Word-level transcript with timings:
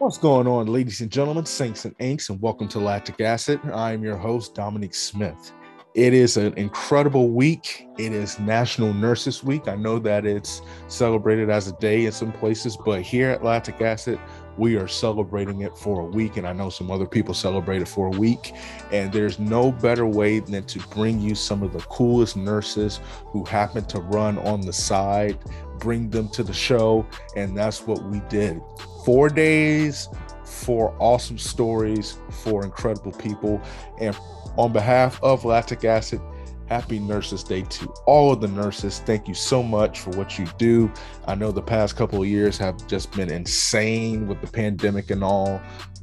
What's 0.00 0.16
going 0.16 0.46
on, 0.46 0.66
ladies 0.66 1.02
and 1.02 1.10
gentlemen, 1.10 1.44
saints 1.44 1.84
and 1.84 1.94
inks, 1.98 2.30
and 2.30 2.40
welcome 2.40 2.68
to 2.68 2.78
Lactic 2.78 3.20
Acid. 3.20 3.60
I'm 3.70 4.02
your 4.02 4.16
host, 4.16 4.54
Dominique 4.54 4.94
Smith. 4.94 5.52
It 5.92 6.14
is 6.14 6.38
an 6.38 6.54
incredible 6.54 7.28
week. 7.28 7.86
It 7.98 8.14
is 8.14 8.38
National 8.38 8.94
Nurses 8.94 9.44
Week. 9.44 9.68
I 9.68 9.74
know 9.74 9.98
that 9.98 10.24
it's 10.24 10.62
celebrated 10.88 11.50
as 11.50 11.68
a 11.68 11.76
day 11.80 12.06
in 12.06 12.12
some 12.12 12.32
places, 12.32 12.78
but 12.82 13.02
here 13.02 13.28
at 13.28 13.44
Lactic 13.44 13.82
Acid, 13.82 14.18
we 14.56 14.76
are 14.76 14.88
celebrating 14.88 15.60
it 15.60 15.76
for 15.76 16.00
a 16.00 16.06
week. 16.06 16.38
And 16.38 16.48
I 16.48 16.54
know 16.54 16.70
some 16.70 16.90
other 16.90 17.06
people 17.06 17.34
celebrate 17.34 17.82
it 17.82 17.88
for 17.88 18.06
a 18.06 18.18
week. 18.18 18.54
And 18.92 19.12
there's 19.12 19.38
no 19.38 19.70
better 19.70 20.06
way 20.06 20.38
than 20.38 20.64
to 20.64 20.78
bring 20.88 21.20
you 21.20 21.34
some 21.34 21.62
of 21.62 21.74
the 21.74 21.80
coolest 21.80 22.38
nurses 22.38 23.00
who 23.26 23.44
happen 23.44 23.84
to 23.88 24.00
run 24.00 24.38
on 24.38 24.62
the 24.62 24.72
side, 24.72 25.36
bring 25.78 26.08
them 26.08 26.30
to 26.30 26.42
the 26.42 26.54
show. 26.54 27.06
And 27.36 27.54
that's 27.54 27.86
what 27.86 28.02
we 28.04 28.20
did 28.30 28.62
four 29.04 29.28
days, 29.28 30.08
four 30.44 30.94
awesome 30.98 31.38
stories, 31.38 32.18
four 32.30 32.64
incredible 32.64 33.12
people. 33.12 33.60
And 34.00 34.16
on 34.56 34.72
behalf 34.72 35.22
of 35.22 35.44
Lactic 35.44 35.84
Acid, 35.84 36.20
happy 36.66 37.00
Nurses 37.00 37.42
Day 37.42 37.62
to 37.62 37.86
all 38.06 38.32
of 38.32 38.40
the 38.40 38.48
nurses. 38.48 39.00
Thank 39.00 39.26
you 39.26 39.34
so 39.34 39.62
much 39.62 40.00
for 40.00 40.10
what 40.10 40.38
you 40.38 40.46
do. 40.56 40.90
I 41.26 41.34
know 41.34 41.50
the 41.50 41.62
past 41.62 41.96
couple 41.96 42.22
of 42.22 42.28
years 42.28 42.56
have 42.58 42.86
just 42.86 43.10
been 43.12 43.30
insane 43.30 44.28
with 44.28 44.40
the 44.40 44.46
pandemic 44.46 45.10
and 45.10 45.24
all, 45.24 45.60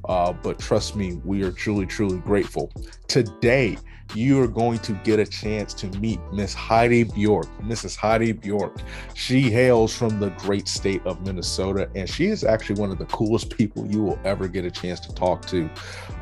uh, 0.10 0.34
but 0.34 0.60
trust 0.60 0.96
me, 0.96 1.22
we 1.24 1.44
are 1.44 1.52
truly, 1.52 1.86
truly 1.86 2.20
grateful. 2.20 2.72
Today, 3.08 3.78
you 4.16 4.42
are 4.42 4.48
going 4.48 4.80
to 4.80 4.94
get 5.04 5.20
a 5.20 5.26
chance 5.26 5.74
to 5.76 5.88
meet 6.00 6.20
Miss 6.32 6.54
Heidi 6.54 7.04
Bjork. 7.04 7.48
Mrs. 7.62 7.96
Heidi 7.96 8.32
Bjork. 8.32 8.78
She 9.14 9.42
hails 9.50 9.96
from 9.96 10.20
the 10.20 10.30
great 10.32 10.68
state 10.68 11.06
of 11.06 11.26
Minnesota, 11.26 11.90
and 11.96 12.10
she 12.10 12.28
is 12.28 12.44
actually 12.44 12.80
one 12.80 12.92
of 12.92 12.98
the 12.98 13.06
coolest 13.06 13.56
people 13.56 13.86
you 13.86 14.04
will 14.04 14.20
ever 14.24 14.48
get 14.48 14.66
a 14.66 14.72
chance 14.72 15.00
to 15.02 15.14
talk 15.14 15.46
to. 15.48 15.70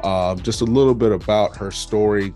Um, 0.04 0.40
just 0.40 0.62
a 0.62 0.66
little 0.66 0.96
bit 0.96 1.12
about 1.12 1.56
her 1.58 1.72
story. 1.72 2.34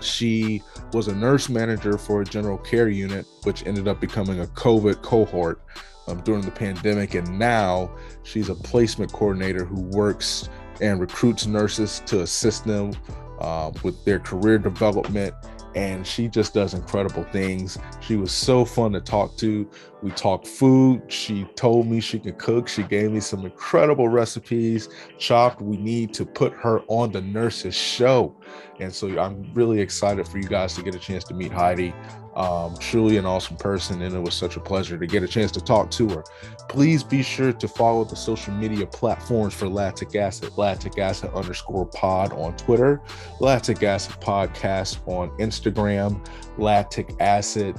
She 0.00 0.62
was 0.92 1.08
a 1.08 1.14
nurse 1.14 1.48
manager 1.48 1.98
for 1.98 2.22
a 2.22 2.24
general 2.24 2.58
care 2.58 2.88
unit, 2.88 3.26
which 3.44 3.66
ended 3.66 3.86
up 3.88 4.00
becoming 4.00 4.40
a 4.40 4.46
COVID 4.46 5.02
cohort 5.02 5.62
um, 6.08 6.20
during 6.22 6.42
the 6.42 6.50
pandemic. 6.50 7.14
And 7.14 7.38
now 7.38 7.90
she's 8.22 8.48
a 8.48 8.54
placement 8.54 9.12
coordinator 9.12 9.64
who 9.64 9.82
works 9.82 10.48
and 10.80 11.00
recruits 11.00 11.46
nurses 11.46 12.02
to 12.06 12.22
assist 12.22 12.64
them 12.64 12.92
uh, 13.40 13.70
with 13.82 14.04
their 14.04 14.18
career 14.18 14.58
development. 14.58 15.34
And 15.76 16.04
she 16.04 16.26
just 16.26 16.52
does 16.52 16.74
incredible 16.74 17.22
things. 17.24 17.78
She 18.00 18.16
was 18.16 18.32
so 18.32 18.64
fun 18.64 18.92
to 18.92 19.00
talk 19.00 19.36
to. 19.36 19.70
We 20.02 20.10
talked 20.10 20.48
food. 20.48 21.02
She 21.06 21.44
told 21.54 21.86
me 21.86 22.00
she 22.00 22.18
could 22.18 22.38
cook. 22.38 22.66
She 22.66 22.82
gave 22.82 23.12
me 23.12 23.20
some 23.20 23.44
incredible 23.44 24.08
recipes. 24.08 24.88
Chopped, 25.18 25.62
we 25.62 25.76
need 25.76 26.12
to 26.14 26.26
put 26.26 26.52
her 26.54 26.80
on 26.88 27.12
the 27.12 27.20
nurses 27.20 27.76
show. 27.76 28.34
And 28.80 28.92
so 28.92 29.16
I'm 29.20 29.48
really 29.54 29.80
excited 29.80 30.26
for 30.26 30.38
you 30.38 30.48
guys 30.48 30.74
to 30.74 30.82
get 30.82 30.96
a 30.96 30.98
chance 30.98 31.22
to 31.24 31.34
meet 31.34 31.52
Heidi. 31.52 31.94
Um, 32.36 32.76
truly 32.78 33.16
an 33.16 33.26
awesome 33.26 33.56
person, 33.56 34.02
and 34.02 34.14
it 34.14 34.20
was 34.20 34.34
such 34.34 34.56
a 34.56 34.60
pleasure 34.60 34.96
to 34.96 35.06
get 35.06 35.22
a 35.24 35.28
chance 35.28 35.50
to 35.52 35.60
talk 35.60 35.90
to 35.92 36.08
her. 36.10 36.24
Please 36.68 37.02
be 37.02 37.22
sure 37.22 37.52
to 37.52 37.68
follow 37.68 38.04
the 38.04 38.14
social 38.14 38.54
media 38.54 38.86
platforms 38.86 39.52
for 39.52 39.68
Lactic 39.68 40.14
Acid, 40.14 40.56
Lactic 40.56 40.98
Acid 40.98 41.32
underscore 41.34 41.86
pod 41.86 42.32
on 42.34 42.56
Twitter, 42.56 43.02
Lactic 43.40 43.82
Acid 43.82 44.14
podcast 44.20 44.98
on 45.08 45.30
Instagram, 45.38 46.24
Lactic 46.56 47.14
Acid 47.18 47.76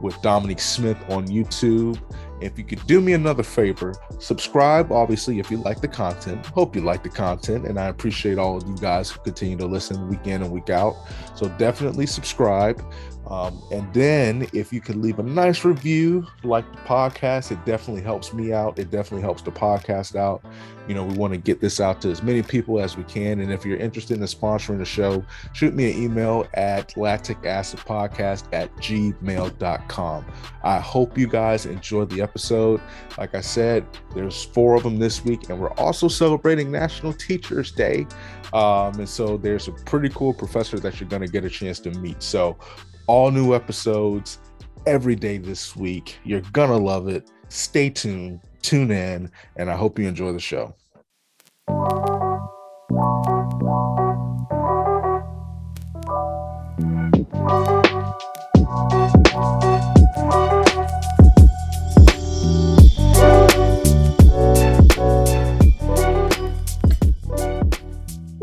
with 0.00 0.20
Dominique 0.22 0.60
Smith 0.60 0.98
on 1.08 1.26
YouTube. 1.26 2.00
If 2.40 2.56
you 2.56 2.64
could 2.64 2.86
do 2.86 3.00
me 3.00 3.14
another 3.14 3.42
favor, 3.42 3.94
subscribe, 4.20 4.92
obviously, 4.92 5.40
if 5.40 5.50
you 5.50 5.56
like 5.56 5.80
the 5.80 5.88
content. 5.88 6.46
Hope 6.46 6.76
you 6.76 6.82
like 6.82 7.02
the 7.02 7.08
content, 7.08 7.66
and 7.66 7.80
I 7.80 7.86
appreciate 7.86 8.38
all 8.38 8.56
of 8.56 8.68
you 8.68 8.76
guys 8.76 9.10
who 9.10 9.20
continue 9.20 9.56
to 9.56 9.66
listen 9.66 10.08
week 10.08 10.26
in 10.26 10.42
and 10.42 10.52
week 10.52 10.70
out. 10.70 10.94
So 11.34 11.48
definitely 11.58 12.06
subscribe. 12.06 12.80
Um, 13.28 13.62
and 13.70 13.92
then 13.92 14.48
if 14.54 14.72
you 14.72 14.80
could 14.80 14.96
leave 14.96 15.18
a 15.18 15.22
nice 15.22 15.62
review, 15.62 16.26
like 16.44 16.70
the 16.72 16.78
podcast, 16.78 17.52
it 17.52 17.62
definitely 17.66 18.02
helps 18.02 18.32
me 18.32 18.54
out. 18.54 18.78
It 18.78 18.90
definitely 18.90 19.20
helps 19.20 19.42
the 19.42 19.50
podcast 19.50 20.16
out. 20.16 20.42
You 20.88 20.94
know, 20.94 21.04
we 21.04 21.14
want 21.14 21.34
to 21.34 21.38
get 21.38 21.60
this 21.60 21.78
out 21.78 22.00
to 22.00 22.10
as 22.10 22.22
many 22.22 22.42
people 22.42 22.80
as 22.80 22.96
we 22.96 23.04
can. 23.04 23.40
And 23.40 23.52
if 23.52 23.66
you're 23.66 23.76
interested 23.76 24.16
in 24.16 24.22
sponsoring 24.24 24.78
the 24.78 24.86
show, 24.86 25.22
shoot 25.52 25.74
me 25.74 25.92
an 25.92 26.02
email 26.02 26.46
at 26.54 26.94
lacticacidpodcast 26.94 28.44
at 28.54 28.74
gmail.com. 28.76 30.24
I 30.62 30.78
hope 30.78 31.18
you 31.18 31.26
guys 31.26 31.66
enjoyed 31.66 32.08
the 32.08 32.22
episode. 32.22 32.80
Like 33.18 33.34
I 33.34 33.42
said, 33.42 33.86
there's 34.14 34.42
four 34.42 34.74
of 34.74 34.82
them 34.84 34.98
this 34.98 35.22
week, 35.22 35.50
and 35.50 35.60
we're 35.60 35.72
also 35.72 36.08
celebrating 36.08 36.70
National 36.70 37.12
Teachers 37.12 37.72
Day. 37.72 38.06
Um, 38.54 38.98
and 38.98 39.08
so 39.08 39.36
there's 39.36 39.68
a 39.68 39.72
pretty 39.72 40.08
cool 40.08 40.32
professor 40.32 40.78
that 40.78 40.98
you're 40.98 41.10
going 41.10 41.20
to 41.20 41.28
get 41.28 41.44
a 41.44 41.50
chance 41.50 41.78
to 41.80 41.90
meet. 41.90 42.22
So 42.22 42.56
all 43.08 43.32
new 43.32 43.54
episodes 43.54 44.38
every 44.86 45.16
day 45.16 45.38
this 45.38 45.74
week. 45.74 46.18
You're 46.24 46.42
gonna 46.52 46.78
love 46.78 47.08
it. 47.08 47.28
Stay 47.48 47.90
tuned, 47.90 48.40
tune 48.62 48.92
in, 48.92 49.32
and 49.56 49.70
I 49.70 49.76
hope 49.76 49.98
you 49.98 50.06
enjoy 50.06 50.32
the 50.32 50.38
show. 50.38 50.74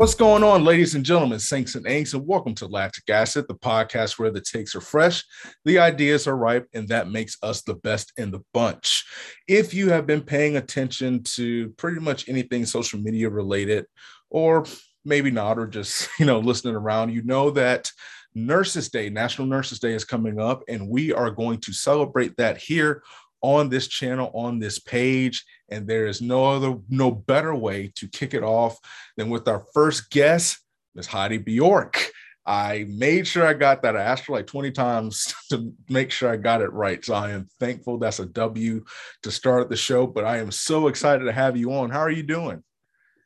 What's 0.06 0.14
going 0.14 0.44
on, 0.44 0.62
ladies 0.62 0.94
and 0.94 1.04
gentlemen, 1.04 1.40
saints 1.40 1.74
and 1.74 1.84
inks, 1.84 2.14
and 2.14 2.24
welcome 2.24 2.54
to 2.54 2.68
Lactic 2.68 3.10
Acid, 3.10 3.46
the 3.48 3.56
podcast 3.56 4.20
where 4.20 4.30
the 4.30 4.40
takes 4.40 4.76
are 4.76 4.80
fresh, 4.80 5.24
the 5.64 5.80
ideas 5.80 6.28
are 6.28 6.36
ripe, 6.36 6.68
and 6.74 6.86
that 6.90 7.10
makes 7.10 7.36
us 7.42 7.62
the 7.62 7.74
best 7.74 8.12
in 8.16 8.30
the 8.30 8.38
bunch. 8.54 9.04
If 9.48 9.74
you 9.74 9.90
have 9.90 10.06
been 10.06 10.22
paying 10.22 10.58
attention 10.58 11.24
to 11.34 11.70
pretty 11.70 11.98
much 11.98 12.28
anything 12.28 12.66
social 12.66 13.00
media 13.00 13.28
related, 13.28 13.86
or 14.30 14.64
maybe 15.04 15.32
not, 15.32 15.58
or 15.58 15.66
just 15.66 16.08
you 16.20 16.24
know 16.24 16.38
listening 16.38 16.76
around, 16.76 17.12
you 17.12 17.24
know 17.24 17.50
that 17.50 17.90
Nurses 18.32 18.88
Day, 18.88 19.10
National 19.10 19.48
Nurses 19.48 19.80
Day, 19.80 19.92
is 19.92 20.04
coming 20.04 20.38
up, 20.38 20.62
and 20.68 20.88
we 20.88 21.12
are 21.12 21.32
going 21.32 21.58
to 21.62 21.72
celebrate 21.72 22.36
that 22.36 22.58
here 22.58 23.02
on 23.42 23.70
this 23.70 23.88
channel, 23.88 24.30
on 24.34 24.60
this 24.60 24.78
page. 24.78 25.44
And 25.68 25.86
there 25.86 26.06
is 26.06 26.20
no 26.20 26.44
other, 26.44 26.78
no 26.88 27.10
better 27.10 27.54
way 27.54 27.92
to 27.96 28.08
kick 28.08 28.34
it 28.34 28.42
off 28.42 28.78
than 29.16 29.30
with 29.30 29.48
our 29.48 29.64
first 29.74 30.10
guest, 30.10 30.58
Ms. 30.94 31.06
Heidi 31.06 31.38
Bjork. 31.38 32.10
I 32.46 32.86
made 32.88 33.26
sure 33.26 33.44
I 33.44 33.54
got 33.54 33.82
that. 33.82 33.96
I 33.96 34.02
asked 34.02 34.26
her 34.26 34.32
like 34.32 34.46
20 34.46 34.70
times 34.70 35.34
to 35.50 35.72
make 35.88 36.12
sure 36.12 36.30
I 36.30 36.36
got 36.36 36.62
it 36.62 36.72
right. 36.72 37.04
So 37.04 37.14
I 37.14 37.30
am 37.30 37.48
thankful 37.58 37.98
that's 37.98 38.20
a 38.20 38.26
W 38.26 38.84
to 39.22 39.30
start 39.30 39.68
the 39.68 39.76
show, 39.76 40.06
but 40.06 40.24
I 40.24 40.38
am 40.38 40.52
so 40.52 40.86
excited 40.86 41.24
to 41.24 41.32
have 41.32 41.56
you 41.56 41.72
on. 41.72 41.90
How 41.90 42.00
are 42.00 42.10
you 42.10 42.22
doing? 42.22 42.62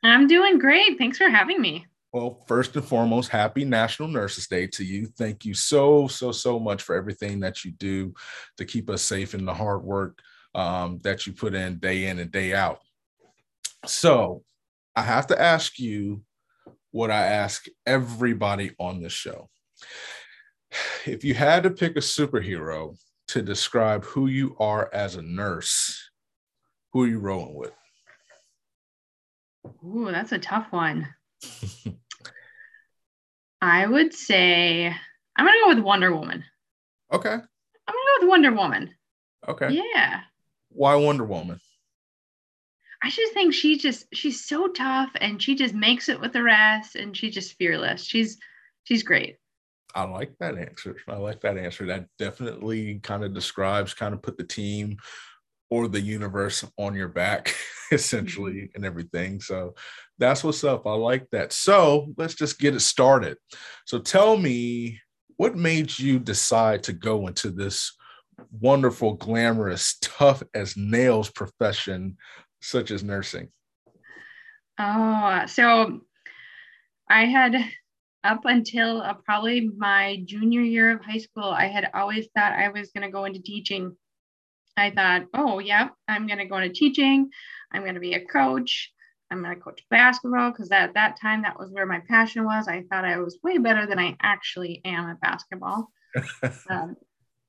I'm 0.02 0.26
doing 0.26 0.58
great. 0.58 0.96
Thanks 0.96 1.18
for 1.18 1.28
having 1.28 1.60
me. 1.60 1.86
Well, 2.12 2.42
first 2.48 2.74
and 2.74 2.84
foremost, 2.84 3.28
happy 3.28 3.64
National 3.64 4.08
Nurses 4.08 4.48
Day 4.48 4.66
to 4.68 4.84
you. 4.84 5.06
Thank 5.06 5.44
you 5.44 5.54
so, 5.54 6.08
so, 6.08 6.32
so 6.32 6.58
much 6.58 6.82
for 6.82 6.96
everything 6.96 7.40
that 7.40 7.64
you 7.64 7.70
do 7.72 8.14
to 8.56 8.64
keep 8.64 8.90
us 8.90 9.02
safe 9.02 9.34
and 9.34 9.46
the 9.46 9.54
hard 9.54 9.84
work 9.84 10.18
um, 10.54 10.98
that 11.02 11.26
you 11.26 11.32
put 11.32 11.54
in 11.54 11.78
day 11.78 12.06
in 12.06 12.18
and 12.18 12.30
day 12.30 12.54
out. 12.54 12.80
So, 13.86 14.42
I 14.94 15.02
have 15.02 15.28
to 15.28 15.40
ask 15.40 15.78
you 15.78 16.22
what 16.90 17.10
I 17.10 17.26
ask 17.26 17.66
everybody 17.86 18.72
on 18.78 19.00
the 19.00 19.08
show. 19.08 19.48
If 21.06 21.24
you 21.24 21.34
had 21.34 21.62
to 21.62 21.70
pick 21.70 21.96
a 21.96 22.00
superhero 22.00 22.96
to 23.28 23.42
describe 23.42 24.04
who 24.04 24.26
you 24.26 24.56
are 24.58 24.90
as 24.92 25.16
a 25.16 25.22
nurse, 25.22 26.10
who 26.92 27.04
are 27.04 27.08
you 27.08 27.18
rolling 27.18 27.54
with? 27.54 27.72
Ooh, 29.84 30.10
that's 30.10 30.32
a 30.32 30.38
tough 30.38 30.66
one. 30.70 31.08
I 33.62 33.86
would 33.86 34.14
say 34.14 34.94
I'm 35.36 35.46
gonna 35.46 35.58
go 35.62 35.68
with 35.68 35.84
Wonder 35.84 36.14
Woman. 36.14 36.44
Okay. 37.12 37.30
I'm 37.30 37.38
gonna 37.86 37.98
go 38.18 38.20
with 38.20 38.28
Wonder 38.28 38.52
Woman. 38.52 38.94
Okay. 39.48 39.70
Yeah. 39.94 40.20
Why 40.70 40.94
Wonder 40.94 41.24
Woman? 41.24 41.60
I 43.02 43.10
just 43.10 43.32
think 43.32 43.54
she 43.54 43.78
just 43.78 44.06
she's 44.12 44.44
so 44.44 44.68
tough 44.68 45.10
and 45.20 45.42
she 45.42 45.54
just 45.54 45.74
makes 45.74 46.08
it 46.08 46.20
with 46.20 46.32
the 46.32 46.42
rest 46.42 46.96
and 46.96 47.16
she's 47.16 47.34
just 47.34 47.54
fearless. 47.54 48.04
She's 48.04 48.38
she's 48.84 49.02
great. 49.02 49.36
I 49.94 50.04
like 50.04 50.32
that 50.38 50.56
answer. 50.56 50.96
I 51.08 51.16
like 51.16 51.40
that 51.40 51.58
answer. 51.58 51.86
That 51.86 52.06
definitely 52.18 53.00
kind 53.02 53.24
of 53.24 53.34
describes, 53.34 53.94
kind 53.94 54.14
of 54.14 54.22
put 54.22 54.36
the 54.36 54.44
team 54.44 54.98
or 55.70 55.88
the 55.88 56.00
universe 56.00 56.64
on 56.78 56.94
your 56.94 57.08
back, 57.08 57.54
essentially, 57.92 58.52
mm-hmm. 58.52 58.76
and 58.76 58.84
everything. 58.84 59.40
So 59.40 59.74
that's 60.18 60.44
what's 60.44 60.64
up. 60.64 60.86
I 60.86 60.94
like 60.94 61.28
that. 61.30 61.52
So 61.52 62.12
let's 62.16 62.34
just 62.34 62.58
get 62.58 62.74
it 62.74 62.80
started. 62.80 63.38
So 63.86 63.98
tell 63.98 64.36
me 64.36 65.00
what 65.36 65.56
made 65.56 65.98
you 65.98 66.18
decide 66.18 66.82
to 66.84 66.92
go 66.92 67.26
into 67.26 67.50
this 67.50 67.96
wonderful, 68.52 69.14
glamorous, 69.14 69.96
tough 70.00 70.42
as 70.54 70.76
nails 70.76 71.30
profession 71.30 72.16
such 72.60 72.90
as 72.90 73.02
nursing? 73.02 73.48
Oh, 74.78 75.42
so 75.46 76.00
I 77.08 77.26
had 77.26 77.56
up 78.22 78.44
until 78.44 79.02
uh, 79.02 79.14
probably 79.14 79.68
my 79.76 80.22
junior 80.24 80.60
year 80.60 80.90
of 80.90 81.04
high 81.04 81.18
school, 81.18 81.44
I 81.44 81.66
had 81.66 81.90
always 81.94 82.28
thought 82.34 82.52
I 82.52 82.68
was 82.68 82.90
going 82.90 83.06
to 83.06 83.12
go 83.12 83.24
into 83.24 83.40
teaching. 83.40 83.96
I 84.76 84.90
thought, 84.90 85.26
oh, 85.34 85.58
yeah, 85.58 85.88
I'm 86.08 86.26
going 86.26 86.38
to 86.38 86.46
go 86.46 86.56
into 86.56 86.74
teaching. 86.74 87.30
I'm 87.72 87.82
going 87.82 87.94
to 87.94 88.00
be 88.00 88.14
a 88.14 88.24
coach. 88.24 88.92
I'm 89.30 89.42
going 89.42 89.54
to 89.54 89.60
coach 89.60 89.82
basketball 89.90 90.50
because 90.50 90.70
at 90.72 90.94
that 90.94 91.20
time, 91.20 91.42
that 91.42 91.58
was 91.58 91.70
where 91.70 91.86
my 91.86 92.00
passion 92.08 92.44
was. 92.44 92.68
I 92.68 92.84
thought 92.90 93.04
I 93.04 93.18
was 93.18 93.38
way 93.42 93.58
better 93.58 93.86
than 93.86 93.98
I 93.98 94.16
actually 94.20 94.80
am 94.84 95.08
at 95.08 95.20
basketball. 95.20 95.90
um, 96.70 96.96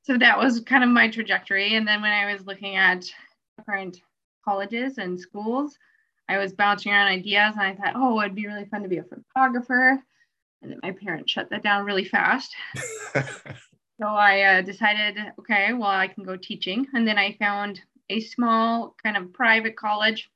so 0.04 0.18
that 0.18 0.38
was 0.38 0.62
kind 0.62 0.84
of 0.84 0.90
my 0.90 1.10
trajectory. 1.10 1.76
And 1.76 1.88
then 1.88 2.02
when 2.02 2.12
I 2.12 2.32
was 2.32 2.46
looking 2.46 2.76
at 2.76 3.06
different 3.58 4.02
colleges 4.44 4.98
and 4.98 5.20
schools, 5.20 5.78
I 6.28 6.38
was 6.38 6.54
bouncing 6.54 6.92
around 6.92 7.08
ideas 7.08 7.56
and 7.56 7.64
I 7.64 7.76
thought, 7.76 7.94
oh, 7.96 8.20
it'd 8.22 8.36
be 8.36 8.48
really 8.48 8.66
fun 8.66 8.84
to 8.84 8.90
be 8.90 8.98
a 8.98 9.04
photographer. 9.04 10.02
And 10.62 10.72
then 10.72 10.80
my 10.82 10.92
parents 10.92 11.32
shut 11.32 11.50
that 11.50 11.64
down 11.64 11.86
really 11.86 12.06
fast. 12.06 12.56
so 13.16 14.08
I 14.08 14.42
uh, 14.42 14.62
decided, 14.62 15.18
okay, 15.40 15.74
well, 15.74 15.90
I 15.90 16.08
can 16.08 16.24
go 16.24 16.38
teaching. 16.38 16.88
And 16.94 17.08
then 17.08 17.18
I 17.18 17.36
found 17.38 17.82
a 18.10 18.22
small 18.22 18.96
kind 19.04 19.18
of 19.18 19.34
private 19.34 19.76
college 19.76 20.30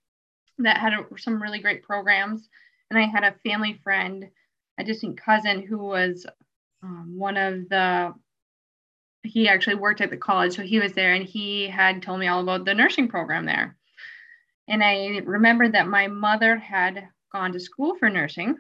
that 0.60 0.78
had 0.78 0.94
a, 0.94 1.06
some 1.18 1.42
really 1.42 1.60
great 1.60 1.84
programs. 1.84 2.50
And 2.90 3.00
I 3.00 3.04
had 3.04 3.24
a 3.24 3.36
family 3.48 3.80
friend, 3.84 4.30
a 4.80 4.84
distant 4.84 5.20
cousin 5.20 5.66
who 5.66 5.78
was 5.78 6.26
um, 6.84 7.14
one 7.18 7.38
of 7.38 7.70
the, 7.70 8.14
he 9.26 9.48
actually 9.48 9.76
worked 9.76 10.02
at 10.02 10.10
the 10.10 10.18
college. 10.18 10.56
So 10.56 10.62
he 10.62 10.80
was 10.80 10.94
there 10.94 11.14
and 11.14 11.26
he 11.26 11.68
had 11.68 12.02
told 12.02 12.20
me 12.20 12.28
all 12.28 12.42
about 12.42 12.66
the 12.66 12.74
nursing 12.74 13.08
program 13.08 13.46
there. 13.46 13.76
And 14.68 14.84
I 14.84 15.22
remembered 15.24 15.74
that 15.74 15.88
my 15.88 16.08
mother 16.08 16.58
had 16.58 17.08
gone 17.32 17.52
to 17.54 17.60
school 17.60 17.96
for 17.96 18.10
nursing 18.10 18.58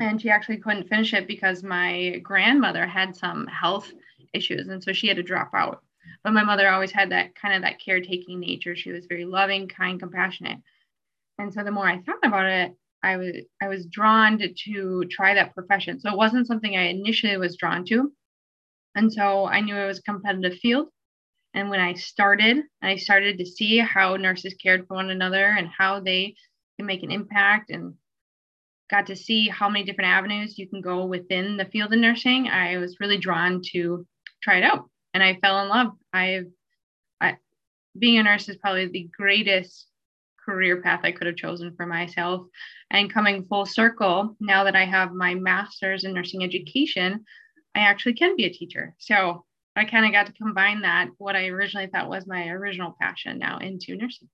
and 0.00 0.20
she 0.20 0.30
actually 0.30 0.58
couldn't 0.58 0.88
finish 0.88 1.14
it 1.14 1.26
because 1.26 1.62
my 1.62 2.20
grandmother 2.22 2.86
had 2.86 3.16
some 3.16 3.46
health 3.46 3.92
issues 4.32 4.68
and 4.68 4.82
so 4.82 4.92
she 4.92 5.08
had 5.08 5.16
to 5.16 5.22
drop 5.22 5.50
out 5.54 5.82
but 6.22 6.32
my 6.32 6.44
mother 6.44 6.68
always 6.68 6.92
had 6.92 7.10
that 7.10 7.34
kind 7.34 7.54
of 7.54 7.62
that 7.62 7.80
caretaking 7.80 8.38
nature 8.38 8.76
she 8.76 8.92
was 8.92 9.06
very 9.06 9.24
loving 9.24 9.66
kind 9.66 9.98
compassionate 9.98 10.58
and 11.38 11.52
so 11.52 11.64
the 11.64 11.70
more 11.70 11.88
i 11.88 11.98
thought 11.98 12.24
about 12.24 12.46
it 12.46 12.76
i 13.02 13.16
was 13.16 13.34
i 13.62 13.68
was 13.68 13.86
drawn 13.86 14.38
to, 14.38 14.52
to 14.52 15.04
try 15.10 15.34
that 15.34 15.54
profession 15.54 15.98
so 15.98 16.10
it 16.10 16.16
wasn't 16.16 16.46
something 16.46 16.76
i 16.76 16.82
initially 16.82 17.36
was 17.36 17.56
drawn 17.56 17.84
to 17.84 18.12
and 18.98 19.12
so 19.12 19.46
i 19.46 19.60
knew 19.60 19.76
it 19.76 19.86
was 19.86 19.98
a 19.98 20.02
competitive 20.02 20.58
field 20.58 20.88
and 21.54 21.70
when 21.70 21.80
i 21.80 21.94
started 21.94 22.58
i 22.82 22.96
started 22.96 23.38
to 23.38 23.46
see 23.46 23.78
how 23.78 24.16
nurses 24.16 24.54
cared 24.62 24.86
for 24.86 24.94
one 24.94 25.10
another 25.10 25.46
and 25.46 25.68
how 25.68 26.00
they 26.00 26.34
can 26.76 26.86
make 26.86 27.02
an 27.02 27.10
impact 27.10 27.70
and 27.70 27.94
got 28.90 29.06
to 29.06 29.16
see 29.16 29.48
how 29.48 29.68
many 29.68 29.84
different 29.84 30.10
avenues 30.10 30.58
you 30.58 30.68
can 30.68 30.80
go 30.80 31.04
within 31.04 31.56
the 31.56 31.66
field 31.66 31.92
of 31.92 31.98
nursing, 31.98 32.48
I 32.48 32.78
was 32.78 33.00
really 33.00 33.18
drawn 33.18 33.60
to 33.72 34.06
try 34.42 34.58
it 34.58 34.64
out 34.64 34.88
and 35.14 35.22
I 35.22 35.38
fell 35.40 35.62
in 35.62 35.68
love. 35.68 35.92
I've 36.12 36.46
I, 37.20 37.36
being 37.98 38.18
a 38.18 38.22
nurse 38.22 38.48
is 38.48 38.56
probably 38.56 38.86
the 38.86 39.08
greatest 39.16 39.86
career 40.44 40.80
path 40.80 41.00
I 41.02 41.12
could 41.12 41.26
have 41.26 41.36
chosen 41.36 41.74
for 41.76 41.84
myself. 41.84 42.46
And 42.90 43.12
coming 43.12 43.44
full 43.44 43.66
circle, 43.66 44.36
now 44.40 44.64
that 44.64 44.76
I 44.76 44.86
have 44.86 45.12
my 45.12 45.34
master's 45.34 46.04
in 46.04 46.14
nursing 46.14 46.42
education, 46.42 47.24
I 47.78 47.82
actually 47.82 48.14
can 48.14 48.36
be 48.36 48.44
a 48.44 48.52
teacher. 48.52 48.94
So 48.98 49.44
I 49.76 49.84
kind 49.84 50.04
of 50.04 50.12
got 50.12 50.26
to 50.26 50.32
combine 50.32 50.82
that, 50.82 51.10
what 51.18 51.36
I 51.36 51.46
originally 51.46 51.86
thought 51.86 52.08
was 52.08 52.26
my 52.26 52.48
original 52.48 52.96
passion, 53.00 53.38
now 53.38 53.58
into 53.58 53.96
nursing. 53.96 54.28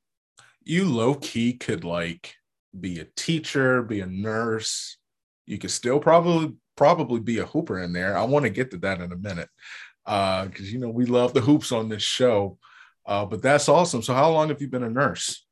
You 0.62 0.86
low 0.86 1.14
key 1.14 1.52
could 1.52 1.84
like 1.84 2.34
be 2.78 3.00
a 3.00 3.06
teacher, 3.16 3.82
be 3.82 4.00
a 4.00 4.06
nurse. 4.06 4.96
You 5.44 5.58
could 5.58 5.70
still 5.70 6.00
probably 6.00 6.54
probably 6.76 7.20
be 7.20 7.38
a 7.38 7.44
hooper 7.44 7.80
in 7.80 7.92
there. 7.92 8.16
I 8.16 8.24
want 8.24 8.44
to 8.44 8.50
get 8.50 8.70
to 8.70 8.78
that 8.78 9.00
in 9.00 9.12
a 9.12 9.16
minute 9.16 9.50
because 10.04 10.60
uh, 10.60 10.72
you 10.72 10.78
know 10.78 10.88
we 10.88 11.04
love 11.04 11.34
the 11.34 11.42
hoops 11.42 11.72
on 11.72 11.90
this 11.90 12.02
show. 12.02 12.58
Uh, 13.06 13.26
but 13.26 13.42
that's 13.42 13.68
awesome. 13.68 14.00
So 14.00 14.14
how 14.14 14.30
long 14.30 14.48
have 14.48 14.62
you 14.62 14.68
been 14.68 14.82
a 14.82 14.88
nurse? 14.88 15.44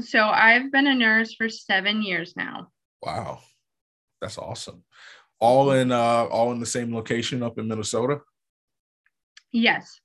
So 0.00 0.20
I've 0.20 0.72
been 0.72 0.86
a 0.86 0.94
nurse 0.94 1.34
for 1.34 1.50
seven 1.50 2.00
years 2.00 2.32
now. 2.34 2.68
Wow, 3.02 3.40
that's 4.22 4.38
awesome. 4.38 4.84
All 5.42 5.72
in 5.72 5.90
uh, 5.90 6.26
all 6.30 6.52
in 6.52 6.60
the 6.60 6.66
same 6.66 6.94
location 6.94 7.42
up 7.42 7.58
in 7.58 7.66
Minnesota. 7.66 8.20
Yes. 9.50 9.98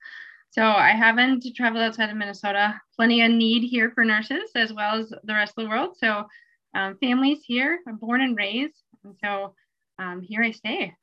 So 0.49 0.63
I 0.63 0.89
haven't 0.89 1.45
traveled 1.55 1.83
outside 1.83 2.09
of 2.09 2.17
Minnesota. 2.17 2.81
Plenty 2.95 3.21
of 3.21 3.31
need 3.31 3.61
here 3.61 3.91
for 3.91 4.03
nurses 4.03 4.49
as 4.55 4.73
well 4.73 4.95
as 4.99 5.13
the 5.23 5.33
rest 5.35 5.53
of 5.55 5.63
the 5.63 5.69
world. 5.69 5.95
So 5.99 6.25
um, 6.73 6.97
families 6.97 7.43
here, 7.45 7.77
I'm 7.87 7.97
born 7.97 8.21
and 8.21 8.35
raised, 8.35 8.81
and 9.03 9.13
so 9.23 9.53
um, 9.99 10.23
here 10.23 10.41
I 10.41 10.49
stay. 10.49 10.95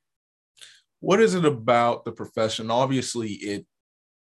What 0.99 1.21
is 1.21 1.33
it 1.33 1.45
about 1.45 2.03
the 2.03 2.11
profession? 2.11 2.69
Obviously, 2.69 3.29
it 3.29 3.65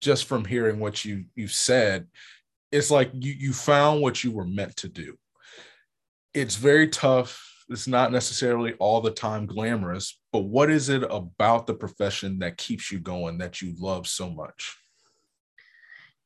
just 0.02 0.26
from 0.26 0.44
hearing 0.44 0.80
what 0.80 1.06
you 1.06 1.24
you 1.36 1.48
said, 1.48 2.08
it's 2.70 2.92
like 2.92 3.12
you 3.14 3.32
you 3.32 3.54
found 3.54 4.02
what 4.02 4.26
you 4.26 4.32
were 4.32 4.46
meant 4.46 4.76
to 4.78 4.90
do. 4.90 5.16
It's 6.34 6.58
very 6.58 6.90
tough. 6.90 7.55
It's 7.70 7.88
not 7.88 8.12
necessarily 8.12 8.74
all 8.74 9.02
the 9.02 9.12
time 9.12 9.48
glamorous, 9.48 10.20
but 10.32 10.42
what 10.42 10.70
is 10.70 10.90
it 10.90 11.04
about 11.10 11.66
the 11.66 11.74
profession 11.74 12.40
that 12.40 12.58
keeps 12.58 12.92
you 12.92 13.00
going 13.00 13.40
that 13.40 13.62
you 13.62 13.74
love 13.80 14.08
so 14.08 14.30
much? 14.30 14.78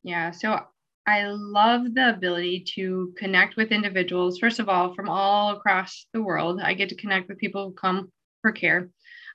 Yeah. 0.04 0.32
So 0.32 0.60
I 1.08 1.28
love 1.28 1.94
the 1.94 2.10
ability 2.10 2.66
to 2.76 3.14
connect 3.18 3.56
with 3.56 3.72
individuals, 3.72 4.38
first 4.38 4.60
of 4.60 4.70
all, 4.70 4.94
from 4.94 5.10
all 5.10 5.56
across 5.56 6.06
the 6.14 6.22
world. 6.22 6.60
I 6.62 6.74
get 6.74 6.90
to 6.90 6.96
connect 6.96 7.30
with 7.30 7.40
people 7.40 7.68
who 7.68 7.74
come 7.74 8.12
for 8.42 8.52
care. 8.52 8.90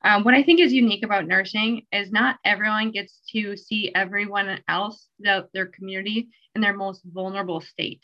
Um, 0.04 0.22
what 0.22 0.34
I 0.34 0.42
think 0.42 0.60
is 0.60 0.72
unique 0.72 1.04
about 1.04 1.26
nursing 1.26 1.86
is 1.90 2.12
not 2.12 2.36
everyone 2.44 2.90
gets 2.90 3.22
to 3.32 3.56
see 3.56 3.90
everyone 3.94 4.60
else, 4.68 5.08
the, 5.18 5.48
their 5.54 5.66
community, 5.66 6.28
in 6.54 6.60
their 6.60 6.76
most 6.76 7.02
vulnerable 7.04 7.62
state. 7.62 8.02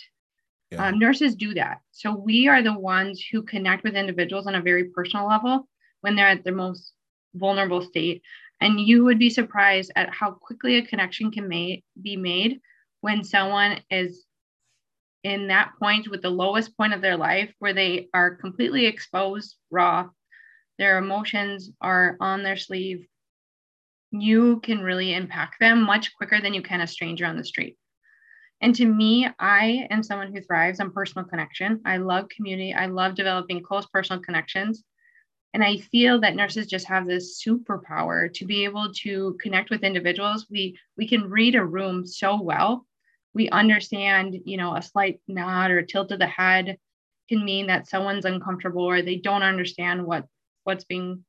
Yeah. 0.70 0.87
Um, 0.87 0.99
nurses 0.99 1.34
do 1.34 1.55
that. 1.55 1.81
So 1.90 2.14
we 2.14 2.49
are 2.49 2.62
the 2.62 2.78
ones 2.78 3.25
who 3.31 3.43
connect 3.43 3.82
with 3.84 3.96
individuals 3.96 4.46
on 4.46 4.55
a 4.55 4.62
very 4.62 4.84
personal 4.84 5.26
level 5.26 5.69
when 6.00 6.14
they're 6.14 6.28
at 6.28 6.44
their 6.44 6.55
most 6.55 6.93
vulnerable 7.34 7.82
state. 7.82 8.22
And 8.61 8.78
you 8.78 9.05
would 9.05 9.19
be 9.19 9.31
surprised 9.31 9.90
at 9.96 10.11
how 10.11 10.32
quickly 10.32 10.76
a 10.76 10.87
connection 10.87 11.31
can 11.31 11.49
be 11.49 11.82
made 12.17 12.61
when 13.00 13.25
someone 13.25 13.81
is 13.90 14.26
in 15.25 15.49
that 15.49 15.72
point 15.78 16.08
with 16.08 16.22
the 16.22 16.31
lowest 16.31 16.76
point 16.76 16.94
of 16.94 17.00
their 17.00 17.17
life 17.17 17.52
where 17.58 17.75
they 17.75 18.08
are 18.14 18.37
completely 18.37 18.86
exposed, 18.86 19.56
raw, 19.70 20.08
their 20.79 20.98
emotions 20.98 21.70
are 21.81 22.17
on 22.20 22.43
their 22.43 22.56
sleeve. 22.56 23.06
You 24.12 24.60
can 24.60 24.81
really 24.81 25.15
impact 25.15 25.56
them 25.60 25.82
much 25.82 26.15
quicker 26.17 26.41
than 26.41 26.55
you 26.55 26.62
can 26.62 26.81
a 26.81 26.86
stranger 26.86 27.27
on 27.27 27.36
the 27.36 27.44
street. 27.44 27.77
And 28.62 28.74
to 28.74 28.84
me, 28.84 29.26
I 29.38 29.86
am 29.90 30.02
someone 30.02 30.34
who 30.34 30.43
thrives 30.43 30.81
on 30.81 30.93
personal 30.93 31.26
connection. 31.26 31.81
I 31.84 31.96
love 31.96 32.29
community. 32.29 32.74
I 32.74 32.86
love 32.86 33.14
developing 33.14 33.62
close 33.62 33.86
personal 33.86 34.22
connections. 34.22 34.84
And 35.55 35.64
I 35.64 35.79
feel 35.79 36.20
that 36.20 36.36
nurses 36.36 36.67
just 36.67 36.86
have 36.86 37.06
this 37.06 37.43
superpower 37.44 38.32
to 38.34 38.44
be 38.44 38.64
able 38.64 38.93
to 39.02 39.36
connect 39.40 39.70
with 39.70 39.82
individuals. 39.82 40.46
We 40.50 40.79
we 40.96 41.08
can 41.08 41.29
read 41.29 41.55
a 41.55 41.64
room 41.64 42.06
so 42.06 42.40
well. 42.40 42.86
We 43.34 43.48
understand, 43.48 44.36
you 44.44 44.56
know, 44.56 44.76
a 44.76 44.82
slight 44.82 45.20
nod 45.26 45.70
or 45.70 45.79
a 45.79 45.86
tilt 45.86 46.12
of 46.12 46.19
the 46.19 46.26
head 46.26 46.76
can 47.29 47.44
mean 47.44 47.69
that 47.69 47.88
someone's 47.88 48.24
uncomfortable 48.24 48.82
or 48.82 49.02
they 49.02 49.17
don't 49.17 49.43
understand 49.43 50.05
what 50.05 50.26
what's 50.64 50.84
being 50.84 51.24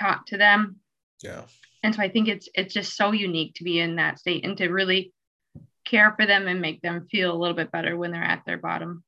taught 0.00 0.26
to 0.28 0.38
them. 0.38 0.76
Yeah. 1.22 1.42
And 1.82 1.94
so 1.94 2.02
I 2.02 2.08
think 2.08 2.28
it's 2.28 2.48
it's 2.54 2.72
just 2.72 2.96
so 2.96 3.12
unique 3.12 3.54
to 3.56 3.64
be 3.64 3.80
in 3.80 3.96
that 3.96 4.18
state 4.18 4.44
and 4.44 4.56
to 4.58 4.68
really 4.68 5.12
care 5.88 6.14
for 6.16 6.26
them 6.26 6.46
and 6.46 6.60
make 6.60 6.82
them 6.82 7.06
feel 7.10 7.32
a 7.32 7.38
little 7.38 7.56
bit 7.56 7.72
better 7.72 7.96
when 7.96 8.10
they're 8.10 8.22
at 8.22 8.42
their 8.46 8.58
bottom. 8.58 9.02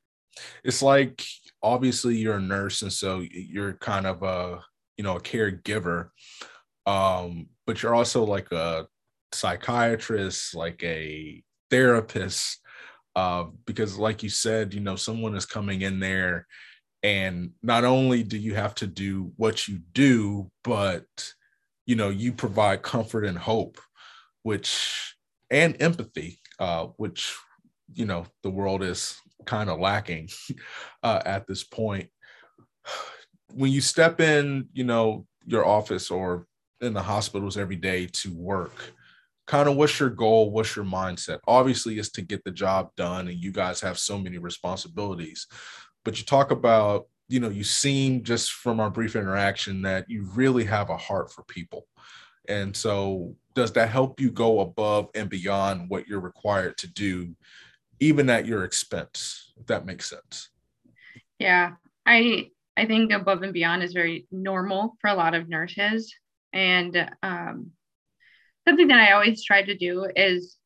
It's 0.64 0.82
like 0.82 1.22
obviously 1.62 2.16
you're 2.16 2.36
a 2.36 2.40
nurse 2.40 2.82
and 2.82 2.92
so 2.92 3.20
you're 3.30 3.74
kind 3.74 4.06
of 4.06 4.22
a 4.22 4.60
you 4.96 5.04
know 5.04 5.16
a 5.16 5.20
caregiver 5.20 6.08
um 6.86 7.46
but 7.66 7.82
you're 7.82 7.94
also 7.94 8.24
like 8.24 8.50
a 8.52 8.86
psychiatrist 9.32 10.54
like 10.54 10.82
a 10.82 11.42
therapist 11.70 12.60
uh 13.16 13.44
because 13.66 13.98
like 13.98 14.22
you 14.22 14.28
said 14.28 14.72
you 14.72 14.80
know 14.80 14.96
someone 14.96 15.36
is 15.36 15.44
coming 15.44 15.82
in 15.82 16.00
there 16.00 16.46
and 17.02 17.50
not 17.62 17.84
only 17.84 18.22
do 18.22 18.38
you 18.38 18.54
have 18.54 18.74
to 18.74 18.86
do 18.86 19.32
what 19.36 19.68
you 19.68 19.80
do 19.92 20.50
but 20.64 21.06
you 21.86 21.94
know 21.94 22.08
you 22.08 22.32
provide 22.32 22.82
comfort 22.82 23.24
and 23.24 23.38
hope 23.38 23.78
which 24.42 25.14
and 25.50 25.80
empathy 25.80 26.39
uh 26.60 26.86
which 26.98 27.34
you 27.94 28.04
know 28.06 28.24
the 28.44 28.50
world 28.50 28.82
is 28.84 29.18
kind 29.46 29.70
of 29.70 29.80
lacking 29.80 30.28
uh, 31.02 31.22
at 31.26 31.46
this 31.48 31.64
point. 31.64 32.08
When 33.52 33.72
you 33.72 33.80
step 33.80 34.20
in, 34.20 34.68
you 34.72 34.84
know, 34.84 35.26
your 35.44 35.66
office 35.66 36.10
or 36.10 36.46
in 36.80 36.94
the 36.94 37.02
hospitals 37.02 37.56
every 37.56 37.76
day 37.76 38.06
to 38.06 38.32
work, 38.36 38.92
kind 39.46 39.68
of 39.68 39.76
what's 39.76 39.98
your 39.98 40.10
goal? 40.10 40.50
What's 40.52 40.76
your 40.76 40.84
mindset? 40.84 41.40
Obviously, 41.48 41.98
is 41.98 42.10
to 42.12 42.22
get 42.22 42.44
the 42.44 42.52
job 42.52 42.90
done, 42.96 43.28
and 43.28 43.38
you 43.38 43.52
guys 43.52 43.80
have 43.80 43.98
so 43.98 44.18
many 44.18 44.38
responsibilities. 44.38 45.46
but 46.04 46.18
you 46.18 46.24
talk 46.24 46.50
about 46.50 47.06
you 47.28 47.40
know 47.40 47.48
you 47.50 47.64
seem 47.64 48.22
just 48.24 48.52
from 48.52 48.80
our 48.80 48.90
brief 48.90 49.16
interaction 49.16 49.82
that 49.82 50.04
you 50.08 50.28
really 50.34 50.64
have 50.64 50.90
a 50.90 50.96
heart 50.96 51.32
for 51.32 51.44
people 51.44 51.86
and 52.48 52.76
so 52.76 53.34
does 53.54 53.72
that 53.72 53.90
help 53.90 54.20
you 54.20 54.30
go 54.30 54.60
above 54.60 55.08
and 55.14 55.28
beyond 55.28 55.88
what 55.88 56.06
you're 56.06 56.20
required 56.20 56.76
to 56.78 56.86
do 56.86 57.34
even 57.98 58.30
at 58.30 58.46
your 58.46 58.64
expense 58.64 59.52
if 59.58 59.66
that 59.66 59.86
makes 59.86 60.08
sense? 60.08 60.48
Yeah 61.38 61.72
i 62.06 62.48
i 62.76 62.86
think 62.86 63.12
above 63.12 63.42
and 63.42 63.52
beyond 63.52 63.82
is 63.82 63.92
very 63.92 64.26
normal 64.30 64.96
for 65.00 65.08
a 65.08 65.14
lot 65.14 65.34
of 65.34 65.48
nurses. 65.48 66.14
And 66.52 67.08
um, 67.22 67.70
something 68.66 68.88
that 68.88 69.00
i 69.00 69.12
always 69.12 69.44
try 69.44 69.62
to 69.62 69.76
do 69.76 70.06
is 70.16 70.56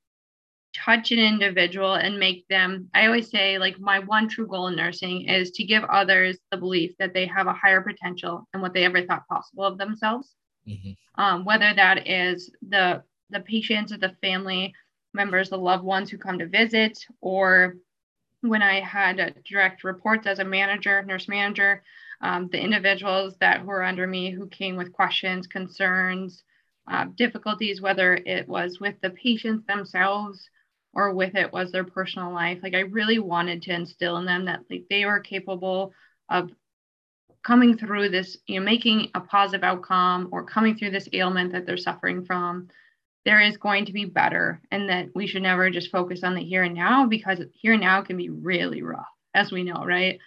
touch 0.75 1.13
an 1.13 1.19
individual 1.19 1.95
and 1.95 2.19
make 2.19 2.47
them 2.49 2.89
i 2.95 3.07
always 3.07 3.31
say 3.31 3.59
like 3.59 3.79
my 3.79 4.01
one 4.01 4.29
true 4.29 4.47
goal 4.47 4.67
in 4.67 4.77
nursing 4.77 5.29
is 5.29 5.53
to 5.53 5.65
give 5.65 5.85
others 5.85 6.37
the 6.51 6.57
belief 6.57 6.93
that 6.99 7.15
they 7.15 7.27
have 7.27 7.47
a 7.47 7.53
higher 7.53 7.81
potential 7.81 8.49
than 8.53 8.61
what 8.61 8.75
they 8.75 8.85
ever 8.85 9.03
thought 9.03 9.27
possible 9.29 9.65
of 9.65 9.79
themselves 9.79 10.35
mm-hmm. 10.67 11.23
um, 11.23 11.45
whether 11.45 11.73
that 11.75 12.09
is 12.09 12.51
the 12.69 13.03
the 13.31 13.41
patients 13.41 13.93
or 13.93 13.99
the 13.99 14.17
family 14.21 14.75
members 15.13 15.51
the 15.51 15.57
loved 15.57 15.85
ones 15.85 16.11
who 16.11 16.19
come 16.19 16.39
to 16.39 16.47
visit 16.47 16.99
or 17.21 17.77
when 18.41 18.63
i 18.63 18.81
had 18.81 19.35
direct 19.45 19.85
reports 19.85 20.27
as 20.27 20.39
a 20.39 20.45
manager 20.45 21.03
nurse 21.03 21.29
manager 21.29 21.83
um, 22.21 22.49
the 22.53 22.61
individuals 22.61 23.35
that 23.41 23.65
were 23.65 23.83
under 23.83 24.07
me 24.07 24.31
who 24.31 24.47
came 24.49 24.77
with 24.77 24.93
questions 24.93 25.47
concerns 25.47 26.43
uh, 26.91 27.07
difficulties 27.17 27.81
whether 27.81 28.15
it 28.15 28.47
was 28.49 28.79
with 28.81 28.95
the 29.01 29.11
patients 29.11 29.67
themselves 29.67 30.49
or 30.95 31.13
with 31.13 31.35
it 31.35 31.53
was 31.53 31.73
their 31.73 31.85
personal 31.85 32.33
life. 32.33 32.61
Like 32.63 32.75
I 32.75 32.81
really 32.81 33.19
wanted 33.19 33.63
to 33.63 33.75
instill 33.75 34.17
in 34.19 34.27
them 34.27 34.47
that 34.47 34.61
like 34.71 34.85
they 34.89 35.05
were 35.05 35.21
capable 35.21 35.93
of 36.29 36.51
coming 37.45 37.77
through 37.77 38.09
this, 38.09 38.39
you 38.47 38.59
know, 38.59 38.65
making 38.65 39.11
a 39.15 39.21
positive 39.21 39.63
outcome 39.63 40.29
or 40.33 40.45
coming 40.45 40.75
through 40.77 40.91
this 40.91 41.09
ailment 41.13 41.53
that 41.53 41.67
they're 41.67 41.77
suffering 41.77 42.25
from. 42.25 42.69
There 43.25 43.41
is 43.41 43.57
going 43.57 43.87
to 43.87 43.93
be 43.93 44.05
better, 44.05 44.61
and 44.71 44.89
that 44.91 45.09
we 45.15 45.27
should 45.27 45.43
never 45.43 45.71
just 45.71 45.91
focus 45.91 46.25
on 46.25 46.35
the 46.35 46.43
here 46.43 46.63
and 46.63 46.75
now 46.75 47.07
because 47.07 47.41
here 47.55 47.73
and 47.73 47.81
now 47.81 48.03
can 48.03 48.19
be 48.19 48.29
really 48.29 48.83
rough, 48.83 49.07
as 49.35 49.51
we 49.51 49.63
know, 49.63 49.85
right? 49.85 50.19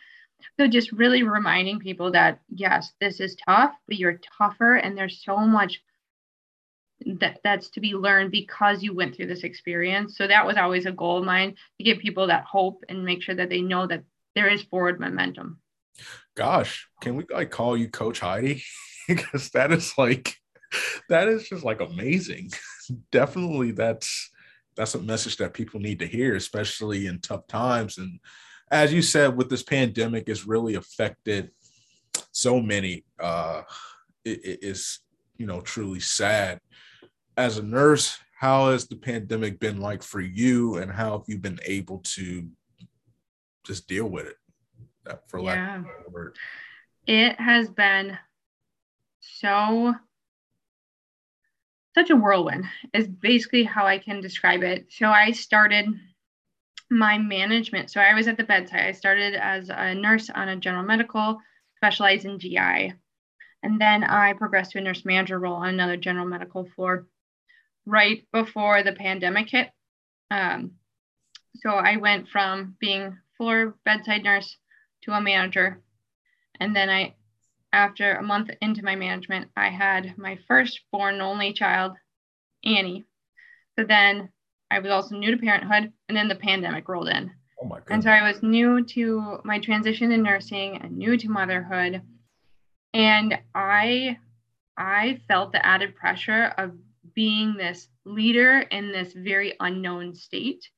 So, 0.60 0.68
just 0.68 0.92
really 0.92 1.22
reminding 1.22 1.80
people 1.80 2.12
that 2.14 2.40
yes, 2.50 2.94
this 3.00 3.20
is 3.20 3.36
tough, 3.36 3.74
but 3.88 3.98
you're 3.98 4.20
tougher, 4.38 4.76
and 4.76 4.98
there's 4.98 5.22
so 5.24 5.38
much 5.38 5.80
that 7.06 7.40
that's 7.44 7.70
to 7.72 7.80
be 7.80 7.94
learned 7.94 8.32
because 8.32 8.82
you 8.82 8.94
went 8.96 9.16
through 9.16 9.28
this 9.28 9.44
experience. 9.44 10.18
So 10.18 10.28
that 10.28 10.46
was 10.46 10.58
always 10.58 10.86
a 10.86 10.92
goal 10.92 11.20
of 11.20 11.26
mine 11.26 11.56
to 11.78 11.84
give 11.84 12.00
people 12.00 12.28
that 12.28 12.46
hope 12.46 12.84
and 12.90 13.06
make 13.06 13.22
sure 13.22 13.36
that 13.36 13.50
they 13.50 13.62
know 13.62 13.86
that 13.86 14.04
there 14.34 14.48
is 14.48 14.64
forward 14.64 15.00
momentum. 15.00 15.60
Gosh, 16.38 16.88
can 17.02 17.16
we 17.16 17.26
like 17.32 17.50
call 17.50 17.76
you 17.76 17.90
Coach 17.90 18.20
Heidi? 18.20 18.64
because 19.08 19.50
that 19.50 19.72
is 19.72 19.98
like 19.98 20.36
that 21.10 21.28
is 21.28 21.50
just 21.50 21.66
like 21.66 21.82
amazing. 21.82 22.52
Definitely 23.12 23.72
that's 23.72 24.30
that's 24.76 24.94
a 24.94 25.02
message 25.02 25.38
that 25.38 25.56
people 25.56 25.80
need 25.80 26.00
to 26.00 26.08
hear, 26.08 26.36
especially 26.36 27.08
in 27.08 27.20
tough 27.20 27.48
times. 27.48 27.98
And 27.98 28.20
as 28.70 28.94
you 28.94 29.02
said, 29.02 29.36
with 29.36 29.50
this 29.50 29.64
pandemic, 29.64 30.30
it's 30.30 30.46
really 30.46 30.76
affected 30.76 31.50
so 32.32 32.62
many. 32.62 33.04
Uh, 33.20 33.64
it, 34.24 34.46
it 34.46 34.60
is 34.62 35.00
you 35.38 35.48
know 35.48 35.62
truly 35.62 36.00
sad 36.00 36.60
as 37.38 37.58
a 37.58 37.64
nurse, 37.64 38.18
how 38.40 38.72
has 38.72 38.88
the 38.88 38.96
pandemic 38.96 39.60
been 39.60 39.80
like 39.80 40.04
for 40.04 40.20
you, 40.20 40.78
and 40.78 40.92
how 40.92 41.12
have 41.12 41.28
you 41.28 41.38
been 41.38 41.60
able 41.66 42.00
to 42.00 42.48
just 43.64 43.88
deal 43.88 44.08
with 44.08 44.26
it? 44.26 44.36
For 45.28 45.42
lack 45.42 45.56
yeah. 45.56 45.80
of 45.80 45.86
a 46.08 46.10
word, 46.10 46.38
it 47.06 47.40
has 47.40 47.70
been 47.70 48.18
so 49.22 49.96
such 51.96 52.10
a 52.12 52.16
whirlwind 52.16 52.66
is 52.94 53.08
basically 53.08 53.64
how 53.64 53.88
I 53.88 53.98
can 53.98 54.22
describe 54.22 54.62
it. 54.62 54.86
So 54.90 55.08
I 55.08 55.32
started 55.32 55.88
my 56.92 57.18
management. 57.18 57.90
So 57.90 58.00
I 58.00 58.14
was 58.14 58.28
at 58.28 58.38
the 58.38 58.44
bedside. 58.44 58.82
I 58.82 58.92
started 58.92 59.34
as 59.34 59.70
a 59.70 59.96
nurse 59.96 60.30
on 60.30 60.50
a 60.50 60.56
general 60.58 60.84
medical, 60.84 61.40
specialized 61.78 62.26
in 62.26 62.38
GI. 62.38 62.94
And 63.64 63.82
then 63.82 64.04
I 64.04 64.34
progressed 64.34 64.72
to 64.72 64.78
a 64.78 64.82
nurse 64.82 65.06
manager 65.06 65.40
role 65.40 65.56
on 65.56 65.70
another 65.70 65.98
general 65.98 66.28
medical 66.28 66.70
floor 66.76 67.08
right 67.86 68.24
before 68.32 68.84
the 68.84 68.94
pandemic 68.94 69.50
hit. 69.50 69.70
Um, 70.30 70.74
so 71.56 71.72
I 71.72 71.98
went 71.98 72.30
from 72.30 72.76
being 72.80 73.18
floor 73.38 73.76
bedside 73.86 74.24
nurse 74.24 74.56
to 75.08 75.14
a 75.14 75.22
manager. 75.22 75.82
And 76.60 76.76
then 76.76 76.90
I, 76.90 77.16
after 77.74 78.16
a 78.16 78.24
month 78.24 78.50
into 78.62 78.84
my 78.84 78.96
management, 78.96 79.50
I 79.56 79.70
had 79.70 80.18
my 80.18 80.38
firstborn 80.48 81.22
only 81.22 81.54
child, 81.54 81.94
Annie. 82.64 83.06
So 83.78 83.86
then 83.86 84.30
I 84.70 84.80
was 84.80 84.92
also 84.92 85.16
new 85.16 85.32
to 85.32 85.38
parenthood, 85.38 85.94
and 86.08 86.18
then 86.18 86.28
the 86.28 86.36
pandemic 86.36 86.88
rolled 86.90 87.10
in. 87.10 87.32
Oh 87.62 87.68
my 87.68 87.80
And 87.90 88.04
so 88.04 88.10
I 88.10 88.28
was 88.28 88.44
new 88.44 88.84
to 88.86 89.40
my 89.44 89.60
transition 89.60 90.12
in 90.12 90.24
nursing 90.24 90.78
and 90.78 90.98
new 90.98 91.18
to 91.18 91.30
motherhood. 91.30 92.02
And 92.94 93.38
I 93.56 94.18
I 94.78 95.22
felt 95.28 95.52
the 95.52 95.66
added 95.66 95.96
pressure 95.96 96.54
of 96.58 96.72
being 97.16 97.56
this 97.56 97.88
leader 98.06 98.60
in 98.60 98.92
this 98.92 99.14
very 99.14 99.56
unknown 99.60 100.14
state. 100.14 100.70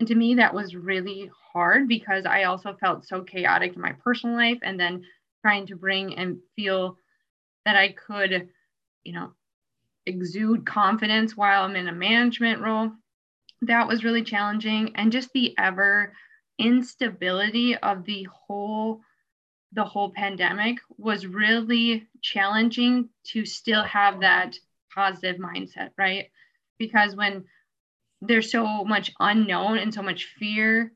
And 0.00 0.08
to 0.08 0.14
me, 0.14 0.34
that 0.36 0.54
was 0.54 0.74
really 0.74 1.30
hard 1.52 1.86
because 1.86 2.24
I 2.24 2.44
also 2.44 2.74
felt 2.80 3.06
so 3.06 3.22
chaotic 3.22 3.74
in 3.76 3.82
my 3.82 3.92
personal 4.02 4.34
life 4.34 4.58
and 4.62 4.80
then 4.80 5.04
trying 5.42 5.66
to 5.66 5.76
bring 5.76 6.16
and 6.16 6.38
feel 6.56 6.96
that 7.66 7.76
I 7.76 7.92
could, 7.92 8.48
you 9.04 9.12
know, 9.12 9.32
exude 10.06 10.64
confidence 10.64 11.36
while 11.36 11.64
I'm 11.64 11.76
in 11.76 11.86
a 11.86 11.92
management 11.92 12.62
role. 12.62 12.92
That 13.62 13.86
was 13.86 14.02
really 14.02 14.22
challenging. 14.22 14.96
And 14.96 15.12
just 15.12 15.30
the 15.34 15.54
ever 15.58 16.14
instability 16.58 17.76
of 17.76 18.04
the 18.04 18.26
whole 18.32 19.02
the 19.72 19.84
whole 19.84 20.10
pandemic 20.10 20.78
was 20.98 21.26
really 21.26 22.08
challenging 22.22 23.08
to 23.24 23.46
still 23.46 23.84
have 23.84 24.20
that 24.20 24.56
positive 24.92 25.36
mindset, 25.36 25.90
right? 25.96 26.26
Because 26.76 27.14
when 27.14 27.44
there's 28.20 28.50
so 28.50 28.84
much 28.84 29.12
unknown 29.20 29.78
and 29.78 29.92
so 29.92 30.02
much 30.02 30.26
fear 30.38 30.92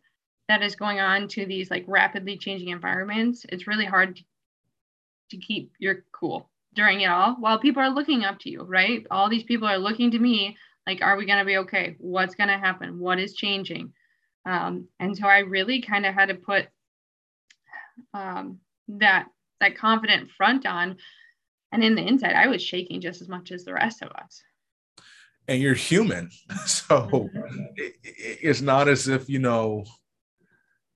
that 0.49 0.63
is 0.63 0.77
going 0.77 1.01
on 1.01 1.29
to 1.29 1.47
these 1.47 1.71
like 1.71 1.85
rapidly 1.87 2.37
changing 2.37 2.69
environments, 2.69 3.47
it's 3.49 3.67
really 3.67 3.87
hard 3.87 4.17
to, 4.17 4.23
to 5.31 5.37
keep 5.39 5.73
your 5.79 6.05
cool 6.13 6.51
during 6.75 7.01
it 7.01 7.07
all 7.07 7.35
while 7.37 7.59
people 7.59 7.83
are 7.83 7.91
looking 7.91 8.25
up 8.25 8.39
to 8.41 8.51
you, 8.51 8.63
right? 8.63 9.07
All 9.11 9.31
these 9.31 9.45
people 9.45 9.67
are 9.67 9.79
looking 9.79 10.11
to 10.11 10.19
me 10.19 10.57
like, 10.87 11.01
are 11.01 11.17
we 11.17 11.25
going 11.25 11.39
to 11.39 11.45
be 11.45 11.57
okay? 11.59 11.97
What's 11.99 12.35
going 12.35 12.49
to 12.49 12.59
happen? 12.59 12.99
What 12.99 13.19
is 13.19 13.35
changing? 13.35 13.93
Um, 14.45 14.89
and 15.01 15.17
so 15.17 15.27
I 15.27 15.39
really 15.39 15.81
kind 15.81 16.05
of 16.05 16.15
had 16.15 16.29
to 16.29 16.35
put 16.35 16.69
um, 18.13 18.59
that 18.89 19.27
that 19.61 19.79
confident 19.79 20.31
front 20.37 20.67
on 20.67 20.97
and 21.75 21.83
in 21.83 21.97
the 21.97 22.07
inside, 22.07 22.35
I 22.35 22.47
was 22.47 22.63
shaking 22.63 23.01
just 23.01 23.21
as 23.21 23.29
much 23.29 23.51
as 23.51 23.65
the 23.65 23.75
rest 23.75 24.01
of 24.01 24.11
us. 24.13 24.41
And 25.49 25.61
you're 25.61 25.75
human. 25.75 26.31
So 26.67 27.09
mm-hmm. 27.09 27.63
it, 27.77 27.95
it's 28.05 28.61
not 28.61 28.89
as 28.89 29.09
if, 29.09 29.29
you 29.29 29.39
know, 29.39 29.85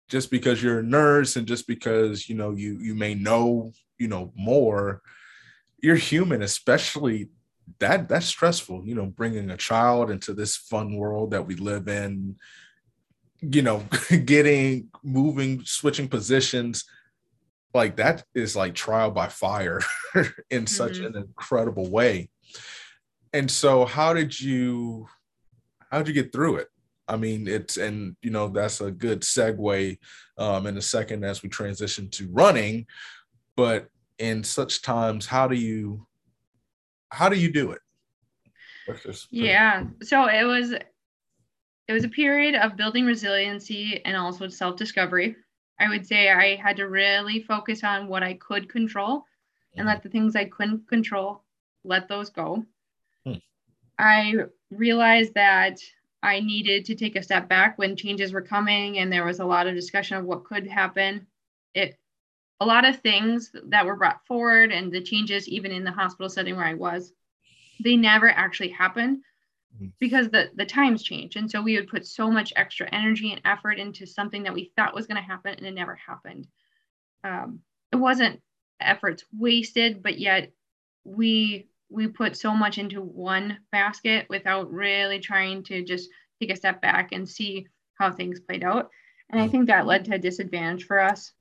just 0.09 0.31
because 0.31 0.63
you're 0.63 0.79
a 0.79 0.85
nurse 0.85 1.37
and 1.37 1.47
just 1.47 1.67
because, 1.67 2.29
you 2.29 2.35
know, 2.35 2.53
you 2.53 2.79
you 2.81 2.95
may 2.95 3.15
know, 3.15 3.73
you 3.99 4.09
know, 4.09 4.33
more, 4.35 5.03
you're 5.81 5.97
human, 5.97 6.43
especially 6.43 7.29
that 7.79 8.09
that's 8.09 8.27
stressful, 8.27 8.87
you 8.87 8.95
know, 8.95 9.07
bringing 9.07 9.51
a 9.51 9.57
child 9.57 10.11
into 10.11 10.33
this 10.33 10.57
fun 10.57 10.97
world 10.97 11.33
that 11.33 11.47
we 11.47 11.55
live 11.55 11.89
in, 11.89 12.37
you 13.41 13.63
know, 13.63 13.85
getting 14.25 14.89
moving, 15.03 15.63
switching 15.65 16.09
positions, 16.09 16.85
like 17.75 17.97
that 17.97 18.25
is 18.35 18.57
like 18.57 18.75
trial 18.75 19.11
by 19.11 19.29
fire 19.29 19.81
in 20.51 20.67
such 20.67 20.95
mm-hmm. 20.95 21.07
an 21.07 21.17
incredible 21.17 21.91
way 21.91 22.31
and 23.33 23.51
so 23.51 23.85
how 23.85 24.15
did 24.15 24.39
you 24.41 25.07
how 25.91 25.99
did 25.99 26.09
you 26.09 26.15
get 26.15 26.33
through 26.33 26.57
it? 26.57 26.69
I 27.07 27.17
mean 27.17 27.49
it's 27.49 27.77
and 27.77 28.17
you 28.23 28.31
know 28.31 28.49
that's 28.49 28.81
a 28.81 28.91
good 28.91 29.23
segue 29.23 29.99
um, 30.37 30.67
in 30.67 30.77
a 30.77 30.83
second 30.83 31.25
as 31.25 31.43
we 31.43 31.49
transition 31.49 32.11
to 32.11 32.29
running 32.31 32.87
but 33.57 33.89
in 34.19 34.45
such 34.45 34.83
times 34.83 35.27
how 35.27 35.49
do 35.49 35.57
you 35.57 36.07
how 37.11 37.29
do 37.29 37.37
you 37.37 37.51
do 37.51 37.73
it? 37.73 37.81
Yeah. 39.31 39.85
So 40.03 40.27
it 40.27 40.45
was 40.45 40.73
it 40.73 41.93
was 41.93 42.05
a 42.05 42.09
period 42.09 42.55
of 42.55 42.77
building 42.77 43.07
resiliency 43.07 44.01
and 44.05 44.17
also 44.17 44.49
self-discovery. 44.49 45.37
I 45.81 45.89
would 45.89 46.07
say 46.07 46.31
I 46.31 46.57
had 46.57 46.77
to 46.77 46.85
really 46.85 47.43
focus 47.43 47.83
on 47.83 48.09
what 48.09 48.23
I 48.23 48.35
could 48.35 48.69
control 48.69 49.25
and 49.77 49.87
let 49.87 50.03
the 50.03 50.09
things 50.09 50.37
I 50.37 50.45
couldn't 50.45 50.89
control, 50.89 51.45
let 51.85 52.09
those 52.09 52.31
go. 52.31 52.65
I 53.99 54.35
realized 54.71 55.35
that 55.35 55.79
I 56.23 56.41
needed 56.41 56.85
to 56.87 56.95
take 56.95 57.17
a 57.17 57.23
step 57.23 57.49
back 57.49 57.79
when 57.79 57.97
changes 57.97 58.33
were 58.33 58.43
coming 58.43 58.99
and 58.99 59.13
there 59.13 59.25
was 59.25 59.41
a 59.41 59.45
lot 59.45 59.67
of 59.67 59.75
discussion 59.75 60.17
of 60.17 60.25
what 60.25 60.45
could 60.45 60.67
happen. 60.67 61.27
it 61.75 61.99
a 62.61 62.67
lot 62.67 62.85
of 62.85 62.97
things 63.01 63.55
that 63.69 63.87
were 63.87 63.97
brought 63.97 64.27
forward 64.27 64.73
and 64.73 64.91
the 64.91 65.01
changes 65.01 65.49
even 65.49 65.71
in 65.71 65.85
the 65.85 65.93
hospital 65.93 66.29
setting 66.29 66.57
where 66.57 66.65
I 66.65 66.75
was, 66.75 67.13
they 67.85 67.95
never 67.95 68.29
actually 68.29 68.71
happened 68.71 69.19
mm-hmm. 69.77 69.87
because 70.01 70.29
the 70.31 70.51
the 70.57 70.67
times 70.67 71.03
change 71.03 71.37
and 71.37 71.51
so 71.51 71.63
we 71.63 71.77
would 71.77 71.89
put 71.89 72.07
so 72.07 72.31
much 72.31 72.53
extra 72.57 72.89
energy 72.93 73.31
and 73.31 73.41
effort 73.45 73.79
into 73.79 74.07
something 74.07 74.43
that 74.43 74.55
we 74.55 74.73
thought 74.75 74.95
was 74.95 75.07
going 75.07 75.23
to 75.23 75.29
happen 75.29 75.55
and 75.55 75.67
it 75.67 75.75
never 75.75 75.95
happened 75.95 76.47
um, 77.25 77.61
it 77.93 77.97
wasn't 77.97 78.41
efforts 78.81 79.25
wasted 79.37 80.03
but 80.03 80.19
yet 80.19 80.51
we 81.05 81.69
we 81.91 82.07
put 82.07 82.37
so 82.37 82.55
much 82.55 82.79
into 82.79 83.01
one 83.01 83.59
basket 83.73 84.27
without 84.29 84.73
really 84.73 85.19
trying 85.19 85.63
to 85.65 85.83
just 85.83 86.11
take 86.41 86.51
a 86.51 86.57
step 86.57 86.81
back 86.81 87.13
and 87.13 87.29
see 87.29 87.67
how 87.95 88.13
things 88.13 88.41
played 88.41 88.65
out. 88.65 88.91
And 89.31 89.41
i 89.41 89.45
mm-hmm. 89.45 89.53
think 89.53 89.67
that 89.67 89.87
led 89.87 90.05
to 90.07 90.15
a 90.15 90.19
disadvantage 90.19 90.85
for 90.85 91.01
us. 91.01 91.33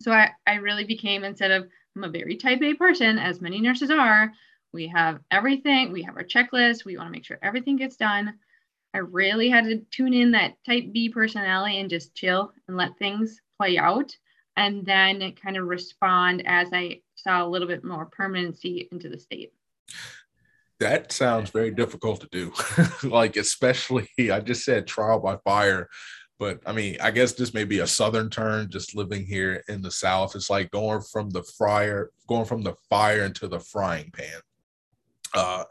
So 0.00 0.12
i, 0.12 0.30
I 0.46 0.54
really 0.54 0.84
became 0.84 1.24
instead 1.24 1.50
of 1.50 1.68
i'm 1.96 2.04
a 2.04 2.08
very 2.08 2.36
type 2.36 2.62
a 2.62 2.74
person 2.74 3.18
as 3.18 3.40
many 3.40 3.60
nurses 3.60 3.90
are 3.90 4.32
we 4.72 4.86
have 4.88 5.20
everything 5.30 5.92
we 5.92 6.02
have 6.02 6.16
our 6.16 6.24
checklist 6.24 6.84
we 6.84 6.96
want 6.96 7.08
to 7.08 7.12
make 7.12 7.24
sure 7.24 7.38
everything 7.42 7.76
gets 7.76 7.96
done. 7.96 8.34
I 8.92 8.98
really 8.98 9.48
had 9.48 9.64
to 9.64 9.78
tune 9.92 10.14
in 10.14 10.32
that 10.32 10.56
type 10.66 10.92
b 10.92 11.08
personality 11.08 11.78
and 11.78 11.90
just 11.90 12.14
chill 12.14 12.52
and 12.66 12.76
let 12.76 12.98
things 12.98 13.40
play 13.56 13.78
out. 13.78 14.16
And 14.56 14.84
then 14.84 15.32
kind 15.40 15.56
of 15.56 15.66
respond 15.66 16.42
as 16.44 16.68
i 16.72 17.00
saw 17.14 17.44
a 17.44 17.48
little 17.48 17.68
bit 17.68 17.84
more 17.84 18.06
permanency 18.06 18.88
into 18.90 19.08
the 19.08 19.18
state 19.18 19.52
that 20.78 21.12
sounds 21.12 21.50
very 21.50 21.70
difficult 21.70 22.20
to 22.20 22.28
do 22.30 22.52
like 23.08 23.36
especially 23.36 24.08
i 24.32 24.40
just 24.40 24.64
said 24.64 24.86
trial 24.86 25.20
by 25.20 25.36
fire 25.44 25.88
but 26.38 26.60
i 26.66 26.72
mean 26.72 26.96
i 27.02 27.10
guess 27.10 27.32
this 27.32 27.52
may 27.52 27.64
be 27.64 27.80
a 27.80 27.86
southern 27.86 28.30
term 28.30 28.68
just 28.68 28.96
living 28.96 29.24
here 29.24 29.62
in 29.68 29.82
the 29.82 29.90
south 29.90 30.34
it's 30.34 30.50
like 30.50 30.70
going 30.70 31.00
from 31.00 31.30
the 31.30 31.42
fryer 31.42 32.10
going 32.28 32.44
from 32.46 32.62
the 32.62 32.74
fire 32.88 33.24
into 33.24 33.46
the 33.46 33.60
frying 33.60 34.10
pan 34.12 34.40
uh, 35.34 35.64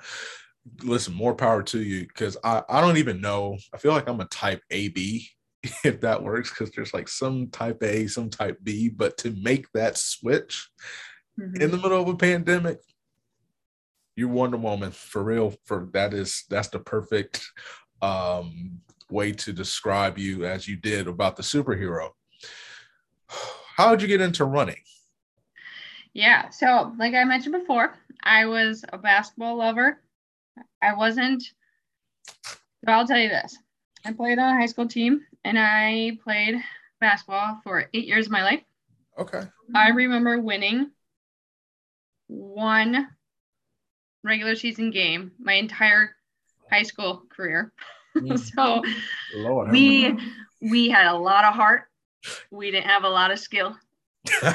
listen, 0.84 1.14
more 1.14 1.36
power 1.36 1.64
to 1.64 1.82
you 1.82 2.02
because 2.08 2.38
I, 2.44 2.64
I 2.70 2.82
don't 2.82 2.98
even 2.98 3.22
know. 3.22 3.58
I 3.74 3.78
feel 3.78 3.92
like 3.92 4.08
I'm 4.08 4.22
a 4.22 4.26
type 4.26 4.62
AB 4.72 5.28
if 5.84 6.02
that 6.02 6.24
works 6.24 6.50
because 6.50 6.72
there's 6.72 6.94
like 6.94 7.08
some 7.08 7.48
type 7.48 7.82
A, 7.84 8.08
some 8.08 8.30
type 8.30 8.58
B, 8.64 8.90
but 8.90 9.18
to 9.20 9.32
make 9.42 9.72
that 9.74 9.98
switch 9.98 10.70
mm-hmm. 11.40 11.62
in 11.62 11.72
the 11.72 11.78
middle 11.78 12.02
of 12.02 12.08
a 12.08 12.16
pandemic, 12.16 12.80
you're 14.20 14.28
Wonder 14.28 14.58
Woman 14.58 14.92
for 14.92 15.24
real. 15.24 15.56
For 15.64 15.88
that 15.94 16.14
is 16.14 16.44
that's 16.50 16.68
the 16.68 16.80
perfect 16.80 17.50
um, 18.02 18.82
way 19.10 19.32
to 19.32 19.54
describe 19.54 20.18
you 20.18 20.46
as 20.46 20.68
you 20.68 20.76
did 20.76 21.08
about 21.08 21.38
the 21.38 21.44
superhero. 21.44 22.10
How 23.78 23.92
did 23.92 24.02
you 24.02 24.10
get 24.10 24.20
into 24.20 24.44
running? 24.44 24.82
Yeah, 26.14 26.50
so 26.50 26.94
like 27.00 27.14
I 27.14 27.24
mentioned 27.24 27.54
before, 27.58 27.96
I 28.22 28.46
was 28.46 28.84
a 28.92 28.98
basketball 28.98 29.58
lover. 29.58 30.02
I 30.82 30.94
wasn't, 30.96 31.44
but 32.84 32.92
I'll 32.92 33.08
tell 33.08 33.20
you 33.20 33.30
this 33.30 33.58
I 34.04 34.12
played 34.12 34.38
on 34.38 34.54
a 34.54 34.60
high 34.60 34.66
school 34.66 34.88
team 34.88 35.22
and 35.46 35.58
I 35.58 36.18
played 36.24 36.56
basketball 37.00 37.62
for 37.64 37.86
eight 37.94 38.06
years 38.06 38.26
of 38.26 38.34
my 38.34 38.44
life. 38.44 38.62
Okay. 39.18 39.44
I 39.74 39.90
remember 39.90 40.40
winning 40.40 40.92
one 42.28 43.08
regular 44.24 44.56
season 44.56 44.92
game 44.92 45.32
my 45.40 45.54
entire 45.54 46.16
high 46.72 46.84
school 46.84 47.24
career. 47.30 47.72
Mm. 48.18 48.40
so 48.40 48.82
Lord, 49.36 49.70
we 49.70 50.18
we 50.64 50.90
had 50.90 51.06
a 51.06 51.16
lot 51.16 51.46
of 51.46 51.54
heart. 51.54 51.84
We 52.50 52.72
didn't 52.72 52.88
have 52.88 53.04
a 53.04 53.10
lot 53.10 53.30
of 53.30 53.38
skill, 53.38 53.78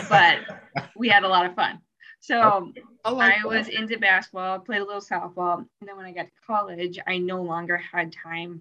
but 0.09 0.40
we 0.97 1.09
had 1.09 1.23
a 1.23 1.28
lot 1.28 1.47
of 1.47 1.54
fun. 1.54 1.80
So 2.18 2.73
I, 3.04 3.11
like 3.11 3.45
I 3.45 3.47
was 3.47 3.69
into 3.69 3.97
basketball, 3.97 4.58
played 4.58 4.80
a 4.80 4.84
little 4.84 5.00
softball, 5.00 5.58
and 5.58 5.89
then 5.89 5.97
when 5.97 6.04
I 6.04 6.10
got 6.10 6.25
to 6.25 6.32
college, 6.45 6.99
I 7.06 7.19
no 7.19 7.43
longer 7.43 7.76
had 7.76 8.12
time 8.12 8.60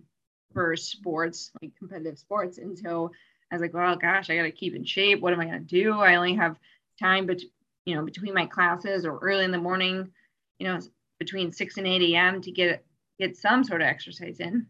for 0.54 0.76
sports, 0.76 1.52
like 1.62 1.72
competitive 1.78 2.20
sports. 2.20 2.58
And 2.60 2.78
so 2.78 3.12
I 3.52 3.56
was 3.56 3.62
like, 3.62 3.74
well, 3.74 3.96
gosh, 3.96 4.30
I 4.30 4.36
got 4.36 4.44
to 4.44 4.52
keep 4.52 4.76
in 4.76 4.86
shape. 4.86 5.22
What 5.22 5.34
am 5.34 5.40
I 5.40 5.46
going 5.46 5.66
to 5.66 5.82
do? 5.84 5.94
I 5.94 6.16
only 6.16 6.36
have 6.36 6.58
time, 7.00 7.26
but 7.26 7.42
you 7.86 7.96
know, 7.96 8.04
between 8.04 8.34
my 8.34 8.46
classes 8.46 9.06
or 9.06 9.18
early 9.20 9.44
in 9.44 9.52
the 9.52 9.58
morning, 9.58 10.12
you 10.60 10.68
know, 10.68 10.80
between 11.20 11.52
6 11.52 11.78
and 11.78 11.88
8 11.88 12.14
a.m. 12.14 12.42
to 12.42 12.52
get 12.52 12.86
get 13.20 13.38
some 13.38 13.64
sort 13.64 13.82
of 13.82 13.88
exercise 13.88 14.40
in. 14.40 14.66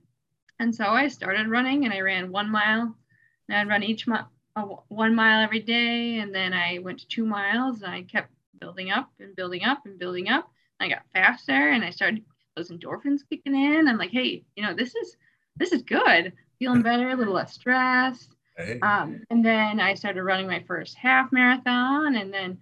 And 0.60 0.74
so 0.76 0.86
I 0.86 1.08
started 1.08 1.48
running, 1.48 1.86
and 1.86 1.94
I 1.94 2.02
ran 2.02 2.32
one 2.32 2.50
mile, 2.50 2.96
and 3.48 3.58
I'd 3.58 3.68
run 3.68 3.84
each 3.84 4.08
month 4.08 4.28
one 4.88 5.16
mile 5.16 5.44
every 5.44 5.62
day, 5.62 6.20
and 6.20 6.34
then 6.34 6.54
I 6.54 6.80
went 6.80 7.00
to 7.00 7.08
two 7.08 7.26
miles, 7.26 7.82
and 7.82 7.92
I 7.92 8.04
kept 8.04 8.30
building 8.60 8.92
up 8.92 9.10
and 9.20 9.36
building 9.36 9.64
up 9.64 9.86
and 9.86 10.00
building 10.00 10.30
up. 10.30 10.50
I 10.80 10.90
got 10.90 11.04
faster 11.14 11.70
and 11.70 11.84
I 11.84 11.90
started 11.90 12.24
those 12.56 12.70
endorphins 12.70 13.22
kicking 13.30 13.56
in. 13.56 13.88
I'm 13.88 13.98
like, 13.98 14.12
hey, 14.12 14.44
you 14.56 14.64
know, 14.64 14.74
this 14.74 14.96
is 14.96 15.18
this 15.56 15.72
is 15.72 15.82
good. 15.82 16.34
Feeling 16.60 16.82
better, 16.82 17.10
a 17.10 17.16
little 17.16 17.34
less 17.34 17.54
stressed. 17.54 18.36
Hey. 18.58 18.80
Um, 18.82 19.24
and 19.30 19.44
then 19.44 19.80
I 19.80 19.96
started 19.96 20.24
running 20.24 20.48
my 20.48 20.64
first 20.68 20.96
half 20.96 21.32
marathon, 21.32 22.16
and 22.16 22.34
then 22.34 22.58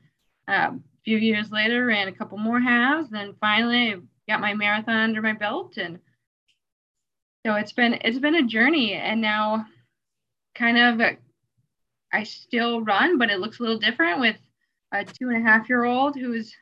um, 0.48 0.84
a 1.02 1.04
few 1.04 1.18
years 1.18 1.52
later, 1.52 1.86
ran 1.86 2.08
a 2.08 2.14
couple 2.14 2.38
more 2.38 2.60
halves. 2.60 3.10
Then 3.10 3.36
finally, 3.40 3.96
got 4.28 4.42
my 4.42 4.54
marathon 4.54 4.96
under 4.96 5.22
my 5.22 5.34
belt, 5.34 5.78
and 5.78 6.00
so 7.46 7.56
it's 7.56 7.74
been 7.74 8.00
it's 8.02 8.20
been 8.20 8.36
a 8.36 8.48
journey. 8.48 8.94
And 8.94 9.22
now, 9.22 9.66
kind 10.56 10.78
of, 10.78 11.18
I 12.14 12.24
still 12.24 12.82
run, 12.82 13.18
but 13.18 13.30
it 13.30 13.40
looks 13.40 13.60
a 13.60 13.64
little 13.64 13.80
different 13.80 14.20
with 14.20 14.38
a 14.92 15.06
two 15.06 15.30
and 15.30 15.38
a 15.38 15.50
half 15.50 15.70
year 15.70 15.86
old 15.86 16.16
who's 16.16 16.54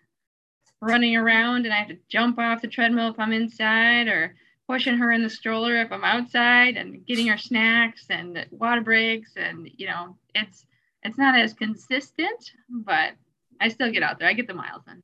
running 0.82 1.16
around 1.16 1.66
and 1.66 1.74
I 1.74 1.78
have 1.78 1.90
to 1.90 1.98
jump 2.08 2.40
off 2.40 2.62
the 2.62 2.68
treadmill 2.68 3.10
if 3.10 3.20
I'm 3.20 3.34
inside 3.34 4.08
or 4.08 4.36
pushing 4.68 4.98
her 4.98 5.12
in 5.12 5.24
the 5.24 5.30
stroller 5.30 5.76
if 5.82 5.92
I'm 5.92 6.04
outside 6.04 6.78
and 6.78 7.06
getting 7.06 7.28
her 7.28 7.38
snacks 7.38 8.06
and 8.10 8.46
water 8.52 8.82
breaks 8.82 9.32
and 9.36 9.70
you 9.78 9.88
know 9.88 10.16
it's 10.36 10.66
it's 11.04 11.18
not 11.18 11.38
as 11.38 11.54
consistent 11.54 12.52
but 12.70 13.14
I 13.60 13.70
still 13.70 13.92
get 13.92 14.04
out 14.04 14.20
there 14.20 14.28
I 14.28 14.34
get 14.34 14.48
the 14.48 14.54
miles 14.54 14.84
in. 14.88 15.04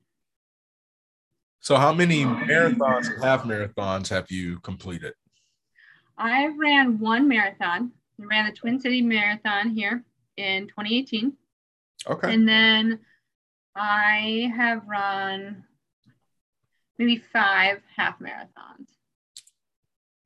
So 1.59 1.77
how 1.77 1.93
many 1.93 2.23
marathons 2.23 3.11
and 3.11 3.23
half 3.23 3.43
marathons 3.43 4.09
have 4.09 4.29
you 4.29 4.59
completed? 4.59 5.13
I 6.17 6.47
ran 6.57 6.99
one 6.99 7.27
marathon. 7.27 7.91
I 8.21 8.25
ran 8.25 8.45
the 8.45 8.51
Twin 8.51 8.79
City 8.79 9.01
Marathon 9.01 9.71
here 9.71 10.03
in 10.37 10.67
2018. 10.67 11.33
Okay. 12.07 12.33
And 12.33 12.47
then 12.47 12.99
I 13.75 14.51
have 14.55 14.83
run 14.87 15.65
maybe 16.97 17.17
five 17.33 17.81
half 17.95 18.19
marathons. 18.19 18.87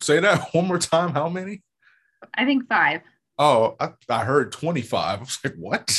Say 0.01 0.19
that 0.19 0.49
one 0.53 0.67
more 0.67 0.77
time. 0.77 1.13
How 1.13 1.29
many? 1.29 1.63
I 2.33 2.45
think 2.45 2.67
five. 2.67 3.01
Oh, 3.37 3.75
I, 3.79 3.93
I 4.09 4.25
heard 4.25 4.51
25. 4.51 4.93
I 5.19 5.21
was 5.21 5.39
like, 5.43 5.55
what? 5.55 5.97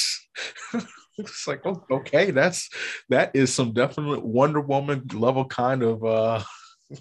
it's 1.29 1.47
like, 1.47 1.65
oh, 1.65 1.85
okay, 1.91 2.31
that's 2.31 2.69
that 3.09 3.31
is 3.35 3.53
some 3.55 3.73
definite 3.73 4.25
Wonder 4.25 4.61
Woman 4.61 5.07
level 5.13 5.45
kind 5.45 5.83
of 5.83 6.05
uh 6.05 6.43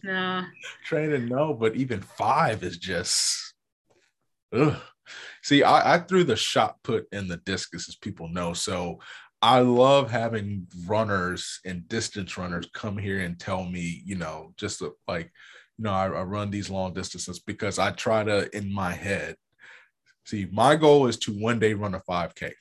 no. 0.03 0.43
training. 0.85 1.27
No, 1.27 1.53
but 1.53 1.75
even 1.75 2.01
five 2.01 2.63
is 2.63 2.77
just 2.77 3.53
ugh. 4.53 4.75
See, 5.41 5.63
I, 5.63 5.95
I 5.95 5.97
threw 5.99 6.23
the 6.23 6.35
shot 6.35 6.75
put 6.83 7.07
in 7.11 7.27
the 7.27 7.37
discus, 7.37 7.89
as 7.89 7.95
people 7.95 8.27
know. 8.29 8.53
So 8.53 8.99
I 9.41 9.59
love 9.59 10.11
having 10.11 10.67
runners 10.85 11.59
and 11.65 11.87
distance 11.87 12.37
runners 12.37 12.69
come 12.73 12.97
here 12.97 13.19
and 13.19 13.39
tell 13.39 13.63
me, 13.63 14.01
you 14.05 14.15
know, 14.15 14.53
just 14.57 14.83
like, 15.07 15.31
you 15.77 15.83
know, 15.83 15.93
I, 15.93 16.05
I 16.05 16.23
run 16.23 16.51
these 16.51 16.69
long 16.69 16.93
distances 16.93 17.39
because 17.39 17.79
I 17.79 17.91
try 17.91 18.23
to, 18.23 18.55
in 18.55 18.71
my 18.71 18.91
head, 18.91 19.35
see, 20.25 20.47
my 20.51 20.75
goal 20.75 21.07
is 21.07 21.17
to 21.19 21.31
one 21.31 21.57
day 21.57 21.73
run 21.73 21.95
a 21.95 22.01
5K. 22.01 22.51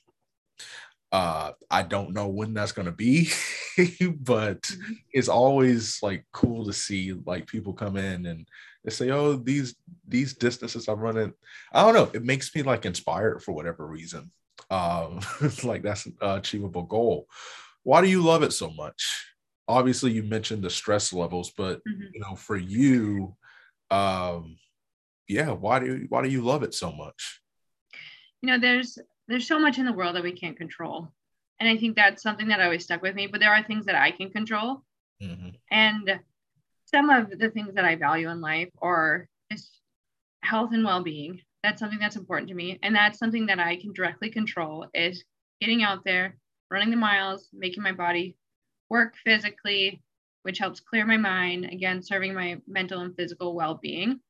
Uh, 1.10 1.52
I 1.70 1.82
don't 1.82 2.12
know 2.12 2.28
when 2.28 2.52
that's 2.52 2.72
going 2.72 2.86
to 2.86 2.92
be, 2.92 3.30
but 4.20 4.62
mm-hmm. 4.62 4.92
it's 5.12 5.28
always 5.28 5.98
like 6.02 6.26
cool 6.32 6.66
to 6.66 6.72
see 6.72 7.14
like 7.24 7.46
people 7.46 7.72
come 7.72 7.96
in 7.96 8.26
and 8.26 8.46
they 8.84 8.90
say, 8.90 9.10
"Oh, 9.10 9.36
these 9.36 9.74
these 10.06 10.34
distances 10.34 10.86
I'm 10.86 11.00
running." 11.00 11.32
I 11.72 11.82
don't 11.82 11.94
know. 11.94 12.10
It 12.12 12.24
makes 12.24 12.54
me 12.54 12.62
like 12.62 12.84
inspired 12.84 13.42
for 13.42 13.52
whatever 13.52 13.86
reason 13.86 14.30
um, 14.70 15.20
like 15.64 15.82
that's 15.82 16.06
an 16.06 16.16
achievable 16.20 16.82
goal. 16.82 17.26
Why 17.82 18.00
do 18.00 18.08
you 18.08 18.22
love 18.22 18.42
it 18.42 18.52
so 18.52 18.70
much? 18.70 19.26
Obviously, 19.66 20.12
you 20.12 20.22
mentioned 20.22 20.62
the 20.62 20.70
stress 20.70 21.12
levels, 21.12 21.52
but 21.56 21.78
mm-hmm. 21.84 22.02
you 22.12 22.20
know, 22.20 22.34
for 22.34 22.56
you, 22.56 23.36
um, 23.90 24.56
yeah, 25.28 25.50
why 25.50 25.78
do 25.78 25.86
you, 25.86 26.06
why 26.08 26.22
do 26.22 26.28
you 26.28 26.42
love 26.42 26.62
it 26.62 26.74
so 26.74 26.92
much? 26.92 27.40
You 28.42 28.50
know, 28.50 28.58
there's 28.58 28.98
there's 29.28 29.46
so 29.46 29.58
much 29.58 29.78
in 29.78 29.84
the 29.84 29.92
world 29.92 30.16
that 30.16 30.22
we 30.22 30.32
can't 30.32 30.56
control, 30.56 31.12
and 31.60 31.68
I 31.68 31.76
think 31.76 31.96
that's 31.96 32.22
something 32.22 32.48
that 32.48 32.60
always 32.60 32.84
stuck 32.84 33.02
with 33.02 33.14
me. 33.14 33.26
But 33.26 33.40
there 33.40 33.52
are 33.52 33.62
things 33.62 33.86
that 33.86 33.94
I 33.94 34.10
can 34.10 34.30
control, 34.30 34.82
mm-hmm. 35.22 35.50
and 35.70 36.20
some 36.86 37.10
of 37.10 37.38
the 37.38 37.50
things 37.50 37.74
that 37.74 37.84
I 37.84 37.96
value 37.96 38.30
in 38.30 38.40
life 38.40 38.70
are 38.80 39.28
just 39.52 39.80
health 40.42 40.70
and 40.72 40.84
well-being 40.84 41.40
that's 41.62 41.80
something 41.80 41.98
that's 41.98 42.14
important 42.16 42.48
to 42.48 42.54
me 42.54 42.78
and 42.84 42.94
that's 42.94 43.18
something 43.18 43.46
that 43.46 43.58
i 43.58 43.74
can 43.74 43.92
directly 43.92 44.30
control 44.30 44.86
is 44.94 45.24
getting 45.60 45.82
out 45.82 46.04
there, 46.04 46.36
running 46.70 46.90
the 46.90 46.96
miles, 46.96 47.48
making 47.52 47.82
my 47.82 47.92
body 47.92 48.36
work 48.90 49.14
physically, 49.24 50.02
which 50.42 50.58
helps 50.58 50.80
clear 50.80 51.04
my 51.04 51.16
mind, 51.16 51.64
again, 51.64 52.02
serving 52.02 52.34
my 52.34 52.60
mental 52.66 53.00
and 53.00 53.14
physical 53.16 53.54
well 53.54 53.74
being. 53.74 54.20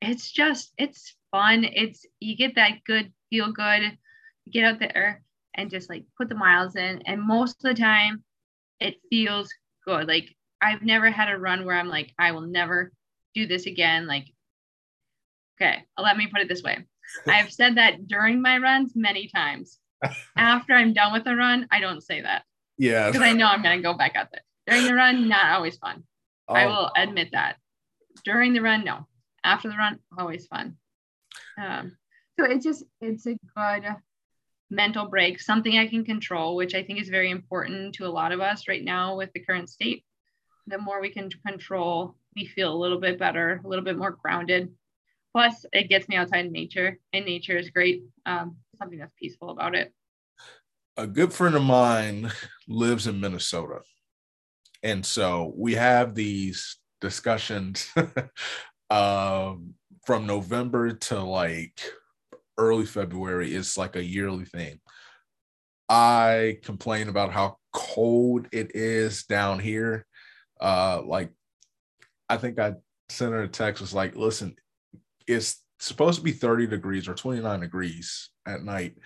It's 0.00 0.30
just, 0.30 0.72
it's 0.78 1.14
fun. 1.30 1.64
It's, 1.64 2.04
you 2.20 2.36
get 2.36 2.54
that 2.56 2.84
good, 2.84 3.12
feel 3.30 3.52
good, 3.52 3.98
get 4.50 4.64
out 4.64 4.78
there 4.78 5.22
and 5.54 5.70
just 5.70 5.88
like 5.88 6.04
put 6.16 6.28
the 6.28 6.34
miles 6.34 6.76
in. 6.76 7.02
And 7.06 7.20
most 7.20 7.64
of 7.64 7.74
the 7.74 7.80
time, 7.80 8.22
it 8.80 8.96
feels 9.10 9.48
good. 9.86 10.06
Like, 10.06 10.34
I've 10.60 10.82
never 10.82 11.10
had 11.10 11.30
a 11.30 11.38
run 11.38 11.64
where 11.64 11.76
I'm 11.76 11.88
like, 11.88 12.12
I 12.18 12.32
will 12.32 12.42
never 12.42 12.92
do 13.34 13.46
this 13.46 13.66
again. 13.66 14.06
Like, 14.06 14.26
okay, 15.60 15.84
let 15.98 16.16
me 16.16 16.28
put 16.28 16.40
it 16.40 16.48
this 16.48 16.62
way. 16.62 16.84
I've 17.26 17.52
said 17.52 17.76
that 17.76 18.08
during 18.08 18.42
my 18.42 18.58
runs 18.58 18.92
many 18.94 19.28
times. 19.28 19.78
After 20.36 20.74
I'm 20.74 20.92
done 20.92 21.12
with 21.12 21.24
the 21.24 21.34
run, 21.34 21.66
I 21.70 21.80
don't 21.80 22.02
say 22.02 22.20
that. 22.20 22.44
Yeah. 22.78 23.06
Because 23.06 23.22
I 23.22 23.32
know 23.32 23.46
I'm 23.46 23.62
going 23.62 23.78
to 23.78 23.82
go 23.82 23.94
back 23.94 24.14
out 24.16 24.28
there. 24.30 24.42
During 24.66 24.86
the 24.86 24.94
run, 24.94 25.28
not 25.28 25.52
always 25.52 25.76
fun. 25.78 26.04
Oh. 26.48 26.54
I 26.54 26.66
will 26.66 26.90
admit 26.96 27.30
that. 27.32 27.56
During 28.24 28.52
the 28.52 28.60
run, 28.60 28.84
no. 28.84 29.06
After 29.44 29.68
the 29.68 29.76
run, 29.76 29.98
always 30.18 30.46
fun. 30.46 30.76
Um, 31.58 31.96
so 32.38 32.46
it's 32.46 32.64
just, 32.64 32.84
it's 33.00 33.26
a 33.26 33.36
good 33.56 33.96
mental 34.70 35.08
break, 35.08 35.40
something 35.40 35.78
I 35.78 35.86
can 35.86 36.04
control, 36.04 36.56
which 36.56 36.74
I 36.74 36.82
think 36.82 37.00
is 37.00 37.08
very 37.08 37.30
important 37.30 37.94
to 37.96 38.06
a 38.06 38.08
lot 38.08 38.32
of 38.32 38.40
us 38.40 38.68
right 38.68 38.82
now 38.82 39.16
with 39.16 39.32
the 39.32 39.40
current 39.40 39.68
state. 39.68 40.04
The 40.66 40.78
more 40.78 41.00
we 41.00 41.10
can 41.10 41.30
control, 41.46 42.16
we 42.34 42.46
feel 42.46 42.72
a 42.72 42.76
little 42.76 43.00
bit 43.00 43.18
better, 43.18 43.60
a 43.64 43.68
little 43.68 43.84
bit 43.84 43.96
more 43.96 44.10
grounded. 44.10 44.72
Plus, 45.32 45.64
it 45.72 45.88
gets 45.88 46.08
me 46.08 46.16
outside 46.16 46.46
in 46.46 46.52
nature, 46.52 46.98
and 47.12 47.24
nature 47.24 47.56
is 47.56 47.70
great. 47.70 48.04
Um, 48.24 48.56
something 48.78 48.98
that's 48.98 49.12
peaceful 49.18 49.50
about 49.50 49.74
it. 49.74 49.92
A 50.96 51.06
good 51.06 51.32
friend 51.32 51.54
of 51.54 51.62
mine 51.62 52.32
lives 52.66 53.06
in 53.06 53.20
Minnesota. 53.20 53.80
And 54.82 55.04
so 55.04 55.52
we 55.56 55.74
have 55.74 56.14
these 56.14 56.76
discussions 57.00 57.88
um, 58.90 59.74
from 60.04 60.26
November 60.26 60.92
to 60.94 61.20
like 61.20 61.80
early 62.58 62.86
February. 62.86 63.54
It's 63.54 63.76
like 63.76 63.96
a 63.96 64.04
yearly 64.04 64.44
thing. 64.44 64.80
I 65.88 66.58
complain 66.64 67.08
about 67.08 67.32
how 67.32 67.58
cold 67.72 68.48
it 68.52 68.72
is 68.74 69.24
down 69.24 69.58
here. 69.58 70.06
Uh, 70.60 71.02
like, 71.04 71.30
I 72.28 72.36
think 72.38 72.58
I 72.58 72.74
sent 73.08 73.32
her 73.32 73.42
a 73.42 73.48
text 73.48 73.80
was 73.80 73.94
like, 73.94 74.16
listen, 74.16 74.56
it's 75.26 75.62
supposed 75.78 76.18
to 76.18 76.24
be 76.24 76.32
30 76.32 76.66
degrees 76.66 77.08
or 77.08 77.14
29 77.14 77.60
degrees 77.60 78.30
at 78.46 78.64
night. 78.64 78.96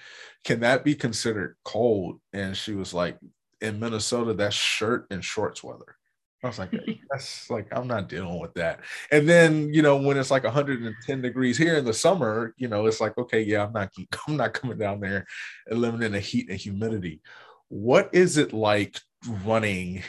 Can 0.45 0.61
that 0.61 0.85
be 0.85 0.95
considered 0.95 1.57
cold? 1.65 2.21
And 2.33 2.57
she 2.57 2.75
was 2.75 2.95
like, 2.95 3.19
in 3.61 3.79
Minnesota, 3.79 4.33
that's 4.33 4.57
shirt 4.57 5.07
and 5.11 5.25
shorts 5.25 5.63
weather. 5.63 5.97
I 6.43 6.47
was 6.47 6.59
like, 6.59 6.73
that's 7.11 7.51
like, 7.51 7.69
I'm 7.73 7.87
not 7.87 8.09
dealing 8.09 8.39
with 8.39 8.55
that. 8.55 8.81
And 9.11 9.29
then, 9.29 9.73
you 9.73 9.83
know, 9.83 9.97
when 9.97 10.17
it's 10.17 10.31
like 10.31 10.45
110 10.45 11.23
degrees 11.23 11.59
here 11.59 11.77
in 11.77 11.85
the 11.85 11.93
summer, 11.93 12.55
you 12.57 12.69
know, 12.69 12.87
it's 12.87 13.01
like, 13.01 13.17
okay, 13.19 13.43
yeah, 13.43 13.65
I'm 13.65 13.73
not, 13.73 13.91
I'm 14.29 14.37
not 14.37 14.55
coming 14.55 14.79
down 14.79 15.01
there 15.01 15.27
and 15.67 15.81
living 15.81 16.03
in 16.03 16.13
the 16.13 16.21
heat 16.21 16.49
and 16.49 16.59
humidity. 16.59 17.21
What 17.69 18.11
is 18.13 18.37
it 18.37 18.53
like 18.53 18.99
running 19.45 20.03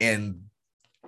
in 0.00 0.42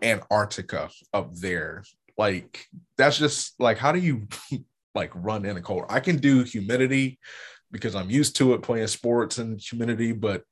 Antarctica 0.03 0.91
up 1.13 1.35
there? 1.35 1.85
Like, 2.19 2.67
that's 2.97 3.19
just 3.19 3.59
like, 3.61 3.79
how 3.79 3.93
do 3.93 3.99
you 3.99 4.27
like 4.95 5.11
run 5.15 5.45
in 5.45 5.55
the 5.55 5.63
cold? 5.63 5.87
I 5.89 6.01
can 6.01 6.19
do 6.19 6.43
humidity 6.43 7.19
because 7.71 7.95
I'm 7.95 8.11
used 8.11 8.37
to 8.37 8.55
it 8.55 8.63
playing 8.63 8.87
sports 8.87 9.39
and 9.39 9.61
humidity, 9.61 10.13
but 10.13 10.45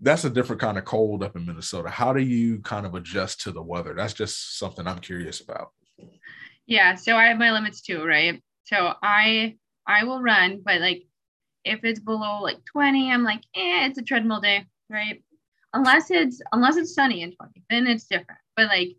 that's 0.00 0.24
a 0.24 0.30
different 0.30 0.60
kind 0.60 0.78
of 0.78 0.84
cold 0.84 1.22
up 1.22 1.36
in 1.36 1.46
Minnesota. 1.46 1.88
How 1.88 2.12
do 2.12 2.20
you 2.20 2.58
kind 2.60 2.86
of 2.86 2.94
adjust 2.94 3.40
to 3.42 3.52
the 3.52 3.62
weather? 3.62 3.94
That's 3.94 4.12
just 4.12 4.58
something 4.58 4.86
I'm 4.86 4.98
curious 4.98 5.40
about. 5.40 5.70
Yeah, 6.66 6.94
so 6.96 7.16
I 7.16 7.26
have 7.26 7.38
my 7.38 7.52
limits 7.52 7.80
too, 7.80 8.04
right? 8.04 8.42
So 8.64 8.92
I 9.02 9.56
I 9.86 10.04
will 10.04 10.20
run, 10.20 10.60
but 10.64 10.80
like 10.80 11.04
if 11.64 11.80
it's 11.84 12.00
below 12.00 12.40
like 12.42 12.64
20, 12.64 13.10
I'm 13.10 13.24
like, 13.24 13.42
eh, 13.54 13.86
it's 13.86 13.98
a 13.98 14.02
treadmill 14.02 14.40
day, 14.40 14.66
right? 14.90 15.22
Unless 15.72 16.10
it's 16.10 16.40
unless 16.52 16.76
it's 16.76 16.94
sunny 16.94 17.22
in 17.22 17.32
20, 17.34 17.64
then 17.70 17.86
it's 17.86 18.04
different. 18.04 18.40
But 18.56 18.66
like 18.66 18.96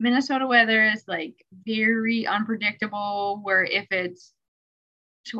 Minnesota 0.00 0.46
weather 0.46 0.84
is 0.84 1.04
like 1.06 1.34
very 1.66 2.26
unpredictable. 2.26 3.40
Where 3.42 3.64
if 3.64 3.86
it's 3.90 4.32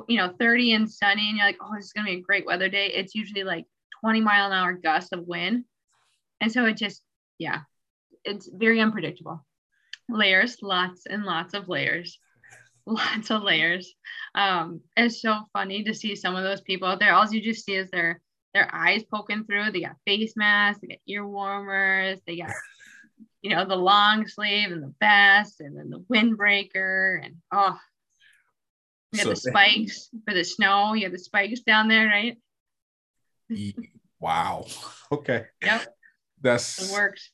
you 0.09 0.17
know 0.17 0.33
30 0.39 0.75
and 0.75 0.91
sunny 0.91 1.29
and 1.29 1.39
you're 1.39 1.47
like, 1.47 1.59
oh, 1.61 1.75
this 1.75 1.87
is 1.87 1.93
gonna 1.93 2.07
be 2.07 2.19
a 2.19 2.21
great 2.21 2.47
weather 2.47 2.69
day, 2.69 2.87
it's 2.87 3.15
usually 3.15 3.45
like 3.45 3.67
20 4.03 4.21
mile 4.21 4.47
an 4.47 4.53
hour 4.53 4.73
gust 4.73 5.13
of 5.13 5.27
wind. 5.27 5.65
And 6.41 6.51
so 6.51 6.65
it 6.67 6.77
just, 6.77 7.03
yeah, 7.39 7.61
it's 8.25 8.49
very 8.53 8.81
unpredictable. 8.81 9.45
Layers, 10.09 10.59
lots 10.63 11.07
and 11.07 11.25
lots 11.25 11.55
of 11.55 11.69
layers, 11.69 12.19
lots 12.87 13.31
of 13.31 13.43
layers. 13.43 13.95
Um, 14.35 14.81
it's 14.97 15.23
so 15.23 15.37
funny 15.53 15.85
to 15.85 15.95
see 15.95 16.17
some 16.17 16.35
of 16.35 16.43
those 16.43 16.61
people 16.61 16.89
out 16.89 16.99
there. 16.99 17.15
All 17.15 17.27
you 17.33 17.41
just 17.41 17.65
see 17.65 17.75
is 17.75 17.91
their 17.91 18.21
their 18.55 18.69
eyes 18.75 19.03
poking 19.05 19.45
through. 19.45 19.71
They 19.71 19.81
got 19.81 19.97
face 20.05 20.35
masks, 20.37 20.81
they 20.83 20.89
got 20.89 20.99
ear 21.07 21.27
warmers, 21.27 22.19
they 22.27 22.37
got 22.37 22.53
you 23.41 23.51
know 23.51 23.65
the 23.65 23.77
long 23.77 24.27
sleeve 24.27 24.71
and 24.71 24.83
the 24.83 24.95
vest, 25.01 25.61
and 25.61 25.77
then 25.77 25.91
the 25.91 26.05
windbreaker, 26.13 27.25
and 27.25 27.37
oh, 27.53 27.79
you 29.13 29.19
got 29.19 29.25
so 29.25 29.31
the 29.31 29.37
spikes 29.37 30.11
for 30.27 30.35
the 30.35 30.45
snow. 30.45 30.95
You 30.95 31.05
have 31.05 31.13
the 31.13 31.19
spikes 31.19 31.61
down 31.61 31.89
there, 31.89 32.07
right? 32.07 32.37
Wow. 34.21 34.67
Okay. 35.13 35.45
Yep. 35.63 35.95
That's 36.41 36.91
it 36.91 36.91
works. 36.91 37.31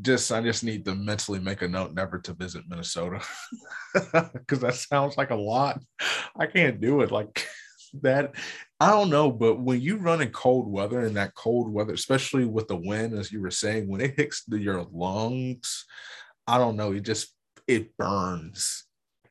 Just 0.00 0.30
I 0.30 0.40
just 0.40 0.62
need 0.62 0.84
to 0.84 0.94
mentally 0.94 1.40
make 1.40 1.62
a 1.62 1.68
note 1.68 1.92
never 1.92 2.20
to 2.20 2.32
visit 2.32 2.62
Minnesota. 2.68 3.20
Cause 4.46 4.60
that 4.60 4.76
sounds 4.76 5.16
like 5.16 5.30
a 5.30 5.34
lot. 5.34 5.80
I 6.38 6.46
can't 6.46 6.80
do 6.80 7.00
it 7.00 7.10
like 7.10 7.44
that. 8.02 8.36
I 8.78 8.90
don't 8.92 9.10
know, 9.10 9.32
but 9.32 9.60
when 9.60 9.80
you 9.80 9.96
run 9.96 10.22
in 10.22 10.30
cold 10.30 10.70
weather 10.70 11.00
and 11.00 11.16
that 11.16 11.34
cold 11.34 11.72
weather, 11.72 11.92
especially 11.92 12.44
with 12.44 12.68
the 12.68 12.76
wind, 12.76 13.18
as 13.18 13.32
you 13.32 13.40
were 13.40 13.50
saying, 13.50 13.88
when 13.88 14.00
it 14.00 14.14
hits 14.16 14.44
your 14.48 14.86
lungs, 14.92 15.86
I 16.46 16.58
don't 16.58 16.76
know, 16.76 16.92
it 16.92 17.00
just 17.00 17.34
it 17.66 17.96
burns 17.96 18.84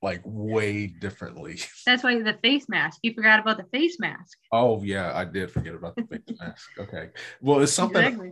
like 0.03 0.21
way 0.25 0.85
differently. 0.87 1.59
That's 1.85 2.03
why 2.03 2.21
the 2.21 2.37
face 2.43 2.67
mask. 2.67 2.99
You 3.01 3.13
forgot 3.13 3.39
about 3.39 3.57
the 3.57 3.65
face 3.71 3.99
mask. 3.99 4.37
Oh 4.51 4.83
yeah, 4.83 5.17
I 5.17 5.23
did 5.23 5.49
forget 5.49 5.73
about 5.73 5.95
the 5.95 6.03
face 6.03 6.37
mask. 6.39 6.69
Okay. 6.79 7.09
Well, 7.41 7.61
it's 7.61 7.71
something 7.71 8.03
exactly. 8.03 8.31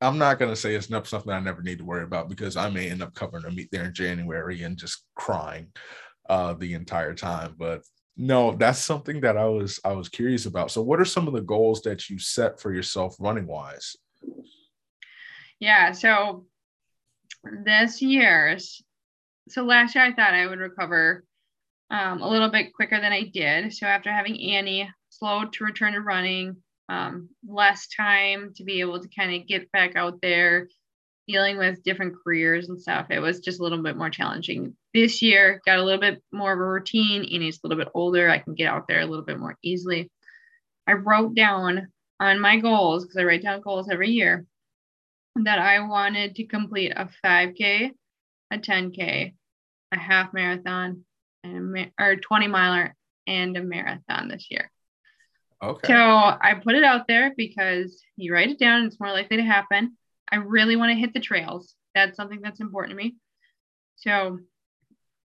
I'm 0.00 0.18
not 0.18 0.40
gonna 0.40 0.56
say 0.56 0.74
it's 0.74 0.90
not 0.90 1.06
something 1.06 1.32
I 1.32 1.38
never 1.38 1.62
need 1.62 1.78
to 1.78 1.84
worry 1.84 2.02
about 2.02 2.28
because 2.28 2.56
I 2.56 2.68
may 2.68 2.90
end 2.90 3.02
up 3.02 3.14
covering 3.14 3.44
a 3.44 3.50
meet 3.50 3.70
there 3.70 3.84
in 3.84 3.94
January 3.94 4.62
and 4.62 4.76
just 4.76 5.04
crying 5.14 5.68
uh 6.28 6.54
the 6.54 6.74
entire 6.74 7.14
time. 7.14 7.54
But 7.56 7.82
no, 8.16 8.56
that's 8.56 8.80
something 8.80 9.20
that 9.20 9.36
I 9.36 9.46
was 9.46 9.78
I 9.84 9.92
was 9.92 10.08
curious 10.08 10.46
about. 10.46 10.72
So 10.72 10.82
what 10.82 11.00
are 11.00 11.04
some 11.04 11.28
of 11.28 11.34
the 11.34 11.40
goals 11.40 11.82
that 11.82 12.10
you 12.10 12.18
set 12.18 12.60
for 12.60 12.74
yourself 12.74 13.14
running 13.20 13.46
wise? 13.46 13.96
Yeah, 15.60 15.92
so 15.92 16.46
this 17.64 18.02
year's 18.02 18.82
so 19.48 19.64
last 19.64 19.94
year 19.94 20.04
I 20.04 20.12
thought 20.12 20.34
I 20.34 20.46
would 20.46 20.58
recover 20.58 21.24
um, 21.90 22.22
a 22.22 22.28
little 22.28 22.48
bit 22.48 22.72
quicker 22.72 23.00
than 23.00 23.12
I 23.12 23.24
did. 23.24 23.74
So 23.74 23.86
after 23.86 24.10
having 24.10 24.40
Annie 24.40 24.88
slow 25.10 25.44
to 25.44 25.64
return 25.64 25.92
to 25.92 26.00
running, 26.00 26.56
um, 26.88 27.28
less 27.46 27.88
time 27.88 28.52
to 28.56 28.64
be 28.64 28.80
able 28.80 29.00
to 29.00 29.08
kind 29.08 29.34
of 29.34 29.46
get 29.46 29.70
back 29.72 29.96
out 29.96 30.20
there, 30.22 30.68
dealing 31.28 31.58
with 31.58 31.82
different 31.84 32.14
careers 32.22 32.68
and 32.68 32.80
stuff. 32.80 33.06
It 33.10 33.20
was 33.20 33.40
just 33.40 33.60
a 33.60 33.62
little 33.62 33.82
bit 33.82 33.96
more 33.96 34.10
challenging. 34.10 34.76
This 34.92 35.22
year, 35.22 35.62
got 35.64 35.78
a 35.78 35.82
little 35.82 36.00
bit 36.00 36.22
more 36.32 36.52
of 36.52 36.58
a 36.58 36.64
routine. 36.64 37.22
Annie's 37.22 37.60
a 37.62 37.66
little 37.66 37.82
bit 37.82 37.92
older. 37.94 38.28
I 38.28 38.38
can 38.38 38.54
get 38.54 38.68
out 38.68 38.88
there 38.88 39.00
a 39.00 39.06
little 39.06 39.24
bit 39.24 39.38
more 39.38 39.56
easily. 39.62 40.10
I 40.86 40.94
wrote 40.94 41.34
down 41.34 41.88
on 42.20 42.40
my 42.40 42.58
goals 42.58 43.04
because 43.04 43.16
I 43.16 43.24
write 43.24 43.42
down 43.42 43.60
goals 43.60 43.88
every 43.90 44.10
year 44.10 44.46
that 45.36 45.58
I 45.58 45.80
wanted 45.80 46.34
to 46.36 46.44
complete 46.44 46.92
a 46.94 47.08
5K 47.24 47.92
a 48.52 48.58
10K, 48.58 49.34
a 49.92 49.98
half 49.98 50.32
marathon, 50.32 51.04
and 51.44 51.76
a, 51.76 51.92
or 51.98 52.16
20 52.16 52.46
miler 52.48 52.94
and 53.26 53.56
a 53.56 53.62
marathon 53.62 54.28
this 54.28 54.46
year. 54.50 54.70
Okay. 55.62 55.88
So 55.88 55.94
I 55.94 56.60
put 56.62 56.74
it 56.74 56.84
out 56.84 57.06
there 57.06 57.32
because 57.36 58.02
you 58.16 58.32
write 58.32 58.50
it 58.50 58.58
down, 58.58 58.84
it's 58.84 58.98
more 58.98 59.12
likely 59.12 59.36
to 59.36 59.42
happen. 59.42 59.96
I 60.30 60.36
really 60.36 60.76
want 60.76 60.90
to 60.90 60.98
hit 60.98 61.14
the 61.14 61.20
trails. 61.20 61.74
That's 61.94 62.16
something 62.16 62.40
that's 62.42 62.60
important 62.60 62.98
to 62.98 63.04
me. 63.04 63.14
So 63.96 64.38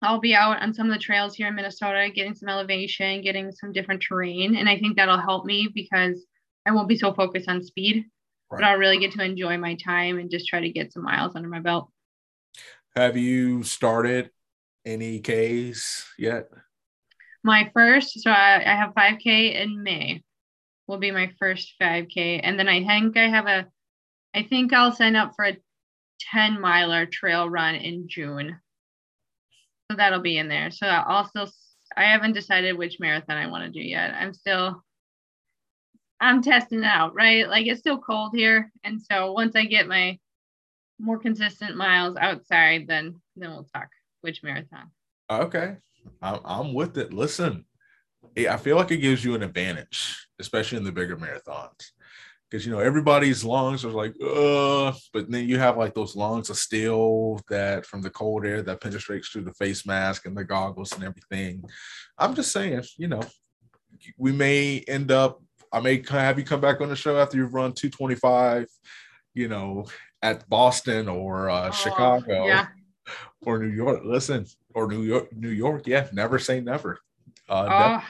I'll 0.01 0.19
be 0.19 0.35
out 0.35 0.61
on 0.61 0.73
some 0.73 0.87
of 0.87 0.93
the 0.93 0.99
trails 0.99 1.35
here 1.35 1.47
in 1.47 1.55
Minnesota, 1.55 2.09
getting 2.13 2.35
some 2.35 2.49
elevation, 2.49 3.21
getting 3.21 3.51
some 3.51 3.73
different 3.73 4.03
terrain. 4.07 4.55
And 4.55 4.69
I 4.69 4.77
think 4.77 4.95
that'll 4.95 5.19
help 5.19 5.45
me 5.45 5.69
because 5.73 6.25
I 6.65 6.71
won't 6.71 6.89
be 6.89 6.97
so 6.97 7.13
focused 7.13 7.49
on 7.49 7.63
speed, 7.63 8.05
right. 8.49 8.59
but 8.59 8.63
I'll 8.63 8.77
really 8.77 8.99
get 8.99 9.11
to 9.13 9.23
enjoy 9.23 9.57
my 9.57 9.75
time 9.75 10.19
and 10.19 10.31
just 10.31 10.47
try 10.47 10.61
to 10.61 10.69
get 10.69 10.93
some 10.93 11.03
miles 11.03 11.35
under 11.35 11.49
my 11.49 11.59
belt. 11.59 11.89
Have 12.95 13.17
you 13.17 13.63
started 13.63 14.29
any 14.85 15.19
Ks 15.19 16.05
yet? 16.17 16.49
my 17.43 17.69
first, 17.73 18.21
so 18.21 18.31
I, 18.31 18.55
I 18.55 18.75
have 18.75 18.93
5K 18.93 19.61
in 19.61 19.83
May, 19.83 20.23
will 20.87 20.97
be 20.97 21.11
my 21.11 21.31
first 21.37 21.73
5K. 21.81 22.39
And 22.41 22.57
then 22.57 22.69
I 22.69 22.85
think 22.85 23.17
I 23.17 23.27
have 23.27 23.47
a, 23.47 23.67
I 24.33 24.43
think 24.43 24.73
I'll 24.73 24.93
sign 24.93 25.15
up 25.15 25.33
for 25.35 25.45
a 25.45 25.57
10 26.31 26.59
miler 26.59 27.05
trail 27.05 27.49
run 27.49 27.75
in 27.75 28.07
June. 28.07 28.57
So 29.91 29.97
that'll 29.97 30.21
be 30.21 30.37
in 30.37 30.47
there. 30.47 30.71
So 30.71 30.87
I'll 30.87 31.27
still, 31.27 31.51
I 31.97 32.05
haven't 32.05 32.33
decided 32.33 32.77
which 32.77 32.99
marathon 32.99 33.37
I 33.37 33.47
want 33.47 33.65
to 33.65 33.79
do 33.79 33.85
yet. 33.85 34.13
I'm 34.13 34.33
still, 34.33 34.81
I'm 36.21 36.41
testing 36.41 36.79
it 36.79 36.85
out, 36.85 37.13
right? 37.13 37.47
Like 37.47 37.67
it's 37.67 37.81
still 37.81 37.99
cold 37.99 38.31
here. 38.33 38.71
And 38.85 39.01
so 39.01 39.33
once 39.33 39.55
I 39.55 39.65
get 39.65 39.87
my 39.87 40.17
more 41.03 41.19
consistent 41.19 41.75
miles 41.75 42.15
outside, 42.15 42.87
then 42.87 43.21
then 43.35 43.51
we'll 43.51 43.67
talk 43.75 43.89
which 44.21 44.41
marathon. 44.41 44.89
Okay. 45.29 45.75
I'm, 46.21 46.39
I'm 46.45 46.73
with 46.73 46.97
it. 46.97 47.13
Listen, 47.13 47.65
I 48.37 48.57
feel 48.57 48.77
like 48.77 48.91
it 48.91 48.97
gives 48.97 49.23
you 49.23 49.35
an 49.35 49.43
advantage, 49.43 50.27
especially 50.39 50.77
in 50.77 50.83
the 50.83 50.91
bigger 50.91 51.17
marathons. 51.17 51.91
Because 52.49 52.65
you 52.65 52.71
know 52.71 52.79
everybody's 52.79 53.43
lungs 53.43 53.83
are 53.83 53.89
like, 53.89 54.13
uh, 54.23 54.93
but 55.11 55.29
then 55.29 55.47
you 55.47 55.57
have 55.57 55.75
like 55.75 55.95
those 55.95 56.15
lungs 56.15 56.51
of 56.51 56.57
steel 56.57 57.41
that 57.49 57.85
from 57.85 58.01
the 58.01 58.11
cold 58.11 58.45
air 58.45 58.61
that 58.61 58.79
penetrates 58.79 59.29
through 59.29 59.45
the 59.45 59.53
face 59.53 59.87
mask 59.87 60.27
and 60.27 60.37
the 60.37 60.43
goggles 60.43 60.93
and 60.93 61.03
everything. 61.03 61.63
I'm 62.17 62.35
just 62.35 62.51
saying, 62.51 62.83
you 62.97 63.07
know, 63.07 63.23
we 64.17 64.31
may 64.31 64.83
end 64.87 65.11
up. 65.11 65.41
I 65.71 65.79
may 65.79 66.03
have 66.07 66.37
you 66.37 66.45
come 66.45 66.61
back 66.61 66.79
on 66.79 66.89
the 66.89 66.95
show 66.95 67.17
after 67.17 67.37
you've 67.37 67.55
run 67.55 67.73
225, 67.73 68.67
you 69.33 69.47
know, 69.47 69.85
at 70.23 70.49
Boston 70.49 71.07
or 71.07 71.51
uh, 71.51 71.67
oh, 71.67 71.71
Chicago. 71.71 72.47
Yeah 72.47 72.67
or 73.45 73.59
New 73.59 73.73
York. 73.73 74.01
Listen, 74.03 74.45
or 74.73 74.87
New 74.87 75.03
York, 75.03 75.33
New 75.35 75.49
York. 75.49 75.87
Yeah, 75.87 76.07
never 76.13 76.39
say 76.39 76.59
never. 76.59 76.99
Uh, 77.49 77.99
oh, 78.01 78.07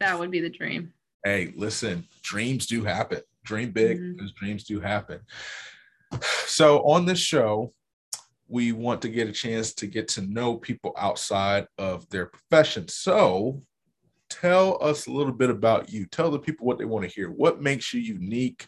that 0.00 0.18
would 0.18 0.30
be 0.30 0.40
the 0.40 0.50
dream. 0.50 0.92
Hey, 1.24 1.52
listen, 1.56 2.06
dreams 2.22 2.66
do 2.66 2.84
happen. 2.84 3.20
Dream 3.44 3.70
big 3.70 3.98
mm-hmm. 3.98 4.12
because 4.12 4.32
dreams 4.32 4.64
do 4.64 4.80
happen. 4.80 5.20
So 6.46 6.82
on 6.86 7.04
this 7.04 7.18
show, 7.18 7.72
we 8.48 8.70
want 8.72 9.02
to 9.02 9.08
get 9.08 9.28
a 9.28 9.32
chance 9.32 9.74
to 9.74 9.86
get 9.86 10.08
to 10.08 10.22
know 10.22 10.56
people 10.56 10.94
outside 10.96 11.66
of 11.78 12.08
their 12.10 12.26
profession. 12.26 12.86
So 12.86 13.62
tell 14.30 14.78
us 14.80 15.06
a 15.06 15.12
little 15.12 15.32
bit 15.32 15.50
about 15.50 15.92
you. 15.92 16.06
Tell 16.06 16.30
the 16.30 16.38
people 16.38 16.66
what 16.66 16.78
they 16.78 16.84
want 16.84 17.08
to 17.08 17.12
hear. 17.12 17.28
What 17.28 17.60
makes 17.60 17.92
you 17.92 18.00
unique? 18.00 18.66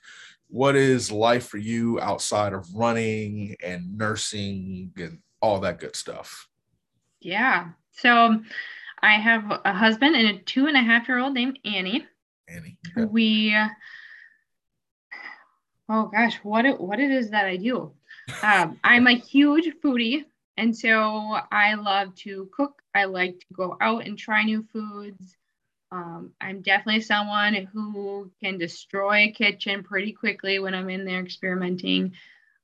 What 0.48 0.76
is 0.76 1.12
life 1.12 1.46
for 1.48 1.58
you 1.58 2.00
outside 2.00 2.52
of 2.52 2.66
running 2.74 3.56
and 3.62 3.96
nursing 3.96 4.92
and 4.96 5.18
all 5.40 5.60
that 5.60 5.78
good 5.78 5.96
stuff. 5.96 6.48
Yeah. 7.20 7.68
So 7.92 8.40
I 9.02 9.14
have 9.14 9.60
a 9.64 9.72
husband 9.72 10.16
and 10.16 10.28
a 10.28 10.38
two 10.40 10.66
and 10.66 10.76
a 10.76 10.80
half 10.80 11.08
year 11.08 11.18
old 11.18 11.34
named 11.34 11.58
Annie. 11.64 12.06
Annie. 12.48 12.78
Okay. 12.96 13.04
We 13.04 13.56
oh 15.88 16.06
gosh, 16.06 16.36
what 16.42 16.64
it 16.64 16.80
what 16.80 17.00
it 17.00 17.10
is 17.10 17.30
that 17.30 17.46
I 17.46 17.56
do. 17.56 17.92
Um, 18.42 18.78
I'm 18.84 19.06
a 19.06 19.16
huge 19.16 19.68
foodie, 19.82 20.24
and 20.56 20.76
so 20.76 21.38
I 21.52 21.74
love 21.74 22.14
to 22.16 22.48
cook. 22.54 22.82
I 22.94 23.04
like 23.04 23.38
to 23.40 23.54
go 23.54 23.76
out 23.80 24.06
and 24.06 24.18
try 24.18 24.42
new 24.42 24.64
foods. 24.72 25.36
Um, 25.90 26.32
I'm 26.40 26.60
definitely 26.60 27.00
someone 27.00 27.54
who 27.54 28.30
can 28.42 28.58
destroy 28.58 29.24
a 29.24 29.32
kitchen 29.32 29.82
pretty 29.82 30.12
quickly 30.12 30.58
when 30.58 30.74
I'm 30.74 30.90
in 30.90 31.04
there 31.04 31.20
experimenting. 31.20 32.12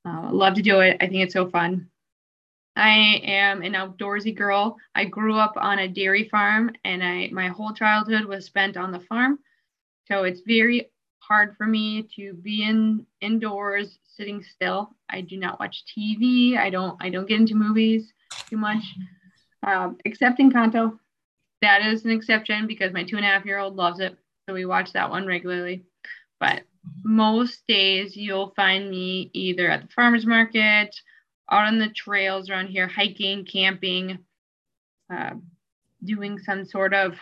Uh, 0.06 0.30
love 0.30 0.54
to 0.54 0.62
do 0.62 0.80
it. 0.80 0.98
I 1.00 1.06
think 1.06 1.22
it's 1.22 1.32
so 1.32 1.48
fun. 1.48 1.88
I 2.76 3.20
am 3.24 3.62
an 3.62 3.74
outdoorsy 3.74 4.34
girl. 4.34 4.76
I 4.94 5.04
grew 5.04 5.36
up 5.36 5.54
on 5.56 5.78
a 5.78 5.88
dairy 5.88 6.28
farm 6.28 6.72
and 6.84 7.02
I 7.02 7.28
my 7.32 7.48
whole 7.48 7.72
childhood 7.72 8.24
was 8.24 8.44
spent 8.44 8.76
on 8.76 8.90
the 8.90 9.00
farm. 9.00 9.38
So 10.06 10.24
it's 10.24 10.42
very 10.46 10.90
hard 11.20 11.56
for 11.56 11.66
me 11.66 12.08
to 12.16 12.34
be 12.34 12.64
in 12.64 13.06
indoors 13.20 13.98
sitting 14.04 14.42
still. 14.42 14.90
I 15.08 15.20
do 15.20 15.36
not 15.38 15.60
watch 15.60 15.84
TV. 15.96 16.58
I 16.58 16.68
don't 16.68 16.96
I 17.00 17.10
don't 17.10 17.28
get 17.28 17.40
into 17.40 17.54
movies 17.54 18.12
too 18.50 18.56
much. 18.56 18.82
Um, 19.62 19.96
except 20.04 20.40
in 20.40 20.50
Encanto. 20.50 20.98
That 21.64 21.80
is 21.80 22.04
an 22.04 22.10
exception 22.10 22.66
because 22.66 22.92
my 22.92 23.04
two 23.04 23.16
and 23.16 23.24
a 23.24 23.28
half 23.28 23.46
year 23.46 23.58
old 23.58 23.74
loves 23.74 23.98
it. 23.98 24.18
So 24.46 24.52
we 24.52 24.66
watch 24.66 24.92
that 24.92 25.08
one 25.08 25.26
regularly. 25.26 25.84
But 26.38 26.64
most 27.02 27.62
days 27.66 28.14
you'll 28.14 28.52
find 28.54 28.90
me 28.90 29.30
either 29.32 29.70
at 29.70 29.80
the 29.80 29.88
farmer's 29.88 30.26
market 30.26 30.94
out 31.50 31.66
on 31.66 31.78
the 31.78 31.88
trails 31.88 32.50
around 32.50 32.66
here, 32.66 32.86
hiking, 32.86 33.46
camping, 33.46 34.18
uh, 35.10 35.30
doing 36.04 36.38
some 36.38 36.66
sort 36.66 36.92
of, 36.92 37.14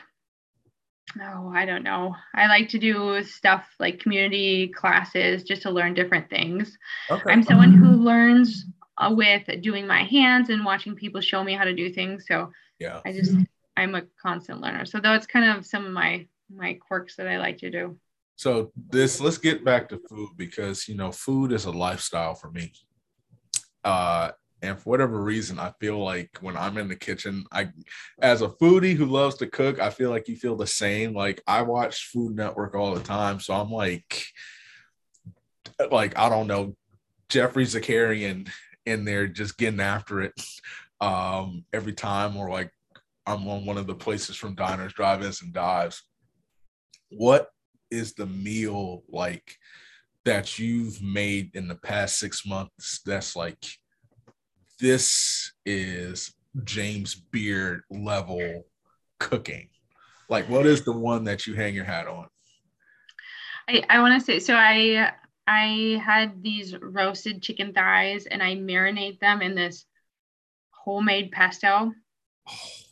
oh, 1.20 1.52
I 1.55 1.64
don't 1.64 1.85
know. 1.85 2.16
I 2.35 2.48
like 2.48 2.68
to 2.70 2.78
do 2.81 3.22
stuff 3.22 3.64
like 3.78 4.00
community 4.00 4.68
classes 4.68 5.44
just 5.44 5.62
to 5.62 5.70
learn 5.70 5.94
different 5.94 6.28
things. 6.31 6.76
Okay. 7.09 7.31
I'm 7.31 7.44
someone 7.44 7.72
who 7.72 7.90
learns 7.90 8.64
uh, 8.98 9.14
with 9.14 9.44
doing 9.62 9.87
my 9.87 10.02
hands 10.02 10.50
and 10.50 10.64
watching 10.64 10.96
people 10.96 11.20
show 11.20 11.44
me 11.44 11.55
how 11.55 11.64
to 11.64 11.74
do 11.74 11.92
things. 11.92 12.24
So 12.26 12.50
yeah, 12.81 13.00
I 13.07 13.12
just, 13.12 13.37
I'm 13.77 13.95
a 13.95 14.03
constant 14.21 14.61
learner. 14.61 14.85
So 14.85 15.01
that's 15.01 15.27
kind 15.27 15.57
of 15.57 15.67
some 15.67 15.87
of 15.87 15.93
my 15.93 16.27
my 16.55 16.75
quirks 16.75 17.17
that 17.17 17.27
I 17.27 17.39
like 17.39 17.59
to 17.59 17.71
do. 17.71 17.99
So 18.37 18.73
this 18.91 19.21
let's 19.21 19.39
get 19.39 19.65
back 19.65 19.89
to 19.89 20.01
food 20.09 20.31
because 20.37 20.89
you 20.89 20.97
know 20.97 21.13
food 21.13 21.53
is 21.53 21.65
a 21.65 21.71
lifestyle 21.71 22.35
for 22.35 22.51
me. 22.51 22.73
Uh, 23.85 24.33
and 24.63 24.79
for 24.79 24.91
whatever 24.91 25.21
reason, 25.21 25.59
I 25.59 25.73
feel 25.81 25.99
like 26.03 26.39
when 26.41 26.57
I'm 26.57 26.79
in 26.79 26.87
the 26.87 26.95
kitchen, 26.95 27.45
I, 27.51 27.71
as 28.21 28.43
a 28.43 28.49
foodie 28.49 28.95
who 28.95 29.07
loves 29.07 29.35
to 29.37 29.47
cook, 29.49 29.81
I 29.81 29.91
feel 29.91 30.11
like 30.11 30.29
you 30.29 30.37
feel 30.37 30.57
the 30.57 30.69
same. 30.69 31.15
Like 31.15 31.43
I 31.49 31.63
watch 31.63 32.11
Food 32.13 32.37
Network 32.37 32.77
all 32.77 32.95
the 32.95 33.03
time, 33.03 33.41
so 33.41 33.55
I'm 33.55 33.71
like, 33.71 34.25
like 35.91 36.17
I 36.17 36.29
don't 36.29 36.47
know, 36.47 36.77
Geoffrey 37.29 37.65
Zakarian 37.65 38.49
in 38.87 39.05
there 39.05 39.27
just 39.27 39.59
getting 39.59 39.81
after 39.81 40.21
it 40.21 40.33
um, 41.01 41.65
every 41.73 41.93
time, 41.93 42.37
or 42.37 42.49
like 42.49 42.71
I'm 43.27 43.47
on 43.49 43.65
one 43.65 43.79
of 43.79 43.87
the 43.87 43.95
places 43.95 44.37
from 44.37 44.55
diners, 44.55 44.93
drive-ins, 44.95 45.43
and 45.43 45.53
dives. 45.53 46.03
What 47.11 47.49
is 47.91 48.15
the 48.15 48.27
meal 48.27 49.03
like? 49.09 49.57
that 50.25 50.59
you've 50.59 51.03
made 51.03 51.51
in 51.55 51.69
the 51.69 51.75
past 51.75 52.19
six 52.19 52.47
months 52.47 53.01
that's 53.05 53.35
like 53.35 53.59
this 54.81 55.53
is 55.67 56.35
James 56.65 57.15
Beard 57.15 57.83
level 57.91 58.67
cooking? 59.19 59.69
Like, 60.29 60.49
what 60.49 60.67
is 60.67 60.85
the 60.85 60.93
one 60.93 61.25
that 61.25 61.47
you 61.47 61.55
hang 61.55 61.75
your 61.75 61.85
hat 61.85 62.07
on? 62.07 62.27
I, 63.69 63.83
I 63.89 64.01
want 64.01 64.19
to 64.19 64.25
say 64.25 64.39
so. 64.39 64.55
I 64.55 65.13
I 65.47 66.01
had 66.05 66.43
these 66.43 66.75
roasted 66.81 67.43
chicken 67.43 67.73
thighs 67.73 68.27
and 68.27 68.43
I 68.43 68.55
marinate 68.55 69.19
them 69.19 69.43
in 69.43 69.55
this 69.55 69.85
homemade 70.71 71.33
pesto. 71.33 71.93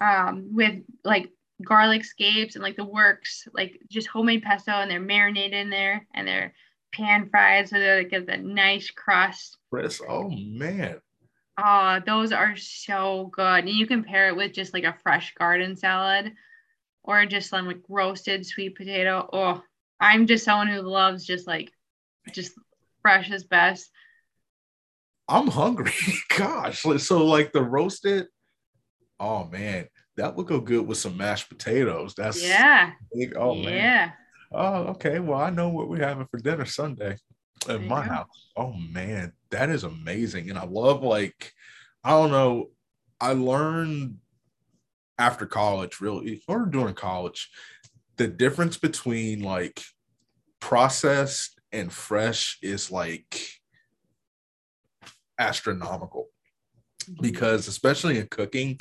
Um, 0.01 0.51
with 0.53 0.83
like 1.05 1.31
garlic 1.65 2.05
scapes 2.05 2.55
and 2.55 2.63
like 2.63 2.77
the 2.77 2.85
works, 2.85 3.47
like 3.55 3.81
just 3.89 4.09
homemade 4.09 4.43
pesto, 4.43 4.73
and 4.73 4.91
they're 4.91 5.01
marinated 5.01 5.55
in 5.55 5.71
there 5.71 6.07
and 6.15 6.27
they're 6.27 6.55
pan 6.93 7.29
fried 7.31 7.69
so 7.69 7.79
they 7.79 8.05
get 8.05 8.27
the 8.27 8.37
nice 8.37 8.91
crust. 8.91 9.57
Chris, 9.71 10.01
oh 10.09 10.29
man. 10.31 11.01
Oh, 11.63 12.01
those 12.07 12.33
are 12.33 12.57
so 12.57 13.31
good. 13.33 13.65
And 13.65 13.69
you 13.69 13.87
can 13.87 14.03
pair 14.03 14.29
it 14.29 14.37
with 14.37 14.53
just 14.53 14.73
like 14.73 14.85
a 14.85 14.97
fresh 15.03 15.35
garden 15.35 15.77
salad 15.77 16.33
or 17.03 17.27
just 17.27 17.51
some 17.51 17.67
like 17.67 17.81
roasted 17.89 18.47
sweet 18.47 18.77
potato. 18.77 19.29
Oh, 19.33 19.63
I'm 20.01 20.27
just 20.27 20.45
someone 20.45 20.69
who 20.69 20.81
loves 20.81 21.27
just 21.27 21.47
like 21.47 21.73
just 22.33 22.53
fresh 23.03 23.31
is 23.31 23.45
best. 23.45 23.91
I'm 25.29 25.49
hungry. 25.49 25.93
Gosh. 26.37 26.83
So 26.99 27.25
like 27.25 27.53
the 27.53 27.63
roasted, 27.63 28.27
oh 29.21 29.45
man, 29.45 29.87
that 30.17 30.35
would 30.35 30.47
go 30.47 30.59
good 30.59 30.87
with 30.87 30.99
some 30.99 31.17
mashed 31.17 31.49
potatoes. 31.49 32.15
That's 32.17 32.43
yeah. 32.43 32.93
Big. 33.15 33.37
Oh 33.37 33.55
yeah. 33.55 33.71
man. 33.71 34.13
Oh, 34.53 34.77
okay. 34.89 35.21
Well, 35.21 35.39
I 35.39 35.51
know 35.51 35.69
what 35.69 35.89
we're 35.89 36.05
having 36.05 36.27
for 36.27 36.39
dinner 36.39 36.65
Sunday 36.65 37.17
in 37.69 37.87
my 37.87 38.03
house. 38.03 38.49
Oh 38.57 38.73
man, 38.73 39.33
that 39.51 39.71
is 39.71 39.85
amazing. 39.85 40.51
And 40.51 40.59
I 40.59 40.65
love 40.65 41.03
like, 41.03 41.53
I 42.03 42.11
don't 42.11 42.33
know, 42.33 42.71
I 43.21 43.35
learned 43.35 44.17
after 45.19 45.47
college, 45.47 46.01
really, 46.01 46.43
or 46.49 46.65
during 46.67 46.95
college, 46.95 47.51
the 48.17 48.27
difference 48.27 48.77
between 48.79 49.43
like 49.43 49.83
processed 50.59 51.61
and 51.71 51.93
fresh 51.93 52.59
is 52.63 52.91
like 52.91 53.41
astronomical. 55.39 56.30
Because 57.21 57.69
especially 57.69 58.19
in 58.19 58.29
cooking, 58.29 58.81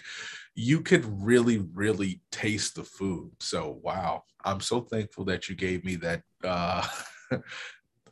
you 0.55 0.81
could 0.81 1.05
really, 1.23 1.59
really 1.73 2.21
taste 2.31 2.75
the 2.75 2.83
food. 2.83 3.31
So 3.39 3.79
wow, 3.83 4.23
I'm 4.43 4.59
so 4.61 4.81
thankful 4.81 5.25
that 5.25 5.49
you 5.49 5.55
gave 5.55 5.83
me 5.85 5.95
that. 5.97 6.23
Uh, 6.43 6.85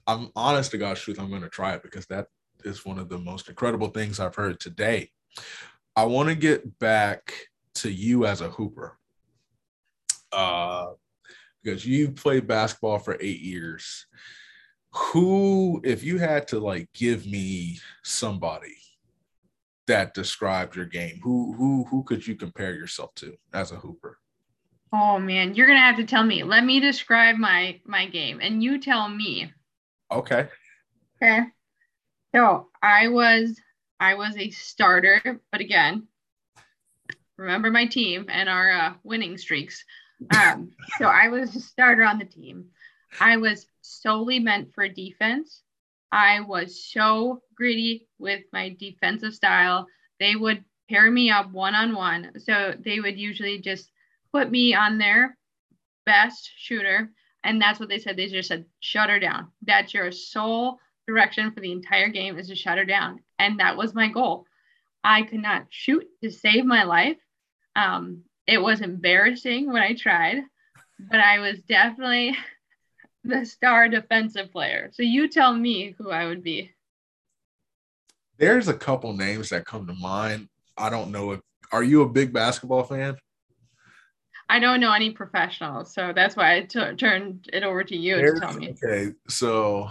I'm 0.08 0.32
honest 0.36 0.72
to 0.72 0.78
God's 0.78 1.02
truth, 1.02 1.20
I'm 1.20 1.30
going 1.30 1.42
to 1.42 1.50
try 1.50 1.74
it 1.74 1.84
because 1.84 2.06
that 2.08 2.28
is 2.64 2.86
one 2.86 2.98
of 3.00 3.10
the 3.10 3.18
most 3.18 3.50
incredible 3.50 3.90
things 3.90 4.20
I've 4.20 4.36
heard 4.36 4.60
today. 4.60 5.12
I 5.96 6.06
want 6.06 6.30
to 6.30 6.36
get 6.36 6.80
back 6.80 7.34
to 7.76 7.92
you 7.92 8.26
as 8.26 8.42
a 8.42 8.50
hooper. 8.50 8.98
uh, 10.32 10.88
because 11.64 11.86
you 11.86 12.12
played 12.12 12.48
basketball 12.48 13.00
for 13.00 13.18
eight 13.20 13.42
years. 13.42 14.06
Who, 14.94 15.82
if 15.84 16.04
you 16.04 16.18
had 16.18 16.48
to 16.50 16.60
like 16.60 16.90
give 16.94 17.26
me 17.28 17.80
somebody 18.04 18.76
that 19.88 20.14
described 20.14 20.76
your 20.76 20.86
game, 20.86 21.20
who 21.24 21.54
who 21.54 21.86
who 21.86 22.04
could 22.04 22.26
you 22.26 22.36
compare 22.36 22.74
yourself 22.74 23.16
to 23.16 23.38
as 23.54 23.72
a 23.72 23.76
hooper? 23.76 24.20
Oh 24.94 25.20
man, 25.20 25.56
you're 25.56 25.68
gonna 25.68 25.80
have 25.80 25.98
to 25.98 26.06
tell 26.06 26.24
me. 26.24 26.44
Let 26.44 26.64
me 26.64 26.80
describe 26.80 27.38
my 27.38 27.80
my 27.86 28.06
game, 28.06 28.40
and 28.42 28.64
you 28.64 28.80
tell 28.80 29.10
me. 29.10 29.52
Okay. 30.12 30.48
Okay. 31.22 31.42
So 32.36 32.68
I 32.82 33.08
was 33.08 33.60
I 34.00 34.14
was 34.14 34.38
a 34.38 34.50
starter, 34.52 35.42
but 35.52 35.62
again, 35.62 36.08
remember 37.38 37.72
my 37.72 37.86
team 37.86 38.28
and 38.30 38.48
our 38.48 38.72
uh, 38.72 38.94
winning 39.04 39.38
streaks. 39.38 39.84
Um, 40.36 40.72
so 40.98 41.06
I 41.06 41.28
was 41.30 41.56
a 41.56 41.60
starter 41.60 42.04
on 42.04 42.20
the 42.20 42.26
team. 42.26 42.66
I 43.20 43.38
was 43.38 43.68
solely 43.82 44.40
meant 44.40 44.74
for 44.74 44.88
defense. 44.88 45.62
I 46.12 46.42
was 46.42 46.86
so 46.86 47.42
gritty 47.56 48.08
with 48.18 48.44
my 48.54 48.76
defensive 48.80 49.34
style. 49.34 49.88
They 50.20 50.36
would 50.36 50.64
pair 50.90 51.10
me 51.12 51.30
up 51.30 51.52
one 51.52 51.76
on 51.76 51.94
one. 51.94 52.32
So 52.40 52.74
they 52.80 53.00
would 53.00 53.18
usually 53.18 53.60
just 53.60 53.92
put 54.32 54.50
me 54.50 54.74
on 54.74 54.98
their 54.98 55.38
best 56.06 56.50
shooter. 56.56 57.12
And 57.44 57.62
that's 57.62 57.80
what 57.80 57.90
they 57.90 58.00
said. 58.00 58.18
They 58.18 58.28
just 58.28 58.50
said, 58.50 58.66
shut 58.80 59.10
her 59.10 59.20
down. 59.20 59.52
That's 59.62 59.94
your 59.94 60.12
sole 60.12 60.80
direction 61.08 61.52
for 61.52 61.62
the 61.62 61.72
entire 61.72 62.10
game 62.10 62.38
is 62.38 62.48
to 62.48 62.56
shut 62.56 62.78
her 62.78 62.86
down. 62.86 63.20
And 63.40 63.60
that 63.60 63.78
was 63.78 63.94
my 63.94 64.10
goal. 64.10 64.46
I 65.04 65.24
could 65.24 65.42
not 65.42 65.68
shoot 65.70 66.06
to 66.24 66.32
save 66.32 66.66
my 66.66 66.84
life. 66.84 67.18
Um, 67.76 68.24
it 68.46 68.58
was 68.58 68.82
embarrassing 68.82 69.72
when 69.72 69.82
I 69.84 69.94
tried, 69.94 70.38
but 71.00 71.20
I 71.20 71.40
was 71.40 71.62
definitely 71.62 72.36
the 73.28 73.46
star 73.46 73.90
defensive 73.90 74.52
player. 74.52 74.90
So 74.94 75.04
you 75.04 75.28
tell 75.28 75.54
me 75.54 75.96
who 75.98 76.12
I 76.12 76.26
would 76.26 76.44
be. 76.44 76.72
There's 78.38 78.68
a 78.68 78.74
couple 78.74 79.14
names 79.14 79.50
that 79.50 79.66
come 79.66 79.88
to 79.88 79.94
mind. 79.94 80.48
I 80.78 80.90
don't 80.90 81.12
know 81.12 81.32
if 81.32 81.42
are 81.72 81.84
you 81.84 82.02
a 82.04 82.10
big 82.10 82.32
basketball 82.32 82.84
fan? 82.84 83.18
I 84.50 84.60
don't 84.60 84.80
know 84.80 84.94
any 84.94 85.12
professionals, 85.12 85.94
so 85.94 86.14
that's 86.16 86.38
why 86.38 86.56
I 86.56 86.62
t- 86.62 86.96
turned 86.96 87.50
it 87.52 87.64
over 87.64 87.84
to 87.84 87.96
you 87.98 88.16
there's, 88.16 88.40
to 88.40 88.46
tell 88.46 88.54
me. 88.54 88.74
Okay, 88.82 89.12
so 89.28 89.90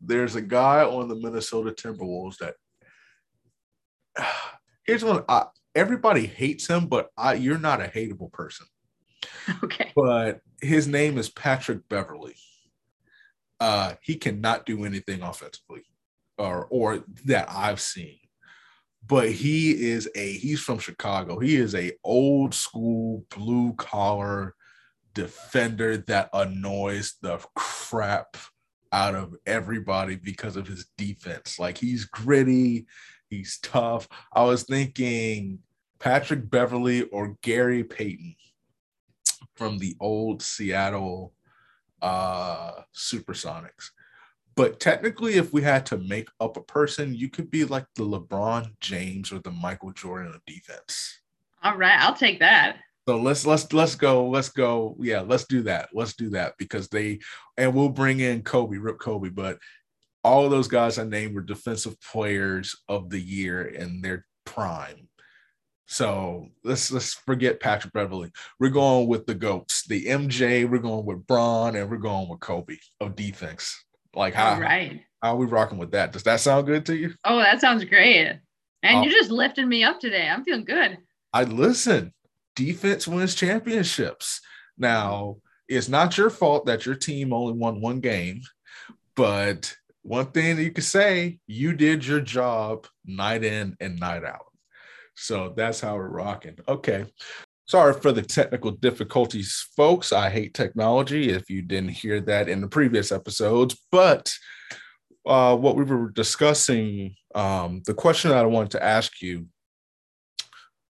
there's 0.00 0.34
a 0.34 0.40
guy 0.40 0.82
on 0.82 1.06
the 1.08 1.14
Minnesota 1.14 1.70
Timberwolves 1.70 2.38
that 2.38 2.56
here's 4.84 5.04
one. 5.04 5.22
I, 5.28 5.44
everybody 5.74 6.26
hates 6.26 6.66
him, 6.66 6.86
but 6.86 7.10
I, 7.16 7.34
you're 7.34 7.58
not 7.58 7.80
a 7.80 7.86
hateable 7.86 8.32
person. 8.32 8.66
Okay. 9.62 9.92
But 9.94 10.40
his 10.60 10.88
name 10.88 11.18
is 11.18 11.28
Patrick 11.28 11.88
Beverley. 11.88 12.36
Uh, 13.60 13.94
he 14.00 14.16
cannot 14.16 14.66
do 14.66 14.84
anything 14.84 15.22
offensively, 15.22 15.82
or 16.38 16.66
or 16.70 17.04
that 17.26 17.46
I've 17.48 17.80
seen. 17.80 18.18
But 19.06 19.30
he 19.30 19.70
is 19.90 20.08
a 20.14 20.32
he's 20.32 20.60
from 20.60 20.78
Chicago. 20.78 21.38
He 21.38 21.56
is 21.56 21.74
a 21.74 21.92
old 22.02 22.54
school 22.54 23.24
blue 23.34 23.74
collar 23.74 24.54
defender 25.14 25.98
that 25.98 26.30
annoys 26.32 27.14
the 27.22 27.38
crap 27.54 28.36
out 28.92 29.14
of 29.14 29.34
everybody 29.46 30.16
because 30.16 30.56
of 30.56 30.66
his 30.66 30.86
defense. 30.96 31.58
Like 31.58 31.78
he's 31.78 32.04
gritty, 32.04 32.86
he's 33.28 33.58
tough. 33.62 34.08
I 34.32 34.44
was 34.44 34.64
thinking 34.64 35.60
Patrick 35.98 36.50
Beverley 36.50 37.02
or 37.04 37.36
Gary 37.42 37.82
Payton 37.82 38.36
from 39.54 39.78
the 39.78 39.96
old 40.00 40.42
Seattle 40.42 41.32
uh, 42.02 42.82
Supersonics. 42.94 43.90
But 44.56 44.78
technically, 44.78 45.34
if 45.34 45.52
we 45.52 45.62
had 45.62 45.84
to 45.86 45.98
make 45.98 46.28
up 46.38 46.56
a 46.56 46.62
person, 46.62 47.14
you 47.14 47.28
could 47.28 47.50
be 47.50 47.64
like 47.64 47.86
the 47.96 48.04
LeBron 48.04 48.78
James 48.80 49.32
or 49.32 49.40
the 49.40 49.50
Michael 49.50 49.92
Jordan 49.92 50.32
of 50.34 50.44
defense. 50.46 51.20
All 51.62 51.76
right, 51.76 51.98
I'll 52.00 52.14
take 52.14 52.38
that. 52.40 52.76
So 53.06 53.18
let's 53.18 53.44
let's 53.44 53.70
let's 53.72 53.96
go. 53.96 54.28
Let's 54.28 54.48
go. 54.48 54.96
Yeah, 54.98 55.20
let's 55.20 55.44
do 55.44 55.62
that. 55.62 55.90
Let's 55.92 56.14
do 56.14 56.30
that 56.30 56.54
because 56.56 56.88
they 56.88 57.18
and 57.56 57.74
we'll 57.74 57.90
bring 57.90 58.20
in 58.20 58.42
Kobe, 58.42 58.78
Rip 58.78 58.98
Kobe, 58.98 59.28
but 59.28 59.58
all 60.22 60.44
of 60.44 60.50
those 60.50 60.68
guys 60.68 60.98
I 60.98 61.04
named 61.04 61.34
were 61.34 61.42
defensive 61.42 62.00
players 62.00 62.74
of 62.88 63.10
the 63.10 63.20
year 63.20 63.62
in 63.66 64.00
their 64.00 64.24
prime. 64.46 65.08
So 65.86 66.48
let's 66.62 66.90
let's 66.90 67.14
forget 67.14 67.60
Patrick 67.60 67.92
Beverley. 67.92 68.30
We're 68.58 68.70
going 68.70 69.06
with 69.06 69.26
the 69.26 69.34
goats, 69.34 69.86
the 69.86 70.06
MJ. 70.06 70.68
We're 70.68 70.78
going 70.78 71.04
with 71.04 71.26
Bron, 71.26 71.76
and 71.76 71.90
we're 71.90 71.98
going 71.98 72.28
with 72.28 72.40
Kobe 72.40 72.76
of 73.00 73.16
defense. 73.16 73.84
Like 74.14 74.34
how 74.34 74.58
right? 74.58 75.02
How 75.22 75.34
are 75.34 75.36
we 75.36 75.46
rocking 75.46 75.78
with 75.78 75.92
that? 75.92 76.12
Does 76.12 76.22
that 76.24 76.40
sound 76.40 76.66
good 76.66 76.86
to 76.86 76.96
you? 76.96 77.14
Oh, 77.24 77.38
that 77.38 77.60
sounds 77.60 77.84
great. 77.84 78.38
And 78.82 78.98
uh, 78.98 79.02
you 79.02 79.10
just 79.10 79.30
lifted 79.30 79.66
me 79.66 79.84
up 79.84 80.00
today. 80.00 80.28
I'm 80.28 80.44
feeling 80.44 80.64
good. 80.64 80.98
I 81.32 81.44
listen. 81.44 82.12
Defense 82.56 83.08
wins 83.08 83.34
championships. 83.34 84.40
Now 84.78 85.38
it's 85.68 85.88
not 85.88 86.16
your 86.16 86.30
fault 86.30 86.66
that 86.66 86.86
your 86.86 86.94
team 86.94 87.32
only 87.32 87.54
won 87.54 87.80
one 87.80 88.00
game, 88.00 88.42
but 89.16 89.74
one 90.02 90.26
thing 90.26 90.56
that 90.56 90.62
you 90.62 90.70
could 90.70 90.84
say, 90.84 91.38
you 91.46 91.72
did 91.72 92.06
your 92.06 92.20
job 92.20 92.86
night 93.04 93.42
in 93.42 93.76
and 93.80 93.98
night 93.98 94.24
out. 94.24 94.46
So 95.14 95.52
that's 95.56 95.80
how 95.80 95.96
we're 95.96 96.08
rocking. 96.08 96.56
Okay. 96.68 97.06
Sorry 97.66 97.94
for 97.94 98.12
the 98.12 98.22
technical 98.22 98.72
difficulties, 98.72 99.66
folks. 99.74 100.12
I 100.12 100.28
hate 100.28 100.52
technology 100.52 101.30
if 101.30 101.48
you 101.48 101.62
didn't 101.62 101.90
hear 101.90 102.20
that 102.22 102.48
in 102.48 102.60
the 102.60 102.68
previous 102.68 103.10
episodes. 103.10 103.76
But 103.90 104.34
uh, 105.26 105.56
what 105.56 105.76
we 105.76 105.84
were 105.84 106.10
discussing, 106.10 107.14
um, 107.34 107.82
the 107.86 107.94
question 107.94 108.30
that 108.30 108.44
I 108.44 108.46
wanted 108.46 108.72
to 108.72 108.84
ask 108.84 109.22
you 109.22 109.46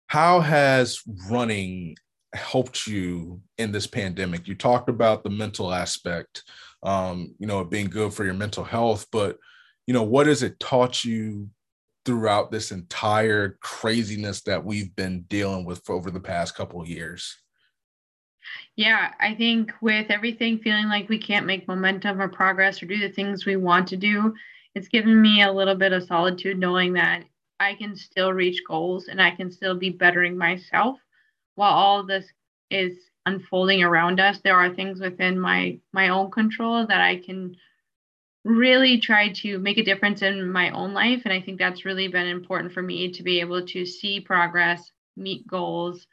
how 0.06 0.40
has 0.40 1.00
running 1.30 1.96
helped 2.34 2.86
you 2.86 3.40
in 3.58 3.72
this 3.72 3.86
pandemic? 3.86 4.46
You 4.46 4.54
talked 4.54 4.88
about 4.88 5.24
the 5.24 5.30
mental 5.30 5.72
aspect, 5.72 6.42
um, 6.82 7.34
you 7.38 7.46
know, 7.46 7.64
being 7.64 7.88
good 7.88 8.12
for 8.14 8.24
your 8.24 8.34
mental 8.34 8.64
health, 8.64 9.06
but 9.12 9.38
you 9.86 9.94
know, 9.94 10.02
what 10.02 10.26
has 10.26 10.42
it 10.42 10.60
taught 10.60 11.04
you 11.04 11.48
throughout 12.04 12.50
this 12.50 12.72
entire 12.72 13.58
craziness 13.60 14.42
that 14.42 14.64
we've 14.64 14.94
been 14.96 15.22
dealing 15.22 15.64
with 15.64 15.84
for 15.84 15.94
over 15.94 16.10
the 16.10 16.20
past 16.20 16.54
couple 16.54 16.80
of 16.80 16.88
years? 16.88 17.36
Yeah, 18.76 19.12
I 19.20 19.34
think 19.34 19.72
with 19.80 20.10
everything 20.10 20.58
feeling 20.58 20.88
like 20.88 21.08
we 21.08 21.18
can't 21.18 21.46
make 21.46 21.68
momentum 21.68 22.20
or 22.20 22.28
progress 22.28 22.82
or 22.82 22.86
do 22.86 22.98
the 22.98 23.10
things 23.10 23.46
we 23.46 23.56
want 23.56 23.86
to 23.88 23.96
do, 23.96 24.34
it's 24.74 24.88
given 24.88 25.20
me 25.20 25.42
a 25.42 25.52
little 25.52 25.74
bit 25.74 25.92
of 25.92 26.04
solitude 26.04 26.58
knowing 26.58 26.94
that 26.94 27.24
I 27.60 27.74
can 27.74 27.94
still 27.94 28.32
reach 28.32 28.62
goals 28.66 29.08
and 29.08 29.20
I 29.20 29.30
can 29.30 29.50
still 29.50 29.76
be 29.76 29.90
bettering 29.90 30.36
myself 30.36 30.98
while 31.54 31.72
all 31.72 32.04
this 32.04 32.24
is 32.70 32.96
unfolding 33.26 33.82
around 33.82 34.18
us. 34.18 34.40
There 34.42 34.56
are 34.56 34.74
things 34.74 35.00
within 35.00 35.38
my 35.38 35.78
my 35.92 36.08
own 36.08 36.30
control 36.30 36.86
that 36.86 37.00
I 37.00 37.18
can 37.18 37.54
really 38.44 38.98
tried 38.98 39.34
to 39.36 39.58
make 39.58 39.78
a 39.78 39.84
difference 39.84 40.22
in 40.22 40.50
my 40.50 40.70
own 40.70 40.92
life. 40.92 41.22
And 41.24 41.32
I 41.32 41.40
think 41.40 41.58
that's 41.58 41.84
really 41.84 42.08
been 42.08 42.26
important 42.26 42.72
for 42.72 42.82
me 42.82 43.12
to 43.12 43.22
be 43.22 43.40
able 43.40 43.64
to 43.66 43.86
see 43.86 44.20
progress, 44.20 44.90
meet 45.16 45.46
goals, 45.46 46.06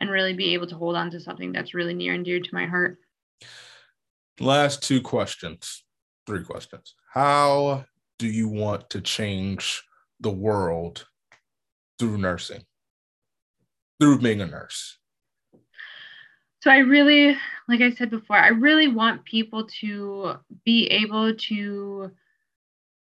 and 0.00 0.10
really 0.10 0.34
be 0.34 0.54
able 0.54 0.66
to 0.66 0.76
hold 0.76 0.96
on 0.96 1.10
to 1.10 1.20
something 1.20 1.52
that's 1.52 1.74
really 1.74 1.94
near 1.94 2.14
and 2.14 2.24
dear 2.24 2.40
to 2.40 2.54
my 2.54 2.66
heart. 2.66 2.98
Last 4.40 4.82
two 4.82 5.00
questions, 5.00 5.84
three 6.26 6.44
questions. 6.44 6.94
How 7.12 7.84
do 8.18 8.26
you 8.26 8.48
want 8.48 8.90
to 8.90 9.00
change 9.00 9.82
the 10.20 10.30
world 10.30 11.06
through 11.98 12.18
nursing, 12.18 12.64
through 14.00 14.18
being 14.20 14.40
a 14.40 14.46
nurse? 14.46 14.98
So 16.60 16.70
I 16.70 16.78
really, 16.78 17.36
like 17.68 17.80
I 17.80 17.92
said 17.92 18.10
before, 18.10 18.36
I 18.36 18.48
really 18.48 18.88
want 18.88 19.24
people 19.24 19.68
to 19.80 20.34
be 20.64 20.86
able 20.86 21.34
to 21.34 22.10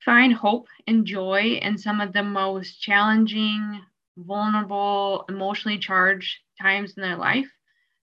find 0.05 0.33
hope 0.33 0.69
and 0.87 1.07
joy 1.07 1.59
in 1.63 1.79
some 1.79 2.01
of 2.01 2.13
the 2.13 2.23
most 2.23 2.81
challenging, 2.81 3.81
vulnerable, 4.19 5.25
emotionally 5.29 5.79
charged 5.79 6.37
times 6.61 6.95
in 6.97 7.03
their 7.03 7.17
life. 7.17 7.49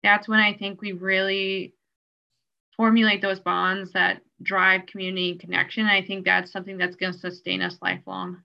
That's 0.03 0.27
when 0.27 0.41
I 0.41 0.55
think 0.55 0.81
we 0.81 0.93
really 0.93 1.75
formulate 2.77 3.21
those 3.21 3.39
bonds 3.39 3.93
that 3.93 4.23
drive 4.43 4.87
community 4.87 5.37
connection. 5.37 5.87
I 5.87 6.03
think 6.03 6.25
that's 6.25 6.51
something 6.51 6.79
that's 6.79 6.97
going 6.97 7.13
to 7.13 7.19
sustain 7.19 7.63
us 7.63 7.77
lifelong. 7.83 8.43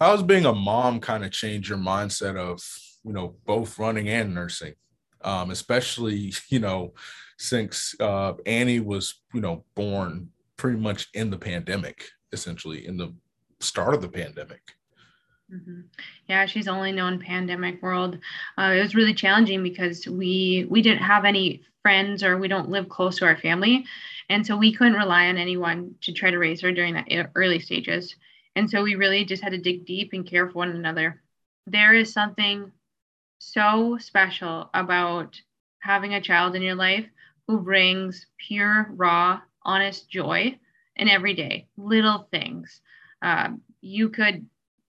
How's 0.00 0.22
being 0.22 0.46
a 0.46 0.52
mom 0.52 1.00
kind 1.00 1.24
of 1.24 1.30
change 1.30 1.68
your 1.68 1.78
mindset 1.78 2.36
of, 2.36 2.60
you 3.04 3.12
know, 3.12 3.36
both 3.46 3.78
running 3.78 4.08
and 4.08 4.34
nursing? 4.34 4.74
Um, 5.22 5.50
especially 5.50 6.32
you 6.48 6.58
know 6.58 6.92
since 7.38 7.94
uh, 8.00 8.34
Annie 8.46 8.80
was 8.80 9.20
you 9.32 9.40
know 9.40 9.64
born 9.74 10.30
pretty 10.56 10.78
much 10.78 11.08
in 11.14 11.30
the 11.30 11.38
pandemic, 11.38 12.04
essentially 12.32 12.86
in 12.86 12.96
the 12.96 13.14
start 13.60 13.94
of 13.94 14.02
the 14.02 14.08
pandemic. 14.08 14.60
Mm-hmm. 15.52 15.80
Yeah, 16.28 16.46
she's 16.46 16.68
only 16.68 16.92
known 16.92 17.18
pandemic 17.18 17.82
world. 17.82 18.18
Uh, 18.58 18.74
it 18.76 18.82
was 18.82 18.94
really 18.94 19.14
challenging 19.14 19.62
because 19.62 20.06
we 20.06 20.66
we 20.68 20.82
didn't 20.82 21.02
have 21.02 21.24
any 21.24 21.62
friends 21.82 22.22
or 22.22 22.36
we 22.36 22.46
don't 22.46 22.68
live 22.68 22.88
close 22.88 23.18
to 23.18 23.24
our 23.24 23.36
family, 23.36 23.84
and 24.28 24.46
so 24.46 24.56
we 24.56 24.72
couldn't 24.72 24.94
rely 24.94 25.26
on 25.26 25.38
anyone 25.38 25.94
to 26.02 26.12
try 26.12 26.30
to 26.30 26.38
raise 26.38 26.60
her 26.60 26.72
during 26.72 26.94
that 26.94 27.30
early 27.34 27.58
stages. 27.58 28.14
And 28.56 28.68
so 28.68 28.82
we 28.82 28.96
really 28.96 29.24
just 29.24 29.42
had 29.42 29.52
to 29.52 29.58
dig 29.58 29.86
deep 29.86 30.10
and 30.12 30.26
care 30.26 30.46
for 30.46 30.54
one 30.54 30.70
another. 30.70 31.22
There 31.66 31.94
is 31.94 32.12
something 32.12 32.70
so 33.40 33.96
special 33.98 34.68
about 34.74 35.40
having 35.78 36.14
a 36.14 36.20
child 36.20 36.54
in 36.54 36.62
your 36.62 36.74
life 36.74 37.06
who 37.48 37.58
brings 37.58 38.26
pure, 38.38 38.88
raw, 38.90 39.40
honest 39.62 40.10
joy 40.10 40.58
in 40.96 41.08
every 41.08 41.34
day, 41.34 41.66
little 41.78 42.28
things. 42.30 42.82
Uh, 43.22 43.48
you 43.80 44.10
could 44.10 44.46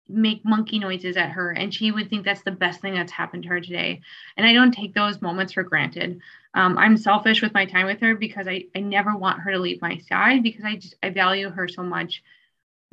make 0.09 0.43
monkey 0.43 0.79
noises 0.79 1.15
at 1.15 1.29
her 1.29 1.51
and 1.51 1.73
she 1.73 1.91
would 1.91 2.09
think 2.09 2.25
that's 2.25 2.41
the 2.43 2.51
best 2.51 2.81
thing 2.81 2.93
that's 2.93 3.13
happened 3.13 3.43
to 3.43 3.49
her 3.49 3.61
today. 3.61 4.01
And 4.35 4.45
i 4.45 4.51
don't 4.51 4.73
take 4.73 4.93
those 4.93 5.21
moments 5.21 5.53
for 5.53 5.63
granted. 5.63 6.19
Um, 6.53 6.77
i'm 6.77 6.97
selfish 6.97 7.41
with 7.41 7.53
my 7.53 7.65
time 7.65 7.85
with 7.85 8.01
her 8.01 8.15
because 8.15 8.47
I, 8.49 8.65
I 8.75 8.81
never 8.81 9.15
want 9.15 9.39
her 9.39 9.51
to 9.51 9.59
leave 9.59 9.81
my 9.81 9.97
side 10.09 10.43
because 10.43 10.65
i 10.65 10.75
just 10.75 10.95
i 11.01 11.09
value 11.09 11.49
her 11.49 11.69
so 11.69 11.83
much. 11.83 12.21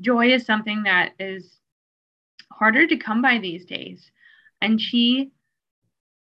Joy 0.00 0.32
is 0.32 0.46
something 0.46 0.84
that 0.84 1.14
is 1.18 1.58
harder 2.52 2.86
to 2.86 2.96
come 2.96 3.20
by 3.20 3.38
these 3.38 3.64
days. 3.66 4.12
And 4.60 4.80
she 4.80 5.32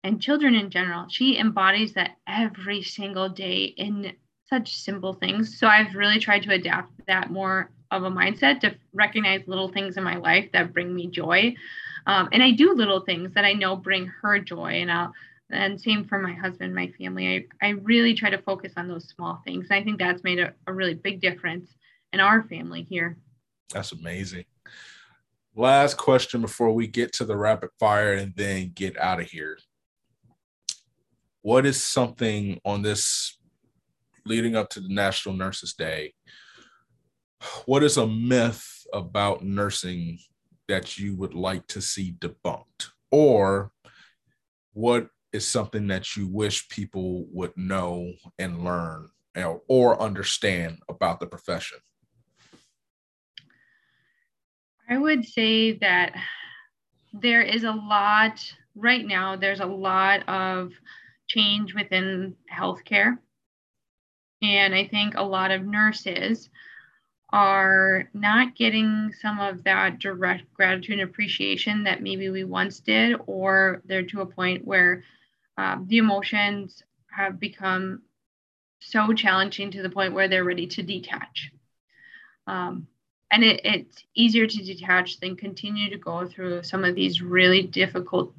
and 0.04 0.22
children 0.22 0.54
in 0.54 0.70
general 0.70 1.06
she 1.08 1.38
embodies 1.38 1.92
that 1.92 2.16
every 2.26 2.82
single 2.82 3.28
day 3.28 3.64
in 3.64 4.12
such 4.48 4.76
simple 4.76 5.12
things 5.14 5.58
so 5.58 5.66
i've 5.66 5.94
really 5.94 6.18
tried 6.18 6.42
to 6.42 6.52
adapt 6.52 6.90
that 7.06 7.30
more 7.30 7.70
of 7.90 8.04
a 8.04 8.10
mindset 8.10 8.60
to 8.60 8.74
recognize 8.92 9.42
little 9.46 9.68
things 9.68 9.96
in 9.96 10.04
my 10.04 10.16
life 10.16 10.48
that 10.52 10.72
bring 10.72 10.94
me 10.94 11.06
joy. 11.06 11.54
Um, 12.06 12.28
and 12.32 12.42
I 12.42 12.52
do 12.52 12.74
little 12.74 13.00
things 13.00 13.32
that 13.34 13.44
I 13.44 13.52
know 13.52 13.76
bring 13.76 14.06
her 14.22 14.38
joy. 14.38 14.80
And 14.80 14.90
I'll, 14.90 15.12
and 15.50 15.80
same 15.80 16.04
for 16.04 16.18
my 16.18 16.34
husband, 16.34 16.74
my 16.74 16.92
family. 16.98 17.48
I, 17.62 17.66
I 17.66 17.70
really 17.70 18.14
try 18.14 18.30
to 18.30 18.42
focus 18.42 18.72
on 18.76 18.88
those 18.88 19.08
small 19.08 19.42
things. 19.46 19.68
And 19.70 19.80
I 19.80 19.84
think 19.84 19.98
that's 19.98 20.22
made 20.22 20.38
a, 20.38 20.52
a 20.66 20.72
really 20.72 20.94
big 20.94 21.20
difference 21.20 21.70
in 22.12 22.20
our 22.20 22.42
family 22.42 22.86
here. 22.88 23.16
That's 23.72 23.92
amazing. 23.92 24.44
Last 25.54 25.96
question 25.96 26.40
before 26.42 26.72
we 26.72 26.86
get 26.86 27.12
to 27.14 27.24
the 27.24 27.36
rapid 27.36 27.70
fire 27.80 28.12
and 28.12 28.34
then 28.36 28.72
get 28.74 28.98
out 28.98 29.20
of 29.20 29.26
here. 29.26 29.58
What 31.42 31.66
is 31.66 31.82
something 31.82 32.60
on 32.64 32.82
this 32.82 33.38
leading 34.26 34.56
up 34.56 34.70
to 34.70 34.80
the 34.80 34.92
National 34.92 35.34
Nurses 35.34 35.74
Day 35.74 36.12
what 37.66 37.82
is 37.82 37.96
a 37.96 38.06
myth 38.06 38.86
about 38.92 39.44
nursing 39.44 40.18
that 40.68 40.98
you 40.98 41.16
would 41.16 41.34
like 41.34 41.66
to 41.68 41.80
see 41.80 42.16
debunked? 42.18 42.90
Or 43.10 43.70
what 44.72 45.08
is 45.32 45.46
something 45.46 45.86
that 45.88 46.16
you 46.16 46.26
wish 46.28 46.68
people 46.68 47.26
would 47.32 47.56
know 47.56 48.12
and 48.38 48.64
learn 48.64 49.08
or 49.68 50.00
understand 50.00 50.78
about 50.88 51.20
the 51.20 51.26
profession? 51.26 51.78
I 54.90 54.98
would 54.98 55.24
say 55.24 55.72
that 55.78 56.14
there 57.12 57.42
is 57.42 57.64
a 57.64 57.72
lot 57.72 58.40
right 58.74 59.06
now, 59.06 59.36
there's 59.36 59.60
a 59.60 59.66
lot 59.66 60.26
of 60.28 60.72
change 61.28 61.74
within 61.74 62.34
healthcare. 62.52 63.18
And 64.42 64.74
I 64.74 64.86
think 64.86 65.14
a 65.14 65.22
lot 65.22 65.50
of 65.50 65.64
nurses 65.64 66.48
are 67.30 68.08
not 68.14 68.56
getting 68.56 69.12
some 69.20 69.38
of 69.38 69.64
that 69.64 69.98
direct 69.98 70.52
gratitude 70.54 70.98
and 70.98 71.08
appreciation 71.08 71.84
that 71.84 72.02
maybe 72.02 72.30
we 72.30 72.44
once 72.44 72.80
did, 72.80 73.20
or 73.26 73.82
they're 73.84 74.04
to 74.04 74.22
a 74.22 74.26
point 74.26 74.66
where 74.66 75.04
um, 75.58 75.86
the 75.88 75.98
emotions 75.98 76.82
have 77.10 77.38
become 77.38 78.02
so 78.80 79.12
challenging 79.12 79.70
to 79.72 79.82
the 79.82 79.90
point 79.90 80.14
where 80.14 80.28
they're 80.28 80.44
ready 80.44 80.66
to 80.68 80.82
detach. 80.82 81.50
Um, 82.46 82.86
and 83.30 83.44
it, 83.44 83.60
it's 83.64 84.04
easier 84.14 84.46
to 84.46 84.64
detach 84.64 85.20
than 85.20 85.36
continue 85.36 85.90
to 85.90 85.98
go 85.98 86.26
through 86.26 86.62
some 86.62 86.84
of 86.84 86.94
these 86.94 87.20
really 87.20 87.62
difficult 87.62 88.32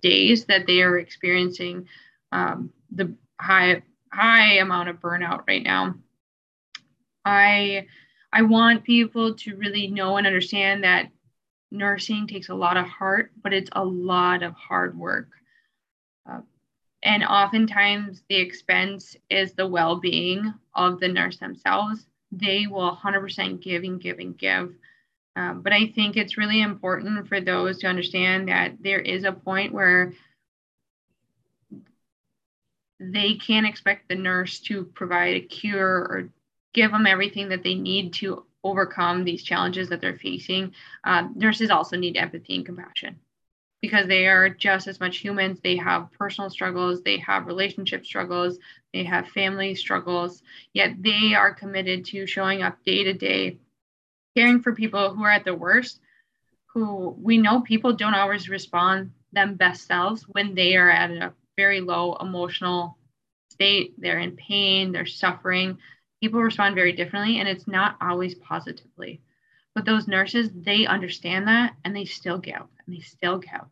days 0.00 0.46
that 0.46 0.66
they 0.66 0.80
are 0.80 0.98
experiencing 0.98 1.88
um, 2.34 2.70
the 2.90 3.14
high 3.40 3.82
high 4.12 4.58
amount 4.58 4.88
of 4.88 5.00
burnout 5.00 5.44
right 5.46 5.62
now. 5.62 5.94
I 7.24 7.86
I 8.32 8.42
want 8.42 8.84
people 8.84 9.34
to 9.34 9.56
really 9.56 9.86
know 9.86 10.16
and 10.16 10.26
understand 10.26 10.84
that 10.84 11.10
nursing 11.70 12.26
takes 12.26 12.48
a 12.48 12.54
lot 12.54 12.76
of 12.76 12.86
heart, 12.86 13.30
but 13.42 13.52
it's 13.52 13.70
a 13.72 13.84
lot 13.84 14.42
of 14.42 14.52
hard 14.54 14.98
work. 14.98 15.28
Uh, 16.28 16.40
and 17.02 17.22
oftentimes, 17.22 18.22
the 18.28 18.36
expense 18.36 19.16
is 19.30 19.52
the 19.52 19.66
well 19.66 19.96
being 19.96 20.52
of 20.74 21.00
the 21.00 21.08
nurse 21.08 21.38
themselves. 21.38 22.06
They 22.32 22.66
will 22.66 22.96
100% 22.96 23.62
give 23.62 23.84
and 23.84 24.00
give 24.00 24.18
and 24.18 24.36
give. 24.36 24.74
Um, 25.36 25.62
but 25.62 25.72
I 25.72 25.86
think 25.94 26.16
it's 26.16 26.38
really 26.38 26.62
important 26.62 27.28
for 27.28 27.40
those 27.40 27.78
to 27.78 27.86
understand 27.86 28.48
that 28.48 28.74
there 28.80 29.00
is 29.00 29.24
a 29.24 29.32
point 29.32 29.72
where 29.72 30.12
they 33.00 33.34
can't 33.34 33.66
expect 33.66 34.08
the 34.08 34.14
nurse 34.14 34.60
to 34.60 34.84
provide 34.84 35.36
a 35.36 35.40
cure 35.40 35.98
or 35.98 36.30
give 36.72 36.90
them 36.90 37.06
everything 37.06 37.48
that 37.48 37.62
they 37.62 37.74
need 37.74 38.12
to 38.14 38.44
overcome 38.62 39.24
these 39.24 39.42
challenges 39.42 39.88
that 39.88 40.00
they're 40.00 40.18
facing. 40.18 40.72
Uh, 41.04 41.28
nurses 41.34 41.70
also 41.70 41.96
need 41.96 42.16
empathy 42.16 42.56
and 42.56 42.66
compassion 42.66 43.18
because 43.82 44.06
they 44.06 44.26
are 44.26 44.48
just 44.48 44.86
as 44.86 44.98
much 44.98 45.18
humans. 45.18 45.60
They 45.62 45.76
have 45.76 46.10
personal 46.18 46.48
struggles, 46.48 47.02
they 47.02 47.18
have 47.18 47.46
relationship 47.46 48.06
struggles, 48.06 48.58
they 48.92 49.04
have 49.04 49.28
family 49.28 49.74
struggles, 49.74 50.42
yet 50.72 51.02
they 51.02 51.34
are 51.34 51.54
committed 51.54 52.06
to 52.06 52.26
showing 52.26 52.62
up 52.62 52.82
day 52.84 53.04
to 53.04 53.12
day, 53.12 53.58
caring 54.34 54.62
for 54.62 54.74
people 54.74 55.14
who 55.14 55.22
are 55.24 55.30
at 55.30 55.44
their 55.44 55.54
worst, 55.54 56.00
who 56.66 57.14
we 57.20 57.36
know 57.36 57.60
people 57.60 57.92
don't 57.92 58.14
always 58.14 58.48
respond 58.48 59.12
them 59.32 59.54
best 59.54 59.86
selves 59.86 60.22
when 60.28 60.54
they 60.54 60.76
are 60.76 60.90
at 60.90 61.10
a 61.10 61.32
very 61.56 61.80
low 61.80 62.16
emotional 62.16 62.98
state. 63.50 63.94
They're 63.98 64.18
in 64.18 64.36
pain, 64.36 64.92
they're 64.92 65.06
suffering. 65.06 65.78
People 66.20 66.40
respond 66.40 66.74
very 66.74 66.92
differently 66.92 67.38
and 67.38 67.48
it's 67.48 67.66
not 67.66 67.96
always 68.00 68.34
positively. 68.34 69.20
But 69.74 69.84
those 69.84 70.08
nurses 70.08 70.50
they 70.54 70.86
understand 70.86 71.48
that 71.48 71.74
and 71.84 71.94
they 71.94 72.04
still 72.04 72.38
go 72.38 72.52
and 72.52 72.96
they 72.96 73.00
still 73.00 73.38
go 73.38 73.68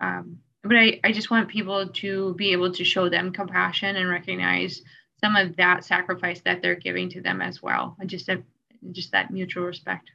um, 0.00 0.38
but 0.62 0.76
I, 0.76 1.00
I 1.04 1.12
just 1.12 1.30
want 1.30 1.48
people 1.48 1.88
to 1.88 2.34
be 2.34 2.52
able 2.52 2.72
to 2.72 2.84
show 2.84 3.08
them 3.08 3.32
compassion 3.32 3.96
and 3.96 4.08
recognize 4.08 4.82
some 5.20 5.36
of 5.36 5.56
that 5.56 5.84
sacrifice 5.84 6.40
that 6.42 6.62
they're 6.62 6.74
giving 6.74 7.08
to 7.10 7.20
them 7.20 7.40
as 7.40 7.62
well. 7.62 7.96
And 7.98 8.08
just 8.08 8.28
a, 8.28 8.42
just 8.92 9.12
that 9.12 9.30
mutual 9.30 9.64
respect. 9.64 10.10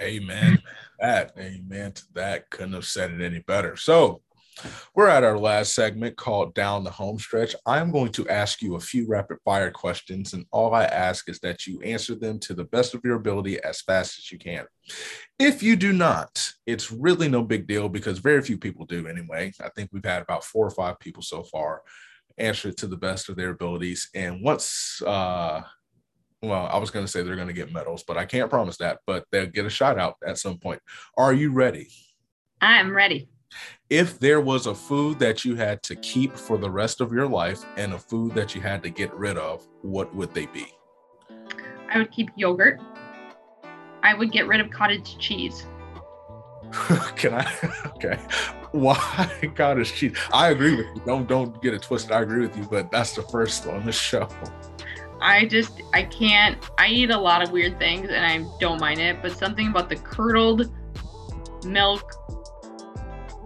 Amen 0.00 0.60
that. 1.04 1.34
Amen 1.38 1.92
to 1.92 2.02
that. 2.14 2.50
Couldn't 2.50 2.72
have 2.72 2.86
said 2.86 3.12
it 3.12 3.20
any 3.20 3.40
better. 3.40 3.76
So 3.76 4.22
we're 4.94 5.08
at 5.08 5.24
our 5.24 5.38
last 5.38 5.74
segment 5.74 6.16
called 6.16 6.54
Down 6.54 6.84
the 6.84 6.90
Home 6.90 7.18
Stretch. 7.18 7.54
I'm 7.66 7.90
going 7.90 8.12
to 8.12 8.28
ask 8.28 8.62
you 8.62 8.76
a 8.76 8.80
few 8.80 9.06
rapid 9.06 9.38
fire 9.44 9.70
questions, 9.70 10.32
and 10.32 10.46
all 10.52 10.74
I 10.74 10.84
ask 10.84 11.28
is 11.28 11.40
that 11.40 11.66
you 11.66 11.80
answer 11.82 12.14
them 12.14 12.38
to 12.40 12.54
the 12.54 12.64
best 12.64 12.94
of 12.94 13.02
your 13.04 13.16
ability 13.16 13.60
as 13.62 13.80
fast 13.80 14.18
as 14.18 14.30
you 14.30 14.38
can. 14.38 14.66
If 15.38 15.62
you 15.62 15.76
do 15.76 15.92
not, 15.92 16.50
it's 16.66 16.92
really 16.92 17.28
no 17.28 17.42
big 17.42 17.66
deal 17.66 17.88
because 17.88 18.18
very 18.18 18.42
few 18.42 18.58
people 18.58 18.86
do 18.86 19.06
anyway. 19.06 19.52
I 19.60 19.68
think 19.70 19.90
we've 19.92 20.04
had 20.04 20.22
about 20.22 20.44
four 20.44 20.66
or 20.66 20.70
five 20.70 20.98
people 21.00 21.22
so 21.22 21.42
far 21.42 21.82
answer 22.36 22.68
it 22.70 22.76
to 22.78 22.88
the 22.88 22.96
best 22.96 23.28
of 23.28 23.36
their 23.36 23.50
abilities. 23.50 24.10
And 24.12 24.42
once, 24.42 25.00
uh, 25.06 25.62
well, 26.42 26.66
I 26.66 26.78
was 26.78 26.90
going 26.90 27.06
to 27.06 27.10
say 27.10 27.22
they're 27.22 27.36
going 27.36 27.46
to 27.46 27.54
get 27.54 27.72
medals, 27.72 28.02
but 28.02 28.16
I 28.16 28.24
can't 28.24 28.50
promise 28.50 28.76
that, 28.78 28.98
but 29.06 29.24
they'll 29.30 29.46
get 29.46 29.66
a 29.66 29.70
shout 29.70 30.00
out 30.00 30.16
at 30.26 30.38
some 30.38 30.58
point. 30.58 30.80
Are 31.16 31.32
you 31.32 31.52
ready? 31.52 31.88
I'm 32.60 32.92
ready 32.92 33.28
if 33.90 34.18
there 34.18 34.40
was 34.40 34.66
a 34.66 34.74
food 34.74 35.18
that 35.18 35.44
you 35.44 35.56
had 35.56 35.82
to 35.82 35.96
keep 35.96 36.36
for 36.36 36.56
the 36.56 36.70
rest 36.70 37.00
of 37.00 37.12
your 37.12 37.26
life 37.26 37.64
and 37.76 37.92
a 37.92 37.98
food 37.98 38.34
that 38.34 38.54
you 38.54 38.60
had 38.60 38.82
to 38.82 38.90
get 38.90 39.12
rid 39.14 39.36
of, 39.36 39.66
what 39.82 40.14
would 40.14 40.32
they 40.32 40.46
be? 40.46 40.66
I 41.92 41.98
would 41.98 42.10
keep 42.10 42.30
yogurt. 42.34 42.80
I 44.02 44.14
would 44.14 44.32
get 44.32 44.46
rid 44.46 44.60
of 44.60 44.70
cottage 44.70 45.18
cheese. 45.18 45.66
Can 47.16 47.34
I? 47.34 47.70
Okay. 47.96 48.18
Why 48.72 49.52
cottage 49.54 49.94
cheese? 49.94 50.16
I 50.32 50.50
agree 50.50 50.74
with 50.74 50.86
you. 50.94 51.02
Don't 51.06 51.28
don't 51.28 51.62
get 51.62 51.72
it 51.72 51.82
twisted. 51.82 52.10
I 52.10 52.22
agree 52.22 52.40
with 52.40 52.56
you, 52.56 52.64
but 52.64 52.90
that's 52.90 53.14
the 53.14 53.22
first 53.22 53.66
on 53.66 53.86
the 53.86 53.92
show. 53.92 54.28
I 55.20 55.46
just 55.46 55.80
I 55.94 56.02
can't. 56.02 56.58
I 56.76 56.88
eat 56.88 57.10
a 57.10 57.18
lot 57.18 57.40
of 57.42 57.52
weird 57.52 57.78
things 57.78 58.10
and 58.10 58.26
I 58.26 58.44
don't 58.58 58.80
mind 58.80 59.00
it, 59.00 59.22
but 59.22 59.32
something 59.32 59.68
about 59.68 59.88
the 59.88 59.96
curdled 59.96 60.70
milk 61.64 62.12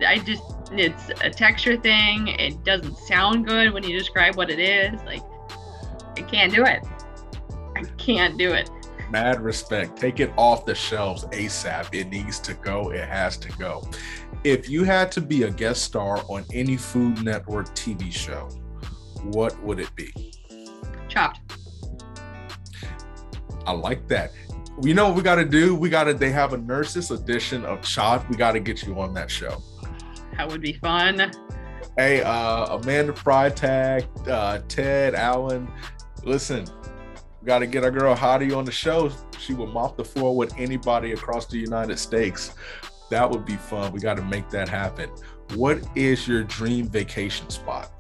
I 0.07 0.19
just 0.19 0.43
it's 0.73 1.11
a 1.23 1.31
texture 1.31 1.77
thing. 1.77 2.29
It 2.29 2.63
doesn't 2.65 2.97
sound 2.99 3.47
good 3.47 3.73
when 3.73 3.83
you 3.83 3.99
describe 3.99 4.37
what 4.37 4.51
it 4.51 4.59
is. 4.59 5.01
Like 5.05 5.23
I 6.17 6.23
can't 6.23 6.53
do 6.53 6.65
it. 6.65 6.85
I 7.77 7.83
can't 7.97 8.37
do 8.37 8.53
it. 8.53 8.71
Mad 9.11 9.41
respect. 9.41 9.97
Take 9.97 10.21
it 10.21 10.31
off 10.37 10.67
the 10.67 10.75
shelves 10.75 11.25
ASAP. 11.27 11.95
It 11.95 12.09
needs 12.09 12.39
to 12.41 12.55
go. 12.55 12.91
It 12.91 13.09
has 13.09 13.39
to 13.39 13.49
go. 13.57 13.89
If 14.45 14.69
you 14.69 14.85
had 14.85 15.11
to 15.13 15.21
be 15.21 15.45
a 15.45 15.51
guest 15.51 15.83
star 15.83 16.23
on 16.29 16.45
any 16.53 16.77
Food 16.77 17.25
Network 17.25 17.75
TV 17.75 18.13
show, 18.13 18.49
what 19.23 19.59
would 19.63 19.81
it 19.81 19.95
be? 19.97 20.13
Chopped. 21.09 21.41
I 23.67 23.73
like 23.73 24.07
that. 24.09 24.33
You 24.83 24.95
know 24.95 25.09
what 25.09 25.17
we 25.17 25.23
got 25.23 25.37
to 25.37 25.45
do? 25.45 25.75
We 25.75 25.89
got 25.91 26.05
to, 26.05 26.15
they 26.15 26.31
have 26.31 26.53
a 26.53 26.59
nurses 26.59 27.11
edition 27.11 27.65
of 27.65 27.83
Chopped. 27.83 28.29
We 28.31 28.37
got 28.37 28.53
to 28.53 28.61
get 28.61 28.83
you 28.85 29.01
on 29.01 29.13
that 29.15 29.31
show. 29.31 29.63
That 30.39 30.49
would 30.49 30.61
be 30.61 30.75
fun. 30.75 31.33
Hey, 31.97 32.23
uh, 32.23 32.77
Amanda 32.77 33.13
Freitag, 33.13 34.07
uh, 34.29 34.61
Ted 34.69 35.17
Allen, 35.17 35.69
listen, 36.23 36.65
got 37.45 37.59
to 37.59 37.67
get 37.67 37.83
our 37.83 37.91
girl 37.91 38.15
Heidi 38.15 38.53
on 38.53 38.65
the 38.65 38.71
show. 38.71 39.11
She 39.37 39.53
will 39.53 39.67
mop 39.67 39.97
the 39.97 40.05
floor 40.05 40.37
with 40.37 40.55
anybody 40.57 41.11
across 41.11 41.47
the 41.47 41.59
United 41.59 41.99
States. 41.99 42.55
That 43.11 43.29
would 43.29 43.45
be 43.45 43.57
fun. 43.57 43.93
We 43.93 43.99
got 43.99 44.17
to 44.17 44.23
make 44.23 44.49
that 44.51 44.69
happen. 44.69 45.11
What 45.55 45.81
is 45.97 46.29
your 46.29 46.45
dream 46.45 46.87
vacation 46.87 47.51
spot? 47.51 47.91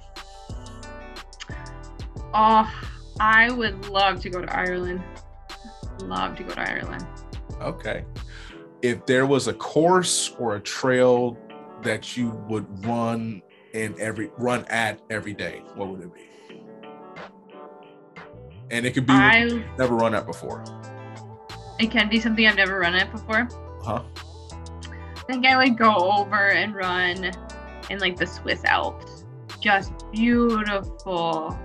Oh, 2.32 2.72
I 3.18 3.50
would 3.50 3.88
love 3.88 4.20
to 4.20 4.30
go 4.30 4.42
to 4.42 4.56
Ireland. 4.56 5.02
Love 6.02 6.36
to 6.36 6.44
go 6.44 6.54
to 6.54 6.60
Ireland. 6.60 7.04
Okay. 7.60 8.04
If 8.82 9.06
there 9.06 9.26
was 9.26 9.48
a 9.48 9.54
course 9.54 10.36
or 10.38 10.54
a 10.54 10.60
trail 10.60 11.36
that 11.82 12.16
you 12.16 12.30
would 12.48 12.84
run 12.84 13.42
in 13.72 13.94
every 14.00 14.30
run 14.38 14.64
at 14.66 15.00
every 15.10 15.34
day, 15.34 15.62
what 15.74 15.88
would 15.88 16.00
it 16.00 16.14
be? 16.14 16.28
And 18.70 18.84
it 18.84 18.92
could 18.92 19.06
be 19.06 19.12
I, 19.12 19.64
never 19.78 19.94
run 19.94 20.14
at 20.14 20.26
before. 20.26 20.64
It 21.78 21.90
can 21.90 22.08
be 22.08 22.20
something 22.20 22.46
I've 22.46 22.56
never 22.56 22.78
run 22.80 22.94
at 22.94 23.10
before. 23.12 23.48
Huh? 23.82 24.02
I 24.90 25.32
think 25.32 25.46
I 25.46 25.56
would 25.56 25.78
go 25.78 25.94
over 25.94 26.50
and 26.50 26.74
run 26.74 27.30
in 27.90 27.98
like 27.98 28.16
the 28.16 28.26
Swiss 28.26 28.64
Alps. 28.64 29.24
Just 29.60 29.92
beautiful 30.12 31.58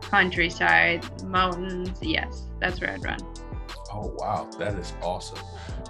countryside, 0.00 1.04
mountains. 1.24 1.98
Yes, 2.00 2.48
that's 2.60 2.80
where 2.80 2.92
I'd 2.92 3.04
run. 3.04 3.18
Oh 3.92 4.12
wow, 4.16 4.48
that 4.58 4.74
is 4.74 4.92
awesome. 5.02 5.38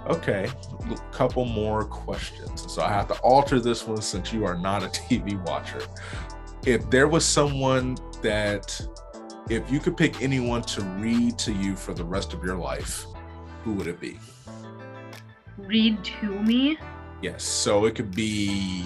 Okay, 0.07 0.47
a 0.91 0.95
couple 1.11 1.45
more 1.45 1.83
questions. 1.83 2.71
So 2.71 2.83
I 2.83 2.89
have 2.89 3.07
to 3.07 3.15
alter 3.21 3.59
this 3.59 3.87
one 3.87 4.01
since 4.01 4.31
you 4.31 4.45
are 4.45 4.55
not 4.55 4.83
a 4.83 4.87
TV 4.87 5.43
watcher. 5.45 5.81
If 6.65 6.89
there 6.89 7.07
was 7.07 7.25
someone 7.25 7.97
that, 8.21 8.79
if 9.49 9.69
you 9.71 9.79
could 9.79 9.97
pick 9.97 10.21
anyone 10.21 10.61
to 10.63 10.81
read 10.81 11.39
to 11.39 11.53
you 11.53 11.75
for 11.75 11.93
the 11.93 12.03
rest 12.03 12.33
of 12.33 12.43
your 12.43 12.55
life, 12.55 13.05
who 13.63 13.73
would 13.73 13.87
it 13.87 13.99
be? 13.99 14.19
Read 15.57 16.03
to 16.03 16.27
me? 16.27 16.77
Yes. 17.21 17.43
So 17.43 17.85
it 17.85 17.95
could 17.95 18.13
be 18.13 18.83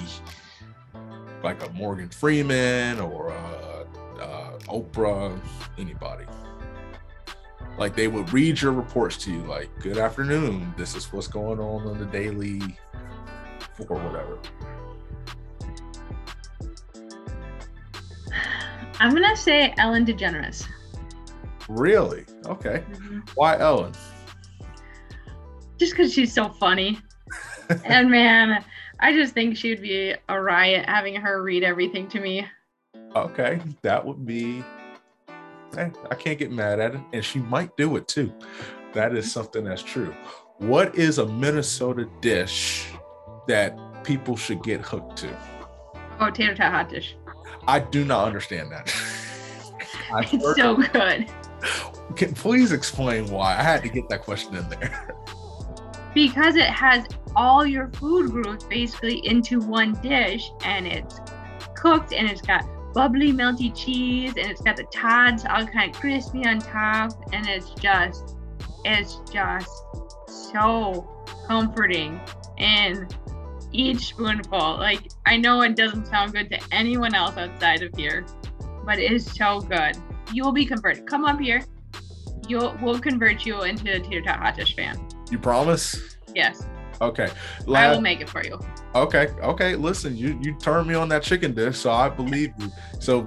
like 1.44 1.66
a 1.66 1.70
Morgan 1.72 2.10
Freeman 2.10 3.00
or 3.00 3.30
a, 3.30 3.86
a 4.22 4.58
Oprah, 4.68 5.38
anybody 5.78 6.26
like 7.80 7.96
they 7.96 8.10
would 8.10 8.32
read 8.34 8.62
your 8.62 8.74
reports 8.74 9.18
to 9.18 9.32
you 9.32 9.40
like 9.44 9.70
good 9.80 9.98
afternoon. 9.98 10.74
This 10.78 10.96
is 10.96 11.12
what's 11.12 11.28
going 11.28 11.60
on 11.60 11.88
on 11.88 11.98
the 11.98 12.06
daily 12.06 12.62
or 13.88 13.98
whatever. 13.98 14.38
I'm 19.00 19.14
gonna 19.14 19.36
say 19.36 19.74
ellen 19.78 20.06
degeneres. 20.06 20.68
Really? 21.70 22.26
Okay. 22.46 22.84
Mm-hmm. 22.92 23.20
why 23.36 23.58
ellen? 23.58 23.94
Just 25.78 25.94
because 25.94 26.14
she's 26.14 26.34
so 26.34 26.50
funny. 26.50 27.00
And 27.86 28.10
man 28.10 28.66
i 29.00 29.14
just 29.14 29.36
think 29.36 29.56
she 29.56 29.70
would 29.70 29.82
be 29.82 30.14
a 30.28 30.42
riot 30.42 30.90
having 30.90 31.16
her 31.16 31.44
read 31.44 31.64
everything 31.64 32.08
to 32.10 32.20
me. 32.20 32.46
Okay. 33.16 33.62
That 33.84 34.04
would 34.06 34.26
be 34.26 34.64
hey, 35.76 35.92
I 36.10 36.16
can't 36.16 36.40
get 36.40 36.52
mad 36.52 36.80
at 36.80 36.96
it. 36.96 37.02
And 37.14 37.24
she 37.24 37.40
might 37.40 37.76
do 37.78 37.96
it 37.96 38.08
too. 38.08 38.34
That 38.94 39.14
is 39.16 39.26
mm-hmm. 39.26 39.32
something 39.32 39.64
that's 39.64 39.84
true. 39.84 40.14
What 40.58 40.96
is 40.96 41.20
a 41.20 41.26
Minnesota 41.26 42.10
dish 42.22 42.88
that 43.48 43.78
people 44.04 44.36
should 44.36 44.64
get 44.64 44.82
hooked 44.82 45.18
to? 45.18 45.38
Oh, 46.20 46.30
tater 46.30 46.56
tot 46.56 46.72
hot 46.72 46.90
dish. 46.90 47.16
I 47.68 47.80
do 47.80 48.04
not 48.04 48.26
understand 48.26 48.72
that. 48.72 48.88
it's 50.34 50.56
so 50.58 50.76
good. 50.76 51.30
Can 52.16 52.34
please 52.34 52.72
explain 52.72 53.30
why? 53.30 53.58
I 53.58 53.64
had 53.64 53.82
to 53.84 53.90
get 53.90 54.10
that 54.10 54.24
question 54.24 54.56
in 54.56 54.68
there. 54.70 55.16
Because 56.14 56.56
it 56.56 56.66
has 56.66 57.06
all 57.36 57.66
your 57.66 57.88
food 57.90 58.32
groups 58.32 58.64
basically 58.64 59.26
into 59.26 59.60
one 59.60 59.94
dish 60.02 60.52
and 60.64 60.88
it's 60.88 61.20
cooked 61.76 62.12
and 62.14 62.30
it's 62.30 62.42
got 62.42 62.66
bubbly 62.94 63.32
melty 63.32 63.76
cheese 63.76 64.34
and 64.38 64.48
it's 64.48 64.62
got 64.62 64.76
the 64.76 64.84
tots 64.86 65.46
all 65.46 65.66
kind 65.66 65.94
of 65.94 66.02
crispy 66.02 66.46
on 66.46 66.60
top 66.60 67.12
and 67.34 67.48
it's 67.48 67.70
just 67.72 68.36
it's 68.86 69.20
just 69.32 69.70
so 70.28 71.08
comforting. 71.48 72.20
And 72.58 73.16
each 73.72 74.08
spoonful 74.08 74.78
like 74.78 75.12
i 75.28 75.38
know 75.38 75.62
it 75.62 75.76
doesn't 75.76 76.08
sound 76.08 76.34
good 76.34 76.50
to 76.50 76.60
anyone 76.72 77.14
else 77.14 77.38
outside 77.38 77.84
of 77.84 77.96
here 77.96 78.26
but 78.84 78.98
it 78.98 79.12
is 79.12 79.24
so 79.24 79.60
good. 79.60 79.96
You 80.34 80.44
will 80.44 80.52
be 80.52 80.66
converted. 80.66 81.06
Come 81.06 81.24
up 81.24 81.40
here. 81.40 81.64
You'll 82.48 82.76
we'll 82.82 83.00
convert 83.00 83.46
you 83.46 83.62
into 83.62 83.96
a 83.96 84.00
tater 84.00 84.22
tot 84.22 84.40
hot 84.40 84.56
dish 84.56 84.76
fan. 84.76 85.00
You 85.30 85.38
promise? 85.38 86.18
Yes 86.34 86.66
Okay. 87.02 87.30
Last, 87.66 87.90
I 87.90 87.94
will 87.94 88.02
make 88.02 88.22
it 88.22 88.30
for 88.30 88.44
you. 88.44 88.60
Okay. 88.96 89.30
Okay. 89.42 89.76
Listen, 89.76 90.18
you 90.18 90.38
you 90.42 90.54
turned 90.56 90.88
me 90.88 90.96
on 90.96 91.10
that 91.10 91.24
chicken 91.24 91.54
dish, 91.54 91.78
so 91.78 91.92
I 91.92 92.10
believe 92.10 92.54
you. 92.60 92.72
So 93.00 93.26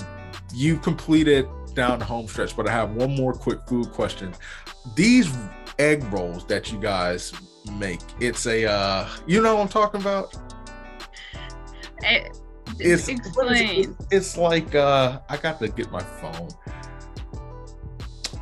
you 0.54 0.78
completed 0.78 1.46
down 1.74 1.98
the 1.98 2.04
home 2.04 2.28
stretch, 2.28 2.56
but 2.56 2.68
I 2.68 2.72
have 2.72 2.92
one 2.92 3.14
more 3.16 3.32
quick 3.32 3.60
food 3.66 3.90
question. 3.92 4.34
These 4.94 5.34
egg 5.78 6.04
rolls 6.12 6.44
that 6.46 6.70
you 6.70 6.78
guys 6.78 7.32
make, 7.78 8.00
it's 8.20 8.46
a 8.46 8.66
uh 8.66 9.08
you 9.26 9.40
know 9.40 9.56
what 9.56 9.62
I'm 9.62 9.68
talking 9.68 10.00
about? 10.00 10.34
It, 12.02 12.04
eh, 12.04 12.28
it's 12.78 13.08
explain. 13.08 13.96
It's 14.10 14.36
like 14.36 14.74
uh 14.74 15.20
I 15.28 15.36
got 15.38 15.58
to 15.60 15.68
get 15.68 15.90
my 15.90 16.02
phone. 16.02 16.48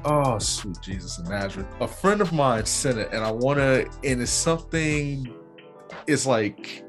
Oh, 0.04 0.38
sweet 0.38 0.78
Jesus 0.80 1.18
of 1.18 1.28
Nazareth. 1.28 1.66
A 1.80 1.88
friend 1.88 2.20
of 2.20 2.32
mine 2.32 2.64
sent 2.64 2.98
it, 2.98 3.10
and 3.12 3.22
I 3.22 3.30
want 3.30 3.58
to, 3.58 3.86
and 4.02 4.22
it's 4.22 4.30
something, 4.30 5.32
it's 6.06 6.26
like, 6.26 6.84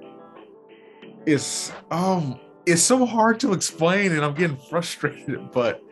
it's, 1.26 1.74
um, 1.92 2.40
it's 2.66 2.82
so 2.82 3.06
hard 3.06 3.40
to 3.42 3.52
explain, 3.52 4.14
and 4.14 4.24
I'm 4.24 4.34
getting 4.34 4.58
frustrated, 4.70 5.52
but 5.54 5.84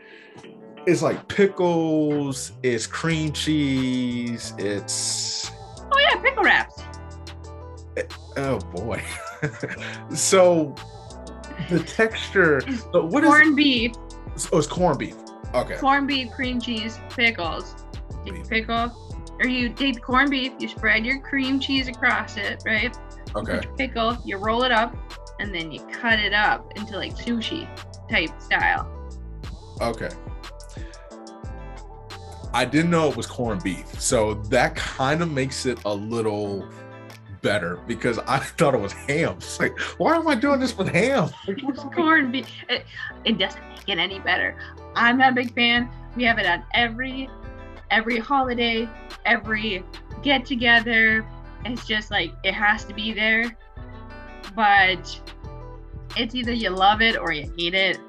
it's 0.87 1.01
like 1.01 1.27
pickles, 1.27 2.53
it's 2.63 2.87
cream 2.87 3.33
cheese, 3.33 4.53
it's. 4.57 5.51
Oh, 5.91 5.99
yeah, 5.99 6.21
pickle 6.21 6.43
wraps. 6.43 6.83
It, 7.97 8.15
eh, 8.37 8.47
oh, 8.47 8.59
boy. 8.59 9.03
so 10.15 10.73
the 11.69 11.79
texture, 11.79 12.61
But 12.93 13.07
what 13.07 13.25
corned 13.25 13.49
is, 13.49 13.55
beef. 13.55 13.91
Oh, 14.53 14.57
it's 14.57 14.67
corned 14.67 14.99
beef. 14.99 15.15
Okay. 15.53 15.75
Corned 15.77 16.07
beef, 16.07 16.31
cream 16.31 16.61
cheese, 16.61 16.99
pickles. 17.09 17.75
You 18.25 18.43
pickle, 18.43 18.91
or 19.39 19.47
you 19.47 19.69
take 19.69 20.01
corned 20.01 20.29
beef, 20.29 20.53
you 20.59 20.67
spread 20.67 21.05
your 21.05 21.19
cream 21.21 21.59
cheese 21.59 21.87
across 21.87 22.37
it, 22.37 22.61
right? 22.65 22.95
Okay. 23.35 23.61
You 23.63 23.75
pickle, 23.75 24.17
you 24.25 24.37
roll 24.37 24.63
it 24.63 24.71
up, 24.71 24.95
and 25.39 25.53
then 25.53 25.71
you 25.71 25.81
cut 25.87 26.19
it 26.19 26.33
up 26.33 26.71
into 26.77 26.97
like 26.97 27.15
sushi 27.15 27.67
type 28.09 28.29
style. 28.41 28.87
Okay. 29.81 30.09
I 32.53 32.65
didn't 32.65 32.91
know 32.91 33.09
it 33.09 33.15
was 33.15 33.27
corned 33.27 33.63
beef, 33.63 33.87
so 34.01 34.33
that 34.33 34.75
kind 34.75 35.21
of 35.21 35.31
makes 35.31 35.65
it 35.65 35.79
a 35.85 35.93
little 35.93 36.67
better 37.41 37.77
because 37.87 38.19
I 38.19 38.39
thought 38.57 38.73
it 38.73 38.81
was 38.81 38.93
ham. 38.93 39.35
It's 39.37 39.59
like, 39.59 39.77
why 39.97 40.15
am 40.15 40.27
I 40.27 40.35
doing 40.35 40.59
this 40.59 40.77
with 40.77 40.89
ham? 40.89 41.29
corned 41.93 42.31
beef. 42.31 42.47
It, 42.67 42.85
it 43.23 43.37
doesn't 43.37 43.69
make 43.69 43.87
it 43.87 43.99
any 43.99 44.19
better. 44.19 44.57
I'm 44.99 45.17
not 45.17 45.31
a 45.31 45.35
big 45.35 45.53
fan. 45.53 45.89
We 46.15 46.25
have 46.25 46.37
it 46.39 46.45
on 46.45 46.63
every 46.73 47.29
every 47.89 48.19
holiday, 48.19 48.87
every 49.25 49.83
get 50.21 50.45
together. 50.45 51.25
It's 51.65 51.87
just 51.87 52.11
like 52.11 52.33
it 52.43 52.53
has 52.53 52.83
to 52.85 52.93
be 52.93 53.13
there. 53.13 53.57
But 54.55 55.21
it's 56.17 56.35
either 56.35 56.51
you 56.51 56.69
love 56.69 57.01
it 57.01 57.17
or 57.17 57.31
you 57.31 57.51
hate 57.57 57.73
it. 57.73 57.99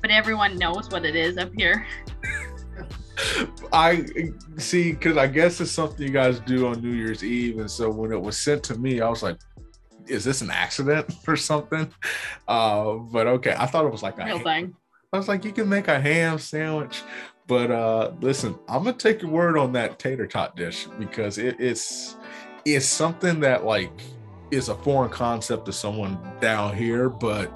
But 0.00 0.10
everyone 0.10 0.56
knows 0.56 0.88
what 0.88 1.04
it 1.04 1.16
is 1.16 1.36
up 1.36 1.50
here. 1.56 1.84
I 3.72 4.04
see, 4.56 4.92
because 4.92 5.16
I 5.16 5.26
guess 5.26 5.60
it's 5.60 5.72
something 5.72 6.06
you 6.06 6.12
guys 6.12 6.38
do 6.40 6.68
on 6.68 6.80
New 6.80 6.92
Year's 6.92 7.24
Eve, 7.24 7.58
and 7.58 7.70
so 7.70 7.90
when 7.90 8.12
it 8.12 8.20
was 8.20 8.38
sent 8.38 8.62
to 8.64 8.78
me, 8.78 9.00
I 9.00 9.08
was 9.08 9.22
like, 9.22 9.38
"Is 10.06 10.22
this 10.22 10.42
an 10.42 10.50
accident 10.50 11.12
or 11.26 11.36
something?" 11.36 11.92
Uh, 12.46 12.92
but 12.94 13.26
okay, 13.26 13.56
I 13.58 13.66
thought 13.66 13.84
it 13.84 13.90
was 13.90 14.02
like 14.02 14.18
a 14.20 14.24
real 14.26 14.38
thing. 14.38 14.76
I 15.16 15.18
was 15.18 15.28
like, 15.28 15.44
you 15.46 15.52
can 15.52 15.68
make 15.68 15.88
a 15.88 15.98
ham 15.98 16.38
sandwich 16.38 17.02
But 17.46 17.70
uh 17.70 18.12
listen, 18.20 18.54
I'm 18.68 18.84
gonna 18.84 18.96
take 18.96 19.22
your 19.22 19.30
word 19.30 19.56
on 19.56 19.72
that 19.72 19.98
tater 19.98 20.26
tot 20.26 20.56
dish 20.56 20.86
because 20.98 21.38
it, 21.38 21.56
it's 21.58 22.16
it's 22.66 22.86
something 22.86 23.40
that 23.40 23.64
like 23.64 23.92
is 24.50 24.68
a 24.68 24.74
foreign 24.74 25.10
concept 25.10 25.64
to 25.66 25.72
someone 25.72 26.18
down 26.40 26.76
here, 26.76 27.08
but 27.08 27.50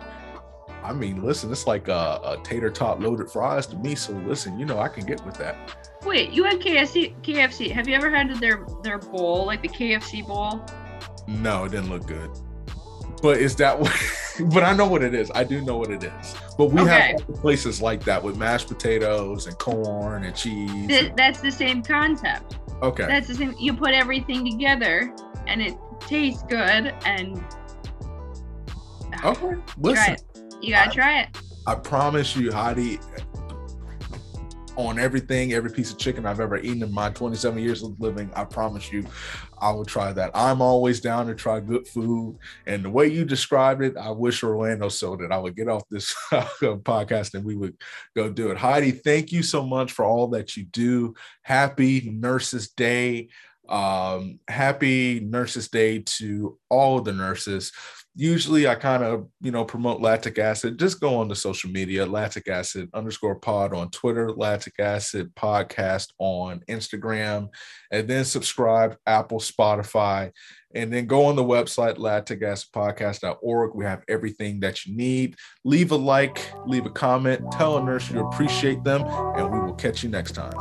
I 0.83 0.95
mean, 0.95 1.23
listen, 1.23 1.53
it's 1.53 1.67
like 1.67 1.89
a, 1.89 2.21
a 2.25 2.41
tater 2.43 2.71
tot 2.71 3.01
loaded 3.01 3.31
fries 3.31 3.67
to 3.67 3.77
me. 3.77 3.95
So 3.95 4.15
listen, 4.15 4.59
you 4.59 4.65
know, 4.65 4.79
I 4.79 4.89
can 4.89 5.05
get 5.05 5.25
with 5.27 5.35
that. 5.35 5.77
Wait, 6.07 6.31
you 6.31 6.45
had 6.45 6.61
KFC? 6.61 7.15
KFC. 7.21 7.71
Have 7.71 7.87
you 7.87 7.95
ever 7.95 8.11
had 8.11 8.35
their 8.37 8.65
their 8.83 8.99
bowl, 8.99 9.45
like 9.45 9.61
the 9.61 9.69
KFC 9.69 10.27
bowl? 10.27 10.65
No, 11.29 11.65
it 11.65 11.73
didn't 11.73 11.91
look 11.91 12.07
good. 12.07 12.31
But 13.23 13.39
is 13.39 13.57
that 13.57 13.79
what? 13.79 13.95
but 14.53 14.63
I 14.63 14.75
know 14.75 14.87
what 14.87 15.03
it 15.03 15.15
is. 15.15 15.31
I 15.35 15.45
do 15.45 15.61
know 15.61 15.77
what 15.77 15.91
it 15.91 16.03
is. 16.03 16.35
But 16.57 16.67
we 16.67 16.81
okay. 16.83 17.17
have 17.19 17.35
places 17.37 17.81
like 17.81 18.05
that 18.05 18.23
with 18.23 18.37
mashed 18.37 18.69
potatoes 18.69 19.47
and 19.47 19.59
corn 19.59 20.25
and 20.25 20.35
cheese. 20.35 20.89
Th- 20.89 21.13
that's 21.17 21.41
the 21.41 21.51
same 21.51 21.83
concept. 21.83 22.59
Okay. 22.83 23.07
That's 23.07 23.29
the 23.29 23.35
same. 23.35 23.55
You 23.59 23.75
put 23.75 23.93
everything 23.93 24.49
together, 24.51 25.15
and 25.47 25.61
it 25.61 25.77
tastes 26.01 26.43
good. 26.45 26.95
And 27.05 27.43
okay, 29.25 29.57
listen. 29.79 30.17
You 30.63 30.75
gotta 30.75 30.91
I, 30.91 30.95
try 30.95 31.21
it. 31.21 31.29
I 31.67 31.75
promise 31.75 32.37
you, 32.37 32.53
Heidi, 32.53 32.99
on 34.87 34.99
everything, 34.99 35.53
every 35.53 35.71
piece 35.71 35.93
of 35.93 35.99
chicken 35.99 36.27
I've 36.27 36.41
ever 36.41 36.59
eaten 36.59 36.83
in 36.83 36.93
my 36.93 37.11
27 37.11 37.59
years 37.59 37.83
of 37.83 37.99
living, 38.01 38.31
I 38.35 38.45
promise 38.45 38.93
you, 38.93 39.05
I 39.59 39.71
will 39.71 39.85
try 39.85 40.13
that. 40.13 40.31
I'm 40.35 40.63
always 40.63 41.01
down 41.01 41.27
to 41.27 41.35
try 41.35 41.61
good 41.61 41.87
food. 41.87 42.39
And 42.67 42.85
the 42.85 42.91
way 42.91 43.09
you 43.09 43.25
described 43.25 43.83
it, 43.83 43.97
I 43.97 44.11
wish 44.11 44.43
Orlando 44.43 44.89
so 44.89 45.17
that 45.17 45.33
I 45.33 45.39
would 45.39 45.57
get 45.57 45.69
off 45.69 45.83
this 45.91 46.15
podcast 46.33 47.35
and 47.35 47.45
we 47.45 47.57
would 47.57 47.77
go 48.17 48.31
do 48.31 48.51
it. 48.51 48.57
Heidi, 48.57 48.91
thank 48.91 49.33
you 49.33 49.43
so 49.43 49.65
much 49.65 49.93
for 49.93 50.05
all 50.05 50.29
that 50.29 50.57
you 50.57 50.65
do. 50.65 51.15
Happy 51.43 52.11
Nurses 52.11 52.71
Day. 52.71 53.29
Um, 53.69 54.41
happy 54.49 55.21
Nurses 55.21 55.69
Day 55.69 56.01
to 56.01 56.59
all 56.69 57.01
the 57.01 57.13
nurses 57.13 57.73
usually 58.21 58.69
I 58.69 58.75
kind 58.75 59.03
of, 59.03 59.27
you 59.41 59.51
know, 59.51 59.65
promote 59.65 60.03
lactic 60.03 60.39
acid. 60.39 60.79
Just 60.79 61.01
go 61.01 61.17
on 61.17 61.29
the 61.29 61.35
social 61.35 61.71
media, 61.71 62.05
lactic 62.05 62.49
acid 62.49 62.91
underscore 62.93 63.37
pod 63.37 63.73
on 63.73 63.91
Twitter, 63.91 64.31
lactic 64.31 64.75
acid 64.79 65.35
podcast 65.35 66.09
on 66.19 66.61
Instagram, 66.69 67.49
and 67.91 68.07
then 68.07 68.27
subscribe 68.27 68.99
Apple, 69.07 69.41
Spotify, 69.41 70.31
and 70.75 70.93
then 70.93 71.07
go 71.07 71.25
on 71.25 71.35
the 71.35 71.43
website, 71.43 71.97
lacticacidpodcast.org. 71.97 73.75
We 73.75 73.87
have 73.87 74.03
everything 74.07 74.61
that 74.61 74.85
you 74.85 74.95
need. 74.95 75.37
Leave 75.65 75.91
a 75.91 75.97
like, 75.97 76.53
leave 76.67 76.85
a 76.85 76.91
comment, 76.91 77.51
tell 77.53 77.79
a 77.79 77.83
nurse 77.83 78.11
you 78.11 78.21
appreciate 78.27 78.85
them, 78.85 79.03
and 79.03 79.51
we 79.51 79.61
will 79.61 79.73
catch 79.73 80.03
you 80.03 80.11
next 80.11 80.33
time. 80.33 80.53